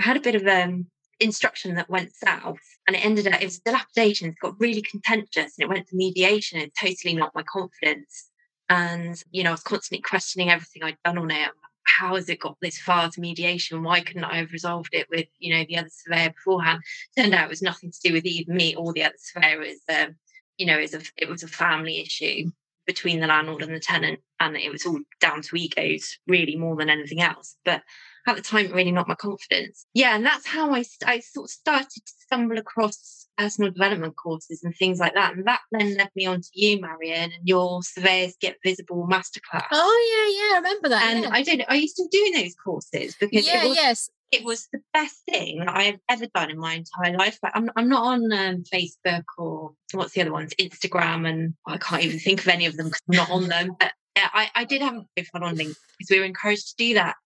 I 0.00 0.02
had 0.02 0.16
a 0.16 0.20
bit 0.20 0.34
of 0.34 0.46
um 0.46 0.86
instruction 1.18 1.76
that 1.76 1.88
went 1.88 2.14
south 2.14 2.60
and 2.86 2.94
it 2.94 3.02
ended 3.04 3.26
up 3.26 3.40
it 3.40 3.44
was 3.44 3.60
dilapidation 3.60 4.28
it 4.28 4.34
got 4.42 4.60
really 4.60 4.82
contentious 4.82 5.54
and 5.56 5.64
it 5.64 5.68
went 5.68 5.86
to 5.88 5.96
mediation 5.96 6.60
and 6.60 6.70
totally 6.78 7.14
knocked 7.14 7.34
my 7.34 7.44
confidence. 7.44 8.30
And 8.68 9.22
you 9.30 9.42
know 9.42 9.50
i 9.50 9.52
was 9.52 9.62
constantly 9.62 10.02
questioning 10.02 10.50
everything 10.50 10.82
i'd 10.82 10.96
done 11.04 11.18
on 11.18 11.30
it 11.30 11.50
how 11.86 12.14
has 12.16 12.28
it 12.28 12.40
got 12.40 12.56
this 12.60 12.78
far 12.78 13.10
to 13.10 13.20
mediation? 13.20 13.82
Why 13.82 14.00
couldn't 14.00 14.24
I 14.24 14.38
have 14.38 14.52
resolved 14.52 14.90
it 14.92 15.06
with, 15.10 15.26
you 15.38 15.54
know, 15.54 15.64
the 15.66 15.78
other 15.78 15.90
surveyor 15.90 16.30
beforehand? 16.30 16.82
Turned 17.16 17.34
out 17.34 17.46
it 17.46 17.50
was 17.50 17.62
nothing 17.62 17.90
to 17.90 18.00
do 18.08 18.12
with 18.12 18.26
either 18.26 18.52
me 18.52 18.74
or 18.74 18.92
the 18.92 19.04
other 19.04 19.14
surveyor. 19.18 19.62
It 19.62 19.78
was, 19.88 19.96
um, 19.96 20.16
you 20.58 20.66
know, 20.66 20.78
it 20.78 20.92
was, 20.92 20.94
a, 20.94 21.02
it 21.16 21.28
was 21.28 21.42
a 21.42 21.48
family 21.48 22.00
issue 22.00 22.50
between 22.86 23.20
the 23.20 23.26
landlord 23.26 23.62
and 23.62 23.74
the 23.74 23.80
tenant, 23.80 24.20
and 24.38 24.56
it 24.56 24.70
was 24.70 24.86
all 24.86 25.00
down 25.20 25.42
to 25.42 25.56
egos, 25.56 26.18
really, 26.26 26.56
more 26.56 26.76
than 26.76 26.88
anything 26.88 27.20
else. 27.20 27.56
But 27.64 27.82
at 28.26 28.36
the 28.36 28.42
time, 28.42 28.72
really 28.72 28.92
not 28.92 29.08
my 29.08 29.14
confidence. 29.14 29.86
Yeah, 29.94 30.16
and 30.16 30.24
that's 30.24 30.46
how 30.46 30.74
I, 30.74 30.84
I 31.04 31.20
sort 31.20 31.44
of 31.44 31.50
started 31.50 31.90
to 31.90 32.12
stumble 32.18 32.58
across 32.58 33.28
personal 33.36 33.70
development 33.70 34.16
courses 34.16 34.62
and 34.64 34.74
things 34.74 34.98
like 34.98 35.14
that. 35.14 35.34
And 35.34 35.46
that 35.46 35.60
then 35.70 35.96
led 35.96 36.10
me 36.16 36.26
on 36.26 36.40
to 36.40 36.48
you, 36.54 36.80
Marion, 36.80 37.32
and 37.32 37.42
your 37.44 37.82
Surveyors 37.82 38.34
Get 38.40 38.56
Visible 38.64 39.06
masterclass. 39.10 39.66
Oh 39.72 40.08
yeah, 40.10 40.38
yeah, 40.38 40.54
I 40.54 40.58
remember 40.58 40.88
that. 40.90 41.14
And 41.14 41.24
yeah. 41.24 41.30
I 41.32 41.42
don't. 41.42 41.62
Are 41.68 41.76
you 41.76 41.88
still 41.88 42.08
doing 42.10 42.32
those 42.32 42.54
courses? 42.54 43.16
Because 43.18 43.46
yeah, 43.46 43.64
was... 43.64 43.76
yes. 43.76 44.10
it 44.32 44.44
was 44.44 44.68
the 44.72 44.80
best 44.92 45.22
thing 45.28 45.60
that 45.60 45.68
I 45.68 45.82
have 45.84 46.00
ever 46.08 46.26
done 46.34 46.50
in 46.50 46.58
my 46.58 46.74
entire 46.74 47.16
life. 47.16 47.38
But 47.40 47.52
I'm, 47.54 47.70
I'm 47.76 47.88
not 47.88 48.04
on 48.04 48.32
um, 48.32 48.64
Facebook 48.72 49.24
or 49.38 49.72
what's 49.92 50.14
the 50.14 50.22
other 50.22 50.32
ones, 50.32 50.54
Instagram, 50.60 51.28
and 51.28 51.54
I 51.66 51.78
can't 51.78 52.02
even 52.02 52.18
think 52.18 52.40
of 52.40 52.48
any 52.48 52.66
of 52.66 52.76
them 52.76 52.86
because 52.86 53.02
I'm 53.08 53.16
not 53.16 53.30
on 53.30 53.48
them. 53.48 53.76
But 53.78 53.92
yeah, 54.16 54.30
I, 54.32 54.50
I 54.54 54.64
did 54.64 54.82
have 54.82 54.94
a 54.94 55.04
profile 55.14 55.48
on 55.48 55.56
LinkedIn 55.56 55.76
because 55.98 56.10
we 56.10 56.18
were 56.18 56.24
encouraged 56.24 56.70
to 56.70 56.74
do 56.76 56.94
that 56.94 57.16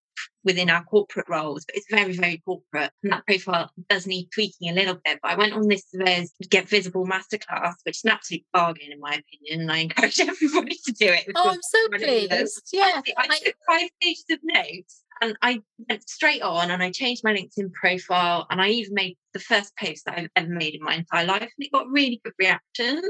within 0.44 0.70
our 0.70 0.84
corporate 0.84 1.28
roles, 1.28 1.64
but 1.64 1.76
it's 1.76 1.86
very, 1.90 2.12
very 2.12 2.38
corporate. 2.44 2.90
And 3.02 3.12
that 3.12 3.26
profile 3.26 3.70
does 3.88 4.06
need 4.06 4.28
tweaking 4.32 4.70
a 4.70 4.74
little 4.74 4.96
bit. 5.04 5.18
But 5.22 5.32
I 5.32 5.34
went 5.36 5.52
on 5.52 5.68
this 5.68 5.84
Surveyors 5.90 6.32
Get 6.48 6.68
Visible 6.68 7.06
masterclass, 7.06 7.74
which 7.84 7.98
is 7.98 8.04
an 8.04 8.10
absolute 8.10 8.44
bargain, 8.52 8.92
in 8.92 9.00
my 9.00 9.20
opinion. 9.20 9.62
And 9.62 9.72
I 9.72 9.78
encourage 9.80 10.20
everybody 10.20 10.76
to 10.84 10.92
do 10.92 11.06
it. 11.06 11.26
Oh, 11.34 11.50
I'm 11.50 11.58
so 11.62 11.88
pleased. 11.88 12.62
Yeah. 12.72 13.02
I, 13.18 13.26
I 13.28 13.38
took 13.38 13.54
five 13.68 13.90
pages 14.00 14.24
of 14.30 14.38
notes 14.42 15.02
and 15.20 15.36
I 15.42 15.60
went 15.88 16.08
straight 16.08 16.42
on 16.42 16.70
and 16.70 16.82
I 16.82 16.90
changed 16.90 17.22
my 17.24 17.34
LinkedIn 17.34 17.72
profile 17.72 18.46
and 18.50 18.60
I 18.60 18.68
even 18.70 18.94
made 18.94 19.18
the 19.34 19.40
first 19.40 19.76
post 19.76 20.06
that 20.06 20.18
I've 20.18 20.30
ever 20.36 20.48
made 20.48 20.74
in 20.74 20.82
my 20.82 20.94
entire 20.94 21.26
life. 21.26 21.42
And 21.42 21.50
it 21.58 21.72
got 21.72 21.88
really 21.88 22.20
good 22.24 22.34
reaction. 22.38 23.02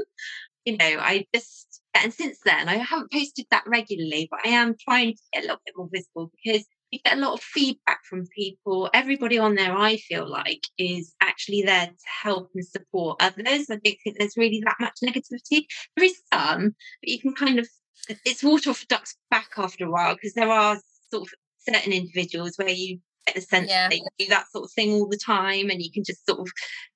You 0.65 0.77
know, 0.77 0.97
I 0.99 1.25
just, 1.33 1.81
and 1.95 2.13
since 2.13 2.39
then, 2.45 2.69
I 2.69 2.75
haven't 2.75 3.11
posted 3.11 3.45
that 3.49 3.63
regularly, 3.65 4.27
but 4.29 4.41
I 4.45 4.49
am 4.49 4.75
trying 4.77 5.13
to 5.13 5.21
get 5.33 5.39
a 5.39 5.47
little 5.47 5.61
bit 5.65 5.73
more 5.75 5.89
visible 5.91 6.31
because 6.43 6.65
you 6.91 6.99
get 7.03 7.17
a 7.17 7.21
lot 7.21 7.33
of 7.33 7.41
feedback 7.41 7.99
from 8.03 8.27
people. 8.35 8.89
Everybody 8.93 9.37
on 9.37 9.55
there, 9.55 9.75
I 9.75 9.97
feel 9.97 10.29
like, 10.29 10.63
is 10.77 11.15
actually 11.21 11.63
there 11.63 11.87
to 11.87 11.93
help 12.23 12.49
and 12.53 12.65
support 12.65 13.21
others. 13.21 13.69
I 13.69 13.75
don't 13.75 13.81
think 13.81 14.17
there's 14.17 14.37
really 14.37 14.61
that 14.65 14.75
much 14.79 14.97
negativity. 15.03 15.65
There 15.95 16.05
is 16.05 16.21
some, 16.33 16.75
but 17.01 17.09
you 17.09 17.19
can 17.19 17.33
kind 17.33 17.59
of, 17.59 17.67
it's 18.25 18.43
water 18.43 18.69
off 18.71 18.83
a 18.83 18.87
duck's 18.87 19.15
back 19.29 19.51
after 19.57 19.85
a 19.85 19.91
while 19.91 20.15
because 20.15 20.33
there 20.33 20.49
are 20.49 20.77
sort 21.11 21.27
of 21.27 21.33
certain 21.67 21.93
individuals 21.93 22.57
where 22.57 22.69
you 22.69 22.99
get 23.25 23.35
the 23.35 23.41
sense 23.41 23.69
yeah. 23.69 23.87
they 23.87 24.01
do 24.17 24.27
that 24.29 24.49
sort 24.51 24.65
of 24.65 24.71
thing 24.71 24.93
all 24.93 25.07
the 25.07 25.17
time 25.17 25.69
and 25.69 25.81
you 25.81 25.91
can 25.91 26.03
just 26.03 26.25
sort 26.27 26.39
of 26.39 26.47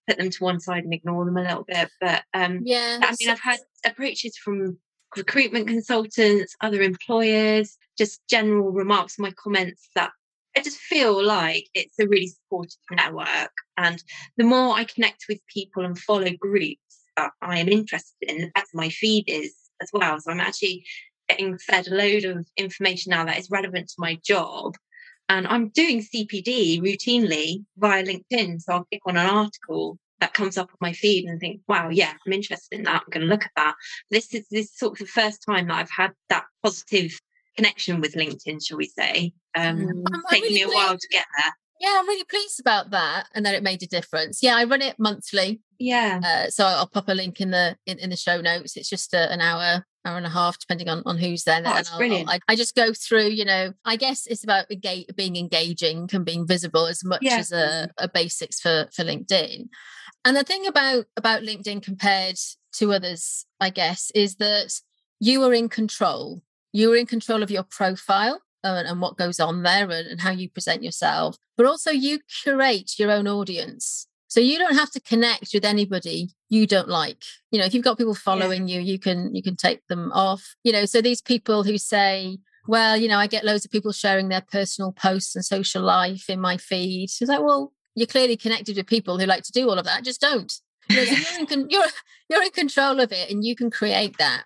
put 0.07 0.17
them 0.17 0.29
to 0.29 0.43
one 0.43 0.59
side 0.59 0.83
and 0.83 0.93
ignore 0.93 1.23
them 1.25 1.37
a 1.37 1.43
little 1.43 1.65
bit. 1.67 1.89
But 2.01 2.23
um, 2.33 2.61
yeah, 2.63 2.99
I 3.01 3.15
mean, 3.19 3.29
I've 3.29 3.39
had 3.39 3.59
approaches 3.85 4.37
from 4.37 4.77
recruitment 5.17 5.67
consultants, 5.67 6.55
other 6.61 6.81
employers, 6.81 7.77
just 7.97 8.21
general 8.27 8.71
remarks, 8.71 9.19
my 9.19 9.31
comments 9.31 9.89
that 9.95 10.11
I 10.57 10.61
just 10.61 10.77
feel 10.77 11.23
like 11.23 11.67
it's 11.73 11.99
a 11.99 12.07
really 12.07 12.27
supportive 12.27 12.77
network. 12.91 13.51
And 13.77 14.01
the 14.37 14.45
more 14.45 14.75
I 14.75 14.85
connect 14.85 15.25
with 15.27 15.45
people 15.53 15.83
and 15.83 15.99
follow 15.99 16.31
groups 16.39 16.79
that 17.17 17.31
I 17.41 17.59
am 17.59 17.67
interested 17.67 18.29
in, 18.29 18.37
the 18.39 18.51
better 18.55 18.67
my 18.73 18.89
feed 18.89 19.25
is 19.27 19.53
as 19.81 19.89
well. 19.93 20.19
So 20.19 20.31
I'm 20.31 20.39
actually 20.39 20.85
getting 21.27 21.57
fed 21.57 21.87
a 21.87 21.95
load 21.95 22.23
of 22.23 22.47
information 22.55 23.09
now 23.09 23.25
that 23.25 23.37
is 23.37 23.49
relevant 23.51 23.89
to 23.89 23.95
my 23.97 24.17
job. 24.23 24.75
And 25.27 25.47
I'm 25.47 25.69
doing 25.69 26.01
CPD 26.01 26.81
routinely 26.81 27.65
via 27.77 28.03
LinkedIn. 28.03 28.61
So 28.61 28.73
I'll 28.73 28.85
click 28.85 29.01
on 29.05 29.17
an 29.17 29.25
article 29.25 29.97
that 30.19 30.33
comes 30.33 30.57
up 30.57 30.69
on 30.69 30.77
my 30.79 30.93
feed 30.93 31.25
and 31.25 31.39
think, 31.39 31.61
wow, 31.67 31.89
yeah, 31.89 32.13
I'm 32.25 32.33
interested 32.33 32.77
in 32.77 32.83
that. 32.83 33.01
I'm 33.01 33.09
going 33.11 33.25
to 33.25 33.31
look 33.31 33.43
at 33.43 33.51
that. 33.55 33.75
This 34.11 34.33
is 34.33 34.47
this 34.49 34.67
is 34.67 34.77
sort 34.77 34.93
of 34.93 34.99
the 34.99 35.11
first 35.11 35.43
time 35.47 35.67
that 35.67 35.77
I've 35.77 35.89
had 35.89 36.11
that 36.29 36.45
positive 36.63 37.19
connection 37.55 38.01
with 38.01 38.15
LinkedIn, 38.15 38.65
shall 38.65 38.77
we 38.77 38.87
say? 38.87 39.33
Um, 39.55 39.79
mm. 39.79 40.03
taking 40.29 40.53
really 40.53 40.55
me 40.55 40.61
a 40.63 40.75
while 40.75 40.97
to 40.97 41.07
get 41.09 41.25
there. 41.37 41.51
Yeah, 41.81 41.97
I'm 41.99 42.07
really 42.07 42.23
pleased 42.23 42.59
about 42.59 42.91
that, 42.91 43.27
and 43.35 43.45
that 43.45 43.55
it 43.55 43.63
made 43.63 43.83
a 43.83 43.87
difference. 43.87 44.41
Yeah, 44.41 44.55
I 44.55 44.63
run 44.63 44.81
it 44.81 44.95
monthly. 44.97 45.59
Yeah. 45.77 46.21
Uh, 46.23 46.49
so 46.49 46.65
I'll 46.65 46.87
pop 46.87 47.09
a 47.09 47.13
link 47.13 47.41
in 47.41 47.51
the 47.51 47.75
in, 47.85 47.99
in 47.99 48.09
the 48.09 48.15
show 48.15 48.39
notes. 48.39 48.77
It's 48.77 48.89
just 48.89 49.13
a, 49.13 49.31
an 49.31 49.41
hour 49.41 49.83
hour 50.05 50.17
and 50.17 50.25
a 50.25 50.29
half, 50.29 50.59
depending 50.59 50.87
on, 50.87 51.01
on 51.05 51.17
who's 51.17 51.43
there. 51.43 51.61
Oh, 51.65 51.73
and 51.73 51.89
I'll, 51.91 51.97
brilliant. 51.97 52.29
I'll, 52.29 52.35
I, 52.35 52.53
I, 52.53 52.55
just 52.55 52.75
go 52.75 52.93
through, 52.93 53.29
you 53.29 53.43
know, 53.43 53.73
I 53.83 53.95
guess 53.95 54.27
it's 54.27 54.43
about 54.43 54.69
engage, 54.71 55.07
being 55.15 55.35
engaging 55.35 56.07
and 56.13 56.23
being 56.23 56.47
visible 56.47 56.85
as 56.85 57.03
much 57.03 57.21
yeah. 57.23 57.37
as 57.37 57.51
a, 57.51 57.89
a, 57.97 58.07
basics 58.07 58.59
for, 58.59 58.87
for 58.93 59.03
LinkedIn. 59.03 59.67
And 60.25 60.35
the 60.35 60.43
thing 60.43 60.65
about, 60.65 61.05
about 61.15 61.43
LinkedIn 61.43 61.83
compared 61.83 62.37
to 62.73 62.93
others, 62.93 63.45
I 63.61 63.69
guess, 63.69 64.11
is 64.15 64.35
that 64.37 64.73
you 65.19 65.43
are 65.43 65.53
in 65.53 65.69
control. 65.69 66.41
You 66.73 66.91
are 66.91 66.97
in 66.97 67.05
control 67.05 67.43
of 67.43 67.51
your 67.51 67.63
profile 67.63 68.41
and, 68.63 68.87
and 68.87 68.99
what 68.99 69.17
goes 69.17 69.39
on 69.39 69.61
there 69.61 69.89
and, 69.89 70.07
and 70.07 70.21
how 70.21 70.31
you 70.31 70.49
present 70.49 70.83
yourself, 70.83 71.37
but 71.55 71.67
also 71.67 71.91
you 71.91 72.19
curate 72.43 72.97
your 72.97 73.11
own 73.11 73.27
audience. 73.27 74.07
So 74.27 74.39
you 74.39 74.57
don't 74.57 74.75
have 74.75 74.91
to 74.91 74.99
connect 74.99 75.51
with 75.53 75.63
anybody 75.63 76.31
you 76.49 76.67
don't 76.67 76.89
like. 76.89 77.23
You 77.51 77.59
know, 77.59 77.65
if 77.65 77.73
you've 77.73 77.85
got 77.85 77.97
people 77.97 78.15
following 78.15 78.67
yeah. 78.67 78.79
you, 78.79 78.81
you 78.81 78.99
can 78.99 79.33
you 79.33 79.41
can 79.41 79.55
take 79.55 79.85
them 79.87 80.11
off. 80.11 80.55
You 80.63 80.73
know, 80.73 80.85
so 80.85 81.01
these 81.01 81.21
people 81.21 81.63
who 81.63 81.77
say, 81.77 82.39
well, 82.67 82.97
you 82.97 83.07
know, 83.07 83.19
I 83.19 83.27
get 83.27 83.45
loads 83.45 83.63
of 83.63 83.71
people 83.71 83.91
sharing 83.91 84.27
their 84.27 84.41
personal 84.41 84.91
posts 84.91 85.35
and 85.35 85.45
social 85.45 85.83
life 85.83 86.29
in 86.29 86.41
my 86.41 86.57
feed. 86.57 87.05
It's 87.05 87.21
like, 87.21 87.41
well, 87.41 87.71
you're 87.95 88.07
clearly 88.07 88.37
connected 88.37 88.77
with 88.77 88.87
people 88.87 89.17
who 89.17 89.25
like 89.25 89.43
to 89.43 89.51
do 89.51 89.69
all 89.69 89.79
of 89.79 89.85
that. 89.85 90.03
Just 90.03 90.21
don't. 90.21 90.53
You 90.89 90.97
know, 90.97 91.05
so 91.05 91.15
you're, 91.15 91.39
in 91.39 91.45
con- 91.47 91.69
you're, 91.69 91.83
you're 92.29 92.43
in 92.43 92.51
control 92.51 92.99
of 92.99 93.11
it 93.11 93.31
and 93.31 93.43
you 93.43 93.55
can 93.55 93.71
create 93.71 94.17
that. 94.17 94.43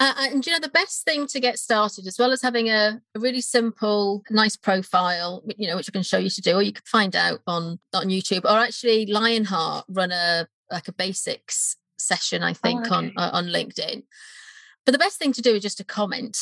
Uh, 0.00 0.14
and 0.18 0.46
you 0.46 0.52
know 0.52 0.60
the 0.60 0.68
best 0.68 1.04
thing 1.04 1.26
to 1.26 1.40
get 1.40 1.58
started, 1.58 2.06
as 2.06 2.20
well 2.20 2.30
as 2.30 2.40
having 2.40 2.68
a, 2.68 3.02
a, 3.16 3.18
really 3.18 3.40
simple, 3.40 4.22
nice 4.30 4.54
profile, 4.54 5.42
you 5.56 5.66
know, 5.66 5.74
which 5.74 5.90
I 5.90 5.92
can 5.92 6.04
show 6.04 6.18
you 6.18 6.30
to 6.30 6.40
do, 6.40 6.54
or 6.54 6.62
you 6.62 6.72
can 6.72 6.84
find 6.86 7.16
out 7.16 7.40
on 7.48 7.80
on 7.92 8.06
YouTube, 8.06 8.44
or 8.44 8.58
actually 8.58 9.06
Lionheart 9.06 9.86
run 9.88 10.12
a 10.12 10.46
like 10.70 10.86
a 10.86 10.92
basics 10.92 11.76
session, 11.98 12.44
I 12.44 12.52
think, 12.52 12.82
oh, 12.82 12.86
okay. 12.86 12.94
on 12.94 13.12
uh, 13.16 13.30
on 13.32 13.46
LinkedIn. 13.46 14.04
But 14.86 14.92
the 14.92 14.98
best 14.98 15.18
thing 15.18 15.32
to 15.32 15.42
do 15.42 15.56
is 15.56 15.62
just 15.62 15.78
to 15.78 15.84
comment 15.84 16.38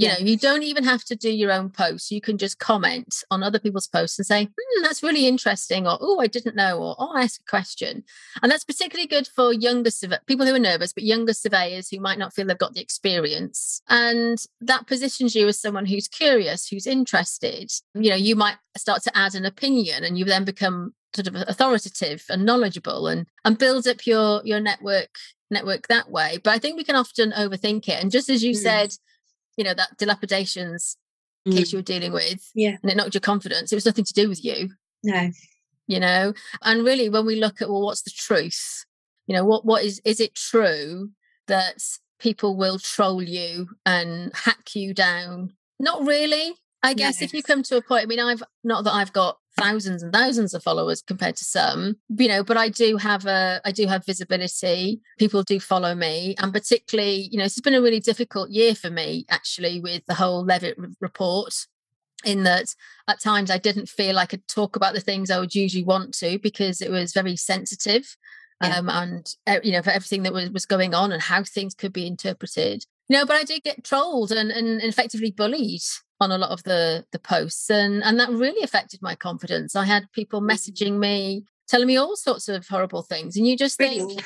you 0.00 0.08
know, 0.08 0.16
you 0.18 0.36
don't 0.36 0.62
even 0.62 0.84
have 0.84 1.04
to 1.04 1.14
do 1.14 1.30
your 1.30 1.52
own 1.52 1.68
posts. 1.68 2.10
You 2.10 2.22
can 2.22 2.38
just 2.38 2.58
comment 2.58 3.22
on 3.30 3.42
other 3.42 3.58
people's 3.58 3.86
posts 3.86 4.18
and 4.18 4.26
say, 4.26 4.44
hmm, 4.44 4.82
that's 4.82 5.02
really 5.02 5.26
interesting, 5.26 5.86
or 5.86 5.98
oh, 6.00 6.20
I 6.20 6.26
didn't 6.26 6.56
know, 6.56 6.78
or 6.78 6.96
oh, 6.98 7.12
I 7.14 7.24
asked 7.24 7.42
a 7.46 7.50
question. 7.50 8.04
And 8.42 8.50
that's 8.50 8.64
particularly 8.64 9.06
good 9.06 9.28
for 9.28 9.52
younger 9.52 9.90
people 10.26 10.46
who 10.46 10.54
are 10.54 10.58
nervous, 10.58 10.94
but 10.94 11.04
younger 11.04 11.34
surveyors 11.34 11.90
who 11.90 12.00
might 12.00 12.18
not 12.18 12.32
feel 12.32 12.46
they've 12.46 12.56
got 12.56 12.72
the 12.72 12.80
experience. 12.80 13.82
And 13.90 14.38
that 14.62 14.86
positions 14.86 15.34
you 15.34 15.46
as 15.48 15.60
someone 15.60 15.84
who's 15.84 16.08
curious, 16.08 16.68
who's 16.68 16.86
interested. 16.86 17.70
You 17.94 18.10
know, 18.10 18.16
you 18.16 18.36
might 18.36 18.56
start 18.78 19.02
to 19.02 19.16
add 19.16 19.34
an 19.34 19.44
opinion 19.44 20.02
and 20.02 20.16
you 20.16 20.24
then 20.24 20.44
become 20.44 20.94
sort 21.14 21.26
of 21.26 21.34
authoritative 21.34 22.24
and 22.30 22.46
knowledgeable 22.46 23.06
and 23.08 23.26
and 23.44 23.58
build 23.58 23.86
up 23.88 24.06
your 24.06 24.40
your 24.44 24.60
network 24.60 25.10
network 25.50 25.88
that 25.88 26.08
way 26.08 26.38
but 26.44 26.52
i 26.52 26.58
think 26.58 26.76
we 26.76 26.84
can 26.84 26.94
often 26.94 27.32
overthink 27.32 27.88
it 27.88 28.00
and 28.00 28.12
just 28.12 28.28
as 28.28 28.44
you 28.44 28.52
mm. 28.52 28.56
said 28.56 28.94
you 29.60 29.64
know, 29.64 29.74
that 29.74 29.98
dilapidations 29.98 30.96
mm. 31.46 31.54
case 31.54 31.70
you 31.70 31.78
were 31.78 31.82
dealing 31.82 32.12
with. 32.12 32.50
Yeah. 32.54 32.76
And 32.82 32.90
it 32.90 32.96
knocked 32.96 33.12
your 33.12 33.20
confidence. 33.20 33.70
It 33.70 33.74
was 33.76 33.84
nothing 33.84 34.06
to 34.06 34.14
do 34.14 34.26
with 34.26 34.42
you. 34.42 34.70
No. 35.04 35.30
You 35.86 36.00
know, 36.00 36.32
and 36.62 36.82
really 36.82 37.10
when 37.10 37.26
we 37.26 37.36
look 37.36 37.60
at 37.60 37.68
well, 37.68 37.82
what's 37.82 38.00
the 38.00 38.10
truth? 38.10 38.86
You 39.26 39.34
know, 39.34 39.44
what 39.44 39.66
what 39.66 39.84
is 39.84 40.00
is 40.02 40.18
it 40.18 40.34
true 40.34 41.10
that 41.46 41.82
people 42.18 42.56
will 42.56 42.78
troll 42.78 43.22
you 43.22 43.68
and 43.84 44.32
hack 44.34 44.74
you 44.74 44.94
down? 44.94 45.52
Not 45.78 46.06
really. 46.06 46.54
I 46.82 46.94
guess 46.94 47.20
yes. 47.20 47.28
if 47.28 47.34
you 47.34 47.42
come 47.42 47.62
to 47.64 47.76
a 47.76 47.82
point, 47.82 48.04
I 48.04 48.06
mean, 48.06 48.20
I've 48.20 48.42
not 48.64 48.84
that 48.84 48.94
I've 48.94 49.12
got 49.12 49.36
thousands 49.60 50.02
and 50.02 50.12
thousands 50.12 50.54
of 50.54 50.62
followers 50.62 51.02
compared 51.02 51.36
to 51.36 51.44
some 51.44 51.96
you 52.16 52.28
know 52.28 52.42
but 52.42 52.56
i 52.56 52.68
do 52.68 52.96
have 52.96 53.26
a 53.26 53.60
i 53.64 53.72
do 53.72 53.86
have 53.86 54.04
visibility. 54.04 55.00
People 55.18 55.42
do 55.42 55.60
follow 55.60 55.94
me 55.94 56.34
and 56.38 56.52
particularly 56.52 57.28
you 57.30 57.38
know 57.38 57.44
it's 57.44 57.60
been 57.60 57.74
a 57.74 57.82
really 57.82 58.00
difficult 58.00 58.50
year 58.50 58.74
for 58.74 58.90
me 58.90 59.24
actually 59.28 59.80
with 59.80 60.04
the 60.06 60.14
whole 60.14 60.44
levitt 60.44 60.76
report 61.00 61.66
in 62.24 62.42
that 62.44 62.74
at 63.08 63.20
times 63.20 63.50
i 63.50 63.58
didn't 63.58 63.88
feel 63.88 64.18
i 64.18 64.26
could 64.26 64.46
talk 64.46 64.76
about 64.76 64.94
the 64.94 65.00
things 65.00 65.30
i 65.30 65.38
would 65.38 65.54
usually 65.54 65.84
want 65.84 66.12
to 66.12 66.38
because 66.38 66.82
it 66.82 66.90
was 66.90 67.12
very 67.12 67.36
sensitive 67.36 68.16
yeah. 68.62 68.76
um, 68.76 68.88
and 68.90 69.34
you 69.64 69.72
know 69.72 69.82
for 69.82 69.90
everything 69.90 70.22
that 70.22 70.32
was, 70.32 70.50
was 70.50 70.66
going 70.66 70.94
on 70.94 71.12
and 71.12 71.22
how 71.22 71.42
things 71.42 71.74
could 71.74 71.92
be 71.92 72.06
interpreted. 72.06 72.84
You 73.08 73.18
know 73.18 73.26
but 73.26 73.36
i 73.36 73.44
did 73.44 73.62
get 73.62 73.84
trolled 73.84 74.32
and, 74.32 74.50
and 74.50 74.82
effectively 74.82 75.30
bullied 75.30 75.82
on 76.20 76.30
a 76.30 76.38
lot 76.38 76.50
of 76.50 76.62
the 76.64 77.04
the 77.12 77.18
posts 77.18 77.70
and 77.70 78.02
and 78.04 78.18
that 78.20 78.30
really 78.30 78.62
affected 78.62 79.00
my 79.02 79.14
confidence. 79.14 79.74
I 79.76 79.84
had 79.84 80.10
people 80.12 80.40
mm. 80.40 80.50
messaging 80.50 80.98
me 80.98 81.44
telling 81.68 81.86
me 81.86 81.96
all 81.96 82.16
sorts 82.16 82.48
of 82.48 82.66
horrible 82.66 83.02
things 83.02 83.36
and 83.36 83.46
you 83.46 83.56
just 83.56 83.78
think 83.78 84.24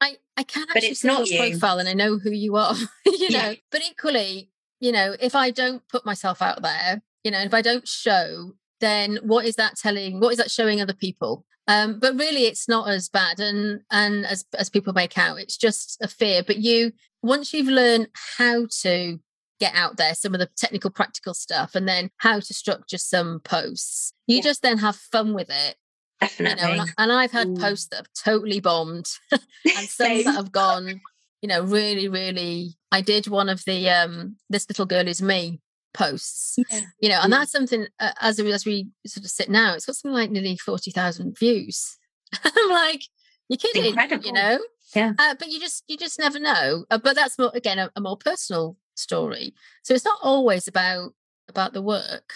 i 0.00 0.16
i 0.36 0.44
can 0.44 0.64
actually 0.70 0.94
see 0.94 1.08
your 1.08 1.50
profile 1.50 1.80
and 1.80 1.88
i 1.88 1.92
know 1.92 2.20
who 2.20 2.30
you 2.30 2.54
are 2.54 2.76
you 3.04 3.30
know? 3.30 3.50
Yeah. 3.50 3.54
but 3.72 3.82
equally 3.82 4.48
you 4.78 4.92
know 4.92 5.16
if 5.18 5.34
i 5.34 5.50
don't 5.50 5.82
put 5.88 6.06
myself 6.06 6.40
out 6.40 6.62
there 6.62 7.02
you 7.24 7.32
know 7.32 7.40
if 7.40 7.52
i 7.52 7.60
don't 7.60 7.88
show 7.88 8.52
then 8.84 9.18
what 9.22 9.46
is 9.46 9.56
that 9.56 9.76
telling 9.76 10.20
what 10.20 10.32
is 10.32 10.38
that 10.38 10.50
showing 10.50 10.80
other 10.80 10.94
people? 10.94 11.44
Um, 11.66 11.98
but 11.98 12.14
really 12.18 12.44
it's 12.44 12.68
not 12.68 12.88
as 12.88 13.08
bad 13.08 13.40
and 13.40 13.80
and 13.90 14.26
as 14.26 14.44
as 14.58 14.68
people 14.68 14.92
make 14.92 15.16
out 15.16 15.40
it's 15.40 15.56
just 15.56 15.98
a 16.02 16.08
fear. 16.08 16.42
But 16.46 16.58
you 16.58 16.92
once 17.22 17.54
you've 17.54 17.68
learned 17.68 18.08
how 18.36 18.66
to 18.82 19.18
get 19.60 19.74
out 19.74 19.96
there 19.96 20.14
some 20.14 20.34
of 20.34 20.40
the 20.40 20.48
technical 20.56 20.90
practical 20.90 21.34
stuff 21.34 21.74
and 21.74 21.88
then 21.88 22.10
how 22.18 22.40
to 22.40 22.54
structure 22.54 22.98
some 22.98 23.40
posts 23.40 24.12
you 24.26 24.36
yeah. 24.36 24.42
just 24.42 24.62
then 24.62 24.78
have 24.78 24.96
fun 24.96 25.34
with 25.34 25.50
it 25.50 25.76
definitely 26.20 26.70
you 26.70 26.76
know, 26.76 26.84
and, 26.98 27.12
I, 27.12 27.22
have 27.22 27.32
had 27.32 27.48
Ooh. 27.48 27.56
posts 27.56 27.88
that 27.88 27.96
have 27.96 28.08
totally 28.24 28.60
bombed 28.60 29.06
and 29.32 29.42
some 29.88 30.24
that 30.24 30.34
have 30.34 30.52
gone 30.52 31.00
you 31.42 31.48
know 31.48 31.62
really 31.62 32.08
really 32.08 32.76
i 32.90 33.00
did 33.00 33.26
one 33.26 33.48
of 33.48 33.62
the 33.66 33.88
um 33.90 34.36
this 34.50 34.68
little 34.68 34.86
girl 34.86 35.06
is 35.06 35.22
me 35.22 35.60
posts. 35.94 36.58
Yeah. 36.70 36.80
You 37.00 37.08
know, 37.08 37.20
and 37.22 37.32
that's 37.32 37.52
something 37.52 37.86
uh, 37.98 38.12
as 38.20 38.38
as 38.38 38.66
we 38.66 38.88
sort 39.06 39.24
of 39.24 39.30
sit 39.30 39.48
now, 39.48 39.74
it's 39.74 39.86
got 39.86 39.96
something 39.96 40.14
like 40.14 40.30
nearly 40.30 40.58
forty 40.58 40.90
thousand 40.90 41.38
views. 41.38 41.96
I'm 42.44 42.70
like, 42.70 43.04
you're 43.48 43.56
kidding, 43.56 43.86
Incredible. 43.86 44.26
you 44.26 44.32
know? 44.32 44.58
Yeah. 44.94 45.12
Uh, 45.18 45.34
but 45.38 45.48
you 45.48 45.58
just 45.58 45.84
you 45.88 45.96
just 45.96 46.18
never 46.18 46.38
know. 46.38 46.84
Uh, 46.90 46.98
but 46.98 47.16
that's 47.16 47.38
more 47.38 47.52
again 47.54 47.78
a, 47.78 47.90
a 47.96 48.00
more 48.00 48.18
personal 48.18 48.76
story. 48.94 49.54
So 49.82 49.94
it's 49.94 50.04
not 50.04 50.18
always 50.22 50.68
about 50.68 51.14
about 51.48 51.72
the 51.72 51.82
work. 51.82 52.32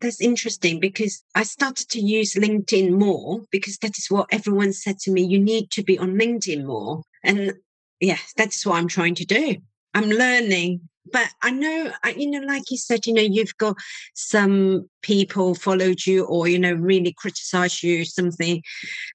That's 0.00 0.20
interesting 0.20 0.78
because 0.78 1.24
I 1.34 1.42
started 1.42 1.88
to 1.90 2.00
use 2.00 2.34
LinkedIn 2.34 2.90
more 2.90 3.40
because 3.50 3.78
that 3.78 3.96
is 3.98 4.06
what 4.10 4.28
everyone 4.30 4.72
said 4.72 4.98
to 5.00 5.10
me. 5.10 5.22
You 5.22 5.38
need 5.38 5.70
to 5.72 5.82
be 5.82 5.98
on 5.98 6.14
LinkedIn 6.14 6.64
more. 6.64 7.02
And 7.24 7.54
yeah, 8.00 8.18
that's 8.36 8.66
what 8.66 8.76
I'm 8.76 8.88
trying 8.88 9.14
to 9.16 9.24
do. 9.24 9.56
I'm 9.94 10.10
learning. 10.10 10.88
But 11.10 11.28
I 11.42 11.50
know, 11.50 11.92
you 12.16 12.30
know, 12.30 12.40
like 12.40 12.70
you 12.70 12.76
said, 12.76 13.06
you 13.06 13.14
know, 13.14 13.22
you've 13.22 13.56
got 13.58 13.76
some 14.14 14.90
people 15.02 15.54
followed 15.54 16.04
you 16.04 16.24
or, 16.24 16.48
you 16.48 16.58
know, 16.58 16.74
really 16.74 17.12
criticize 17.12 17.82
you, 17.82 18.04
something 18.04 18.62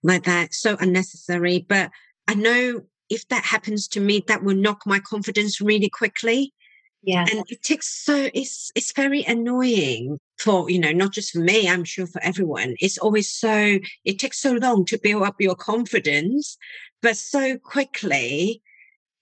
like 0.01 0.23
that. 0.23 0.53
So 0.53 0.77
unnecessary. 0.79 1.65
But 1.67 1.91
I 2.27 2.33
know 2.33 2.81
if 3.09 3.27
that 3.27 3.43
happens 3.43 3.87
to 3.89 3.99
me, 3.99 4.23
that 4.27 4.43
will 4.43 4.55
knock 4.55 4.83
my 4.85 4.99
confidence 4.99 5.59
really 5.59 5.89
quickly. 5.89 6.53
Yeah. 7.03 7.25
And 7.31 7.43
it 7.49 7.63
takes 7.63 7.87
so 7.87 8.29
it's 8.33 8.71
it's 8.75 8.93
very 8.93 9.23
annoying 9.23 10.19
for, 10.37 10.69
you 10.69 10.79
know, 10.79 10.91
not 10.91 11.11
just 11.13 11.31
for 11.31 11.39
me, 11.39 11.67
I'm 11.67 11.83
sure 11.83 12.05
for 12.05 12.21
everyone. 12.23 12.75
It's 12.79 12.97
always 12.97 13.31
so 13.31 13.79
it 14.05 14.19
takes 14.19 14.39
so 14.39 14.53
long 14.53 14.85
to 14.85 14.99
build 14.99 15.23
up 15.23 15.35
your 15.39 15.55
confidence, 15.55 16.57
but 17.01 17.17
so 17.17 17.57
quickly 17.57 18.61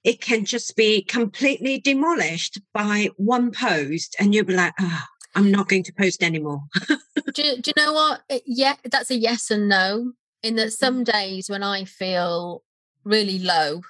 it 0.04 0.22
can 0.22 0.46
just 0.46 0.76
be 0.76 1.02
completely 1.02 1.80
demolished 1.80 2.60
by 2.74 3.10
one 3.18 3.52
post 3.52 4.16
and 4.20 4.34
you'll 4.34 4.46
be 4.46 4.56
like, 4.56 4.74
oh, 4.80 5.04
I'm 5.36 5.52
not 5.52 5.68
going 5.70 5.84
to 5.84 5.94
post 5.94 6.24
anymore. 6.24 6.64
do, 6.88 6.96
do 7.34 7.44
you 7.44 7.74
know 7.78 7.94
what? 7.94 8.22
Yeah, 8.46 8.76
that's 8.90 9.12
a 9.12 9.16
yes 9.16 9.52
and 9.52 9.70
no. 9.70 10.14
In 10.42 10.56
that 10.56 10.72
some 10.72 11.04
mm-hmm. 11.04 11.18
days 11.18 11.50
when 11.50 11.64
I 11.64 11.84
feel 11.84 12.64
really 13.04 13.40
low, 13.40 13.82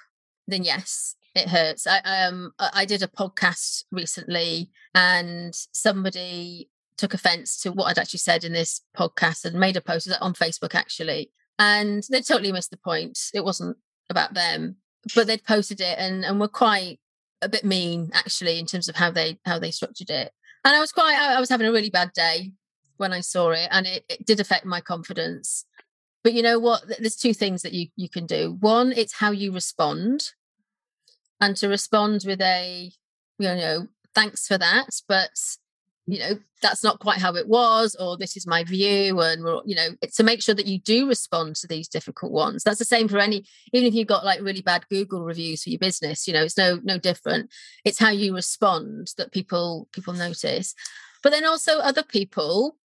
then 0.48 0.64
yes, 0.64 1.14
it 1.34 1.48
hurts. 1.48 1.86
I 1.86 1.98
um 2.26 2.52
I 2.58 2.84
did 2.84 3.02
a 3.02 3.08
podcast 3.08 3.84
recently 3.90 4.70
and 4.94 5.54
somebody 5.72 6.68
took 6.98 7.14
offense 7.14 7.60
to 7.62 7.72
what 7.72 7.86
I'd 7.86 7.98
actually 7.98 8.18
said 8.18 8.44
in 8.44 8.52
this 8.52 8.82
podcast 8.96 9.44
and 9.44 9.58
made 9.58 9.76
a 9.76 9.80
post 9.80 10.10
on 10.20 10.34
Facebook 10.34 10.74
actually. 10.74 11.30
And 11.58 12.02
they 12.10 12.20
totally 12.20 12.52
missed 12.52 12.70
the 12.70 12.76
point. 12.78 13.18
It 13.32 13.44
wasn't 13.44 13.76
about 14.08 14.34
them, 14.34 14.76
but 15.14 15.26
they'd 15.26 15.44
posted 15.44 15.80
it 15.80 15.98
and 15.98 16.24
and 16.24 16.40
were 16.40 16.48
quite 16.48 16.98
a 17.42 17.48
bit 17.48 17.64
mean 17.64 18.10
actually 18.12 18.58
in 18.58 18.66
terms 18.66 18.88
of 18.88 18.96
how 18.96 19.10
they 19.10 19.38
how 19.44 19.58
they 19.58 19.70
structured 19.70 20.10
it. 20.10 20.32
And 20.64 20.74
I 20.74 20.80
was 20.80 20.92
quite 20.92 21.16
I 21.16 21.38
was 21.40 21.48
having 21.48 21.66
a 21.66 21.72
really 21.72 21.90
bad 21.90 22.12
day 22.12 22.52
when 22.96 23.12
I 23.12 23.20
saw 23.20 23.50
it 23.50 23.68
and 23.70 23.86
it, 23.86 24.04
it 24.08 24.26
did 24.26 24.40
affect 24.40 24.66
my 24.66 24.80
confidence. 24.80 25.64
But 26.22 26.34
you 26.34 26.42
know 26.42 26.58
what? 26.58 26.82
There's 26.98 27.16
two 27.16 27.32
things 27.32 27.62
that 27.62 27.72
you 27.72 27.86
you 27.94 28.08
can 28.08 28.26
do. 28.26 28.56
One, 28.60 28.92
it's 28.92 29.14
how 29.14 29.30
you 29.30 29.52
respond 29.52 30.32
and 31.40 31.56
to 31.56 31.68
respond 31.68 32.22
with 32.26 32.40
a 32.40 32.90
you 33.38 33.46
know 33.46 33.88
thanks 34.14 34.46
for 34.46 34.58
that 34.58 34.88
but 35.08 35.30
you 36.06 36.18
know 36.18 36.38
that's 36.60 36.82
not 36.82 36.98
quite 36.98 37.18
how 37.18 37.34
it 37.34 37.48
was 37.48 37.94
or 37.96 38.16
this 38.16 38.36
is 38.36 38.46
my 38.46 38.64
view 38.64 39.20
and 39.20 39.44
we're 39.44 39.60
you 39.64 39.74
know 39.74 39.88
to 40.12 40.22
make 40.22 40.42
sure 40.42 40.54
that 40.54 40.66
you 40.66 40.78
do 40.78 41.08
respond 41.08 41.56
to 41.56 41.66
these 41.66 41.88
difficult 41.88 42.32
ones. 42.32 42.62
That's 42.64 42.78
the 42.78 42.84
same 42.84 43.08
for 43.08 43.18
any 43.18 43.44
even 43.72 43.86
if 43.86 43.94
you've 43.94 44.08
got 44.08 44.24
like 44.24 44.40
really 44.40 44.60
bad 44.60 44.84
google 44.88 45.24
reviews 45.24 45.62
for 45.62 45.70
your 45.70 45.78
business 45.78 46.26
you 46.26 46.34
know 46.34 46.42
it's 46.42 46.58
no 46.58 46.80
no 46.82 46.98
different. 46.98 47.50
It's 47.84 47.98
how 47.98 48.10
you 48.10 48.34
respond 48.34 49.12
that 49.16 49.32
people 49.32 49.88
people 49.92 50.12
notice. 50.12 50.74
But 51.22 51.30
then 51.30 51.44
also 51.44 51.78
other 51.78 52.02
people 52.02 52.76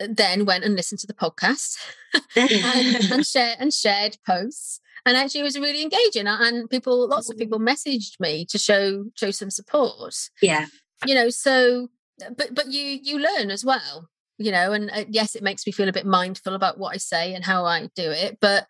uh, 0.00 0.08
then 0.10 0.44
went 0.44 0.64
and 0.64 0.74
listened 0.74 0.98
to 1.00 1.06
the 1.06 1.14
podcast 1.14 1.78
and, 2.36 3.12
and 3.12 3.26
share 3.26 3.56
and 3.58 3.72
shared 3.72 4.18
posts 4.26 4.80
and 5.06 5.16
actually 5.16 5.40
it 5.40 5.44
was 5.44 5.58
really 5.58 5.82
engaging 5.82 6.26
and 6.26 6.68
people 6.68 7.08
lots 7.08 7.30
of 7.30 7.38
people 7.38 7.60
messaged 7.60 8.20
me 8.20 8.44
to 8.44 8.58
show 8.58 9.04
show 9.14 9.30
some 9.30 9.50
support. 9.50 10.14
Yeah. 10.42 10.66
You 11.06 11.14
know 11.14 11.30
so 11.30 11.88
but 12.36 12.54
but 12.54 12.72
you 12.72 12.98
you 13.02 13.18
learn 13.18 13.50
as 13.50 13.64
well 13.64 14.08
you 14.38 14.50
know 14.50 14.72
and 14.72 14.90
uh, 14.90 15.04
yes 15.08 15.34
it 15.34 15.42
makes 15.42 15.66
me 15.66 15.72
feel 15.72 15.88
a 15.88 15.92
bit 15.92 16.06
mindful 16.06 16.54
about 16.54 16.78
what 16.78 16.94
i 16.94 16.96
say 16.96 17.34
and 17.34 17.44
how 17.44 17.64
i 17.64 17.90
do 17.94 18.10
it 18.10 18.38
but 18.40 18.66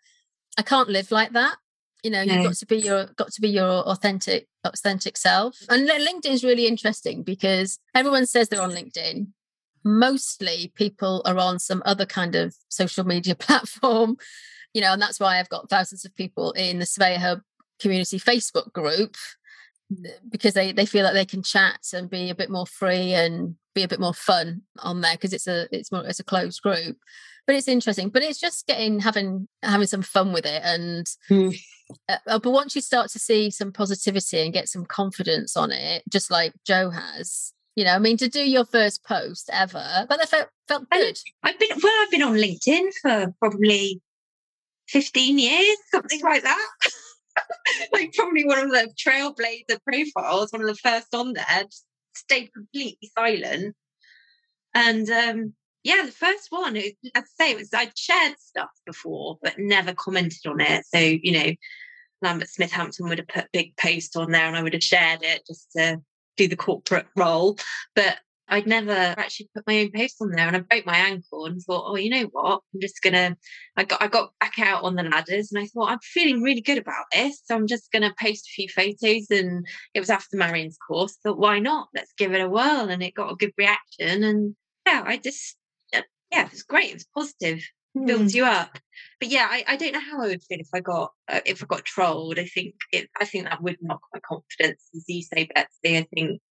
i 0.57 0.61
can't 0.61 0.89
live 0.89 1.11
like 1.11 1.33
that. 1.33 1.57
You 2.03 2.11
know 2.11 2.23
no. 2.23 2.33
you've 2.33 2.43
got 2.45 2.55
to 2.55 2.65
be 2.65 2.77
your 2.77 3.05
got 3.15 3.31
to 3.33 3.41
be 3.41 3.49
your 3.49 3.83
authentic 3.87 4.47
authentic 4.63 5.17
self. 5.17 5.57
And 5.67 5.89
linkedin 5.89 6.31
is 6.31 6.43
really 6.43 6.67
interesting 6.67 7.23
because 7.23 7.79
everyone 7.95 8.27
says 8.27 8.49
they're 8.49 8.61
on 8.61 8.71
linkedin. 8.71 9.29
Mostly 9.83 10.71
people 10.75 11.21
are 11.25 11.37
on 11.37 11.59
some 11.59 11.81
other 11.85 12.05
kind 12.05 12.35
of 12.35 12.55
social 12.69 13.03
media 13.03 13.35
platform 13.47 14.17
you 14.77 14.81
know, 14.81 14.93
and 14.93 15.01
that's 15.01 15.19
why 15.19 15.39
I've 15.39 15.49
got 15.49 15.71
thousands 15.71 16.05
of 16.05 16.15
people 16.15 16.51
in 16.51 16.77
the 16.77 16.85
Surveyor 16.85 17.17
Hub 17.17 17.41
community 17.79 18.19
Facebook 18.19 18.71
group 18.73 19.15
because 20.29 20.53
they 20.53 20.71
they 20.71 20.85
feel 20.85 21.03
like 21.03 21.15
they 21.15 21.25
can 21.25 21.41
chat 21.41 21.79
and 21.95 22.11
be 22.11 22.29
a 22.29 22.35
bit 22.35 22.51
more 22.51 22.67
free 22.67 23.11
and 23.13 23.55
be 23.73 23.81
a 23.81 23.87
bit 23.87 23.99
more 23.99 24.13
fun 24.13 24.61
on 24.77 25.01
there 25.01 25.15
because 25.15 25.33
it's 25.33 25.47
a 25.47 25.67
it's 25.71 25.91
more 25.91 26.05
it's 26.05 26.19
a 26.19 26.23
closed 26.23 26.61
group. 26.61 26.95
But 27.47 27.55
it's 27.55 27.67
interesting 27.67 28.09
but 28.09 28.21
it's 28.21 28.39
just 28.39 28.67
getting 28.67 28.99
having 28.99 29.47
having 29.63 29.87
some 29.87 30.03
fun 30.03 30.31
with 30.31 30.45
it 30.45 30.61
and 30.63 31.07
mm. 31.27 31.59
uh, 32.07 32.37
but 32.37 32.51
once 32.51 32.75
you 32.75 32.81
start 32.81 33.09
to 33.11 33.19
see 33.19 33.49
some 33.49 33.71
positivity 33.71 34.41
and 34.41 34.53
get 34.53 34.69
some 34.69 34.85
confidence 34.85 35.57
on 35.57 35.71
it 35.71 36.03
just 36.07 36.29
like 36.29 36.53
Jo 36.65 36.91
has 36.91 37.53
you 37.75 37.85
know 37.85 37.93
i 37.93 37.99
mean 37.99 38.17
to 38.17 38.27
do 38.27 38.41
your 38.41 38.65
first 38.65 39.05
post 39.05 39.49
ever 39.53 40.05
but 40.09 40.17
that 40.17 40.27
felt 40.27 40.49
felt 40.67 40.89
good. 40.89 41.17
I've 41.43 41.57
been 41.57 41.69
well 41.81 41.93
i've 42.01 42.11
been 42.11 42.23
on 42.23 42.33
linkedin 42.33 42.89
for 43.01 43.33
probably 43.39 44.01
15 44.89 45.39
years, 45.39 45.77
something 45.91 46.21
like 46.21 46.43
that. 46.43 46.69
like 47.93 48.13
probably 48.13 48.45
one 48.45 48.59
of 48.59 48.71
the 48.71 48.91
trailblazer 48.97 49.79
profiles, 49.83 50.51
one 50.51 50.61
of 50.61 50.67
the 50.67 50.75
first 50.75 51.13
on 51.13 51.33
there, 51.33 51.63
just 51.63 51.85
stayed 52.15 52.53
completely 52.53 53.11
silent. 53.17 53.75
And 54.73 55.09
um, 55.09 55.53
yeah, 55.83 56.03
the 56.05 56.11
first 56.11 56.47
one, 56.49 56.75
it, 56.75 56.95
I'd 57.15 57.23
say 57.39 57.51
it 57.51 57.57
was 57.57 57.73
I'd 57.73 57.97
shared 57.97 58.35
stuff 58.39 58.69
before, 58.85 59.37
but 59.41 59.57
never 59.57 59.93
commented 59.93 60.45
on 60.45 60.61
it. 60.61 60.85
So, 60.93 60.99
you 60.99 61.31
know, 61.31 61.51
Lambert 62.21 62.49
Smith 62.49 62.71
Hampton 62.71 63.07
would 63.07 63.19
have 63.19 63.27
put 63.27 63.51
big 63.51 63.75
post 63.77 64.15
on 64.15 64.31
there 64.31 64.45
and 64.45 64.55
I 64.55 64.63
would 64.63 64.73
have 64.73 64.83
shared 64.83 65.23
it 65.23 65.43
just 65.47 65.71
to 65.73 66.01
do 66.35 66.47
the 66.47 66.55
corporate 66.55 67.07
role. 67.15 67.57
But 67.95 68.17
I'd 68.49 68.67
never 68.67 68.91
actually 68.91 69.49
put 69.53 69.67
my 69.67 69.79
own 69.81 69.91
post 69.91 70.17
on 70.21 70.31
there 70.31 70.47
and 70.47 70.55
I 70.55 70.59
broke 70.59 70.85
my 70.85 70.97
ankle 70.97 71.45
and 71.45 71.61
thought, 71.61 71.85
oh, 71.87 71.95
you 71.95 72.09
know 72.09 72.23
what? 72.31 72.61
I'm 72.73 72.79
just 72.79 73.01
gonna 73.01 73.35
I 73.75 73.83
got 73.83 74.01
I 74.01 74.07
got 74.07 74.31
back 74.39 74.59
out 74.59 74.83
on 74.83 74.95
the 74.95 75.03
ladders 75.03 75.51
and 75.51 75.61
I 75.61 75.67
thought 75.67 75.91
I'm 75.91 75.99
feeling 76.01 76.41
really 76.41 76.61
good 76.61 76.77
about 76.77 77.05
this. 77.11 77.41
So 77.45 77.55
I'm 77.55 77.67
just 77.67 77.91
gonna 77.91 78.13
post 78.19 78.47
a 78.47 78.53
few 78.53 78.69
photos 78.69 79.27
and 79.31 79.67
it 79.93 79.99
was 79.99 80.09
after 80.09 80.37
Marion's 80.37 80.77
course. 80.77 81.17
Thought, 81.23 81.39
why 81.39 81.59
not? 81.59 81.89
Let's 81.93 82.13
give 82.17 82.33
it 82.33 82.41
a 82.41 82.49
whirl. 82.49 82.89
And 82.89 83.03
it 83.03 83.13
got 83.13 83.31
a 83.31 83.35
good 83.35 83.53
reaction. 83.57 84.23
And 84.23 84.55
yeah, 84.85 85.03
I 85.05 85.17
just 85.17 85.57
yeah, 86.31 86.45
it 86.45 86.51
was 86.51 86.63
great. 86.63 86.89
It 86.89 86.93
was 86.93 87.07
positive. 87.15 87.63
Mm. 87.97 88.07
Builds 88.07 88.35
you 88.35 88.45
up. 88.45 88.77
But 89.19 89.29
yeah, 89.29 89.47
I, 89.49 89.63
I 89.67 89.75
don't 89.75 89.93
know 89.93 89.99
how 89.99 90.21
I 90.21 90.27
would 90.27 90.43
feel 90.43 90.59
if 90.59 90.69
I 90.73 90.79
got 90.79 91.13
uh, 91.27 91.41
if 91.45 91.63
I 91.63 91.65
got 91.65 91.85
trolled. 91.85 92.39
I 92.39 92.45
think 92.45 92.75
it 92.91 93.09
I 93.19 93.25
think 93.25 93.45
that 93.45 93.61
would 93.61 93.77
knock 93.81 94.01
my 94.13 94.19
confidence, 94.19 94.83
as 94.95 95.05
you 95.07 95.21
say, 95.21 95.49
Betsy. 95.53 95.97
I 95.97 96.07
think 96.13 96.41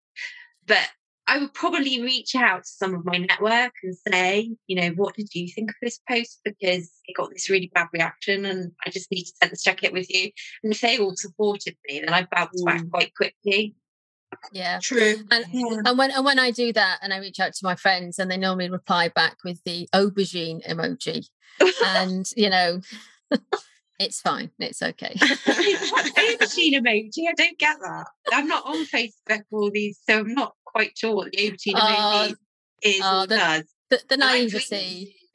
but 0.66 0.88
I 1.28 1.38
would 1.38 1.52
probably 1.54 2.00
reach 2.00 2.36
out 2.36 2.64
to 2.64 2.70
some 2.70 2.94
of 2.94 3.04
my 3.04 3.18
network 3.18 3.72
and 3.82 3.96
say, 4.08 4.54
you 4.68 4.76
know, 4.80 4.90
what 4.90 5.14
did 5.14 5.28
you 5.34 5.48
think 5.48 5.70
of 5.70 5.76
this 5.82 5.98
post? 6.08 6.40
Because 6.44 6.90
it 7.04 7.16
got 7.16 7.30
this 7.30 7.50
really 7.50 7.70
bad 7.74 7.88
reaction 7.92 8.44
and 8.44 8.70
I 8.86 8.90
just 8.90 9.10
need 9.10 9.24
to 9.24 9.32
sense 9.42 9.62
check 9.62 9.82
it 9.82 9.92
with 9.92 10.08
you. 10.08 10.30
And 10.62 10.72
if 10.72 10.80
they 10.80 10.98
all 10.98 11.16
supported 11.16 11.76
me, 11.88 12.00
then 12.00 12.14
I 12.14 12.26
bounced 12.30 12.64
mm. 12.64 12.66
back 12.66 12.88
quite 12.90 13.14
quickly. 13.14 13.74
Yeah, 14.52 14.78
true. 14.80 15.16
And, 15.30 15.46
yeah. 15.50 15.82
and 15.84 15.98
when 15.98 16.10
and 16.10 16.24
when 16.24 16.38
I 16.38 16.50
do 16.50 16.72
that, 16.72 16.98
and 17.02 17.12
I 17.12 17.18
reach 17.18 17.40
out 17.40 17.54
to 17.54 17.64
my 17.64 17.74
friends, 17.74 18.18
and 18.18 18.30
they 18.30 18.36
normally 18.36 18.68
reply 18.68 19.08
back 19.08 19.38
with 19.44 19.62
the 19.64 19.88
aubergine 19.94 20.66
emoji, 20.68 21.28
and 21.86 22.28
you 22.36 22.50
know, 22.50 22.80
it's 23.98 24.20
fine, 24.20 24.50
it's 24.58 24.82
okay. 24.82 25.14
aubergine 25.20 26.74
emoji, 26.74 27.28
I 27.28 27.34
don't 27.36 27.58
get 27.58 27.78
that. 27.80 28.06
I'm 28.32 28.48
not 28.48 28.66
on 28.66 28.84
Facebook 28.84 29.42
all 29.50 29.70
these, 29.70 30.00
so 30.08 30.18
I'm 30.20 30.34
not 30.34 30.54
quite 30.76 30.96
sure 30.96 31.16
what 31.16 31.32
the 31.32 31.38
Overtune 31.38 31.72
uh, 31.74 32.22
movie 32.22 32.34
is 32.82 33.00
uh, 33.02 33.22
or 33.22 33.26
the, 33.26 33.36
does. 33.36 33.64
The, 33.88 34.00
the 34.10 34.16
naivety. 34.18 35.16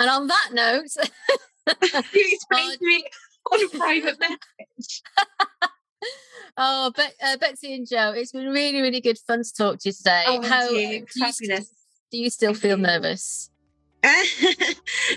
and 0.00 0.10
on 0.10 0.26
that 0.26 0.50
note, 0.52 0.88
you 2.12 2.28
explained 2.32 2.78
to 2.80 2.86
me 2.86 3.04
on 3.52 3.64
a 3.64 3.68
private 3.68 4.18
message. 4.18 5.02
oh, 6.56 6.92
Be- 6.96 7.02
uh, 7.24 7.36
Betsy 7.36 7.74
and 7.74 7.86
Jo, 7.88 8.12
it's 8.16 8.32
been 8.32 8.48
really, 8.48 8.82
really 8.82 9.00
good 9.00 9.18
fun 9.18 9.44
to 9.44 9.52
talk 9.56 9.78
to 9.80 9.90
you 9.90 9.92
today. 9.92 10.24
Oh, 10.26 10.42
How 10.42 10.68
you. 10.68 11.06
Do, 11.06 11.26
you, 11.40 11.58
do 12.10 12.18
you 12.18 12.30
still 12.30 12.54
feel 12.54 12.76
nervous? 12.76 13.50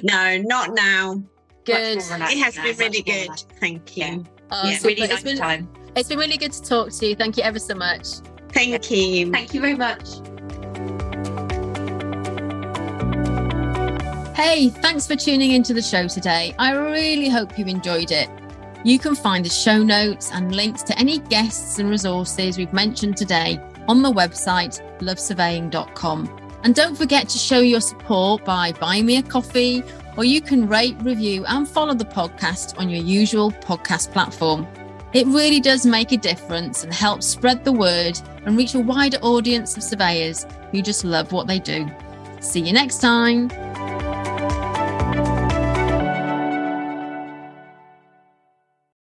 no, 0.04 0.38
not 0.38 0.76
now. 0.76 1.24
Good. 1.66 1.98
It 1.98 2.44
has 2.44 2.56
been 2.56 2.78
really 2.78 3.02
good. 3.02 3.32
Thank 3.60 3.98
you. 3.98 4.24
Oh, 4.52 4.70
yeah 4.70 4.78
really 4.84 5.08
nice 5.08 5.24
been, 5.24 5.38
time. 5.38 5.70
It's 5.98 6.10
been 6.10 6.20
really 6.20 6.38
good 6.38 6.52
to 6.52 6.62
talk 6.62 6.92
to 6.92 7.08
you. 7.08 7.16
Thank 7.16 7.38
you 7.38 7.44
ever 7.44 7.58
so 7.58 7.74
much. 7.74 8.18
Thank 8.54 8.92
you. 8.92 9.32
Thank 9.32 9.56
you 9.56 9.62
very 9.62 9.74
much. 9.74 10.08
Hey, 14.38 14.70
thanks 14.70 15.08
for 15.08 15.16
tuning 15.16 15.54
into 15.54 15.74
the 15.74 15.82
show 15.82 16.08
today. 16.08 16.54
I 16.60 16.74
really 16.74 17.30
hope 17.30 17.58
you 17.58 17.66
enjoyed 17.66 18.12
it. 18.12 18.30
You 18.84 19.00
can 19.00 19.16
find 19.16 19.44
the 19.44 19.50
show 19.50 19.82
notes 19.82 20.32
and 20.32 20.56
links 20.56 20.84
to 20.84 21.00
any 21.00 21.18
guests 21.18 21.80
and 21.80 21.90
resources 21.90 22.60
we've 22.60 22.72
mentioned 22.72 23.18
today 23.18 23.60
on 23.88 24.04
the 24.04 24.12
website 24.12 24.80
lovesurveying.com. 25.00 26.60
And 26.64 26.76
don't 26.76 26.96
forget 26.96 27.28
to 27.30 27.40
show 27.40 27.60
your 27.60 27.82
support 27.82 28.46
by 28.46 28.72
buying 28.74 29.08
me 29.08 29.18
a 29.18 29.24
coffee, 29.24 29.84
or 30.16 30.26
you 30.26 30.42
can 30.42 30.68
rate, 30.68 30.96
review, 31.02 31.44
and 31.48 31.68
follow 31.68 31.96
the 31.96 32.06
podcast 32.06 32.78
on 32.78 32.88
your 32.88 33.04
usual 33.04 33.50
podcast 33.50 34.12
platform. 34.12 34.68
It 35.18 35.26
really 35.26 35.60
does 35.60 35.84
make 35.84 36.12
a 36.12 36.18
difference 36.18 36.84
and 36.84 36.94
helps 36.94 37.26
spread 37.26 37.66
the 37.66 37.72
word 37.72 38.22
and 38.46 38.56
reach 38.56 38.76
a 38.76 38.80
wider 38.80 39.18
audience 39.24 39.76
of 39.76 39.82
surveyors 39.82 40.46
who 40.70 40.84
just 40.84 41.04
love 41.04 41.32
what 41.32 41.48
they 41.48 41.58
do. 41.58 41.90
See 42.40 42.60
you 42.60 42.72
next 42.72 43.00
time. 43.00 43.50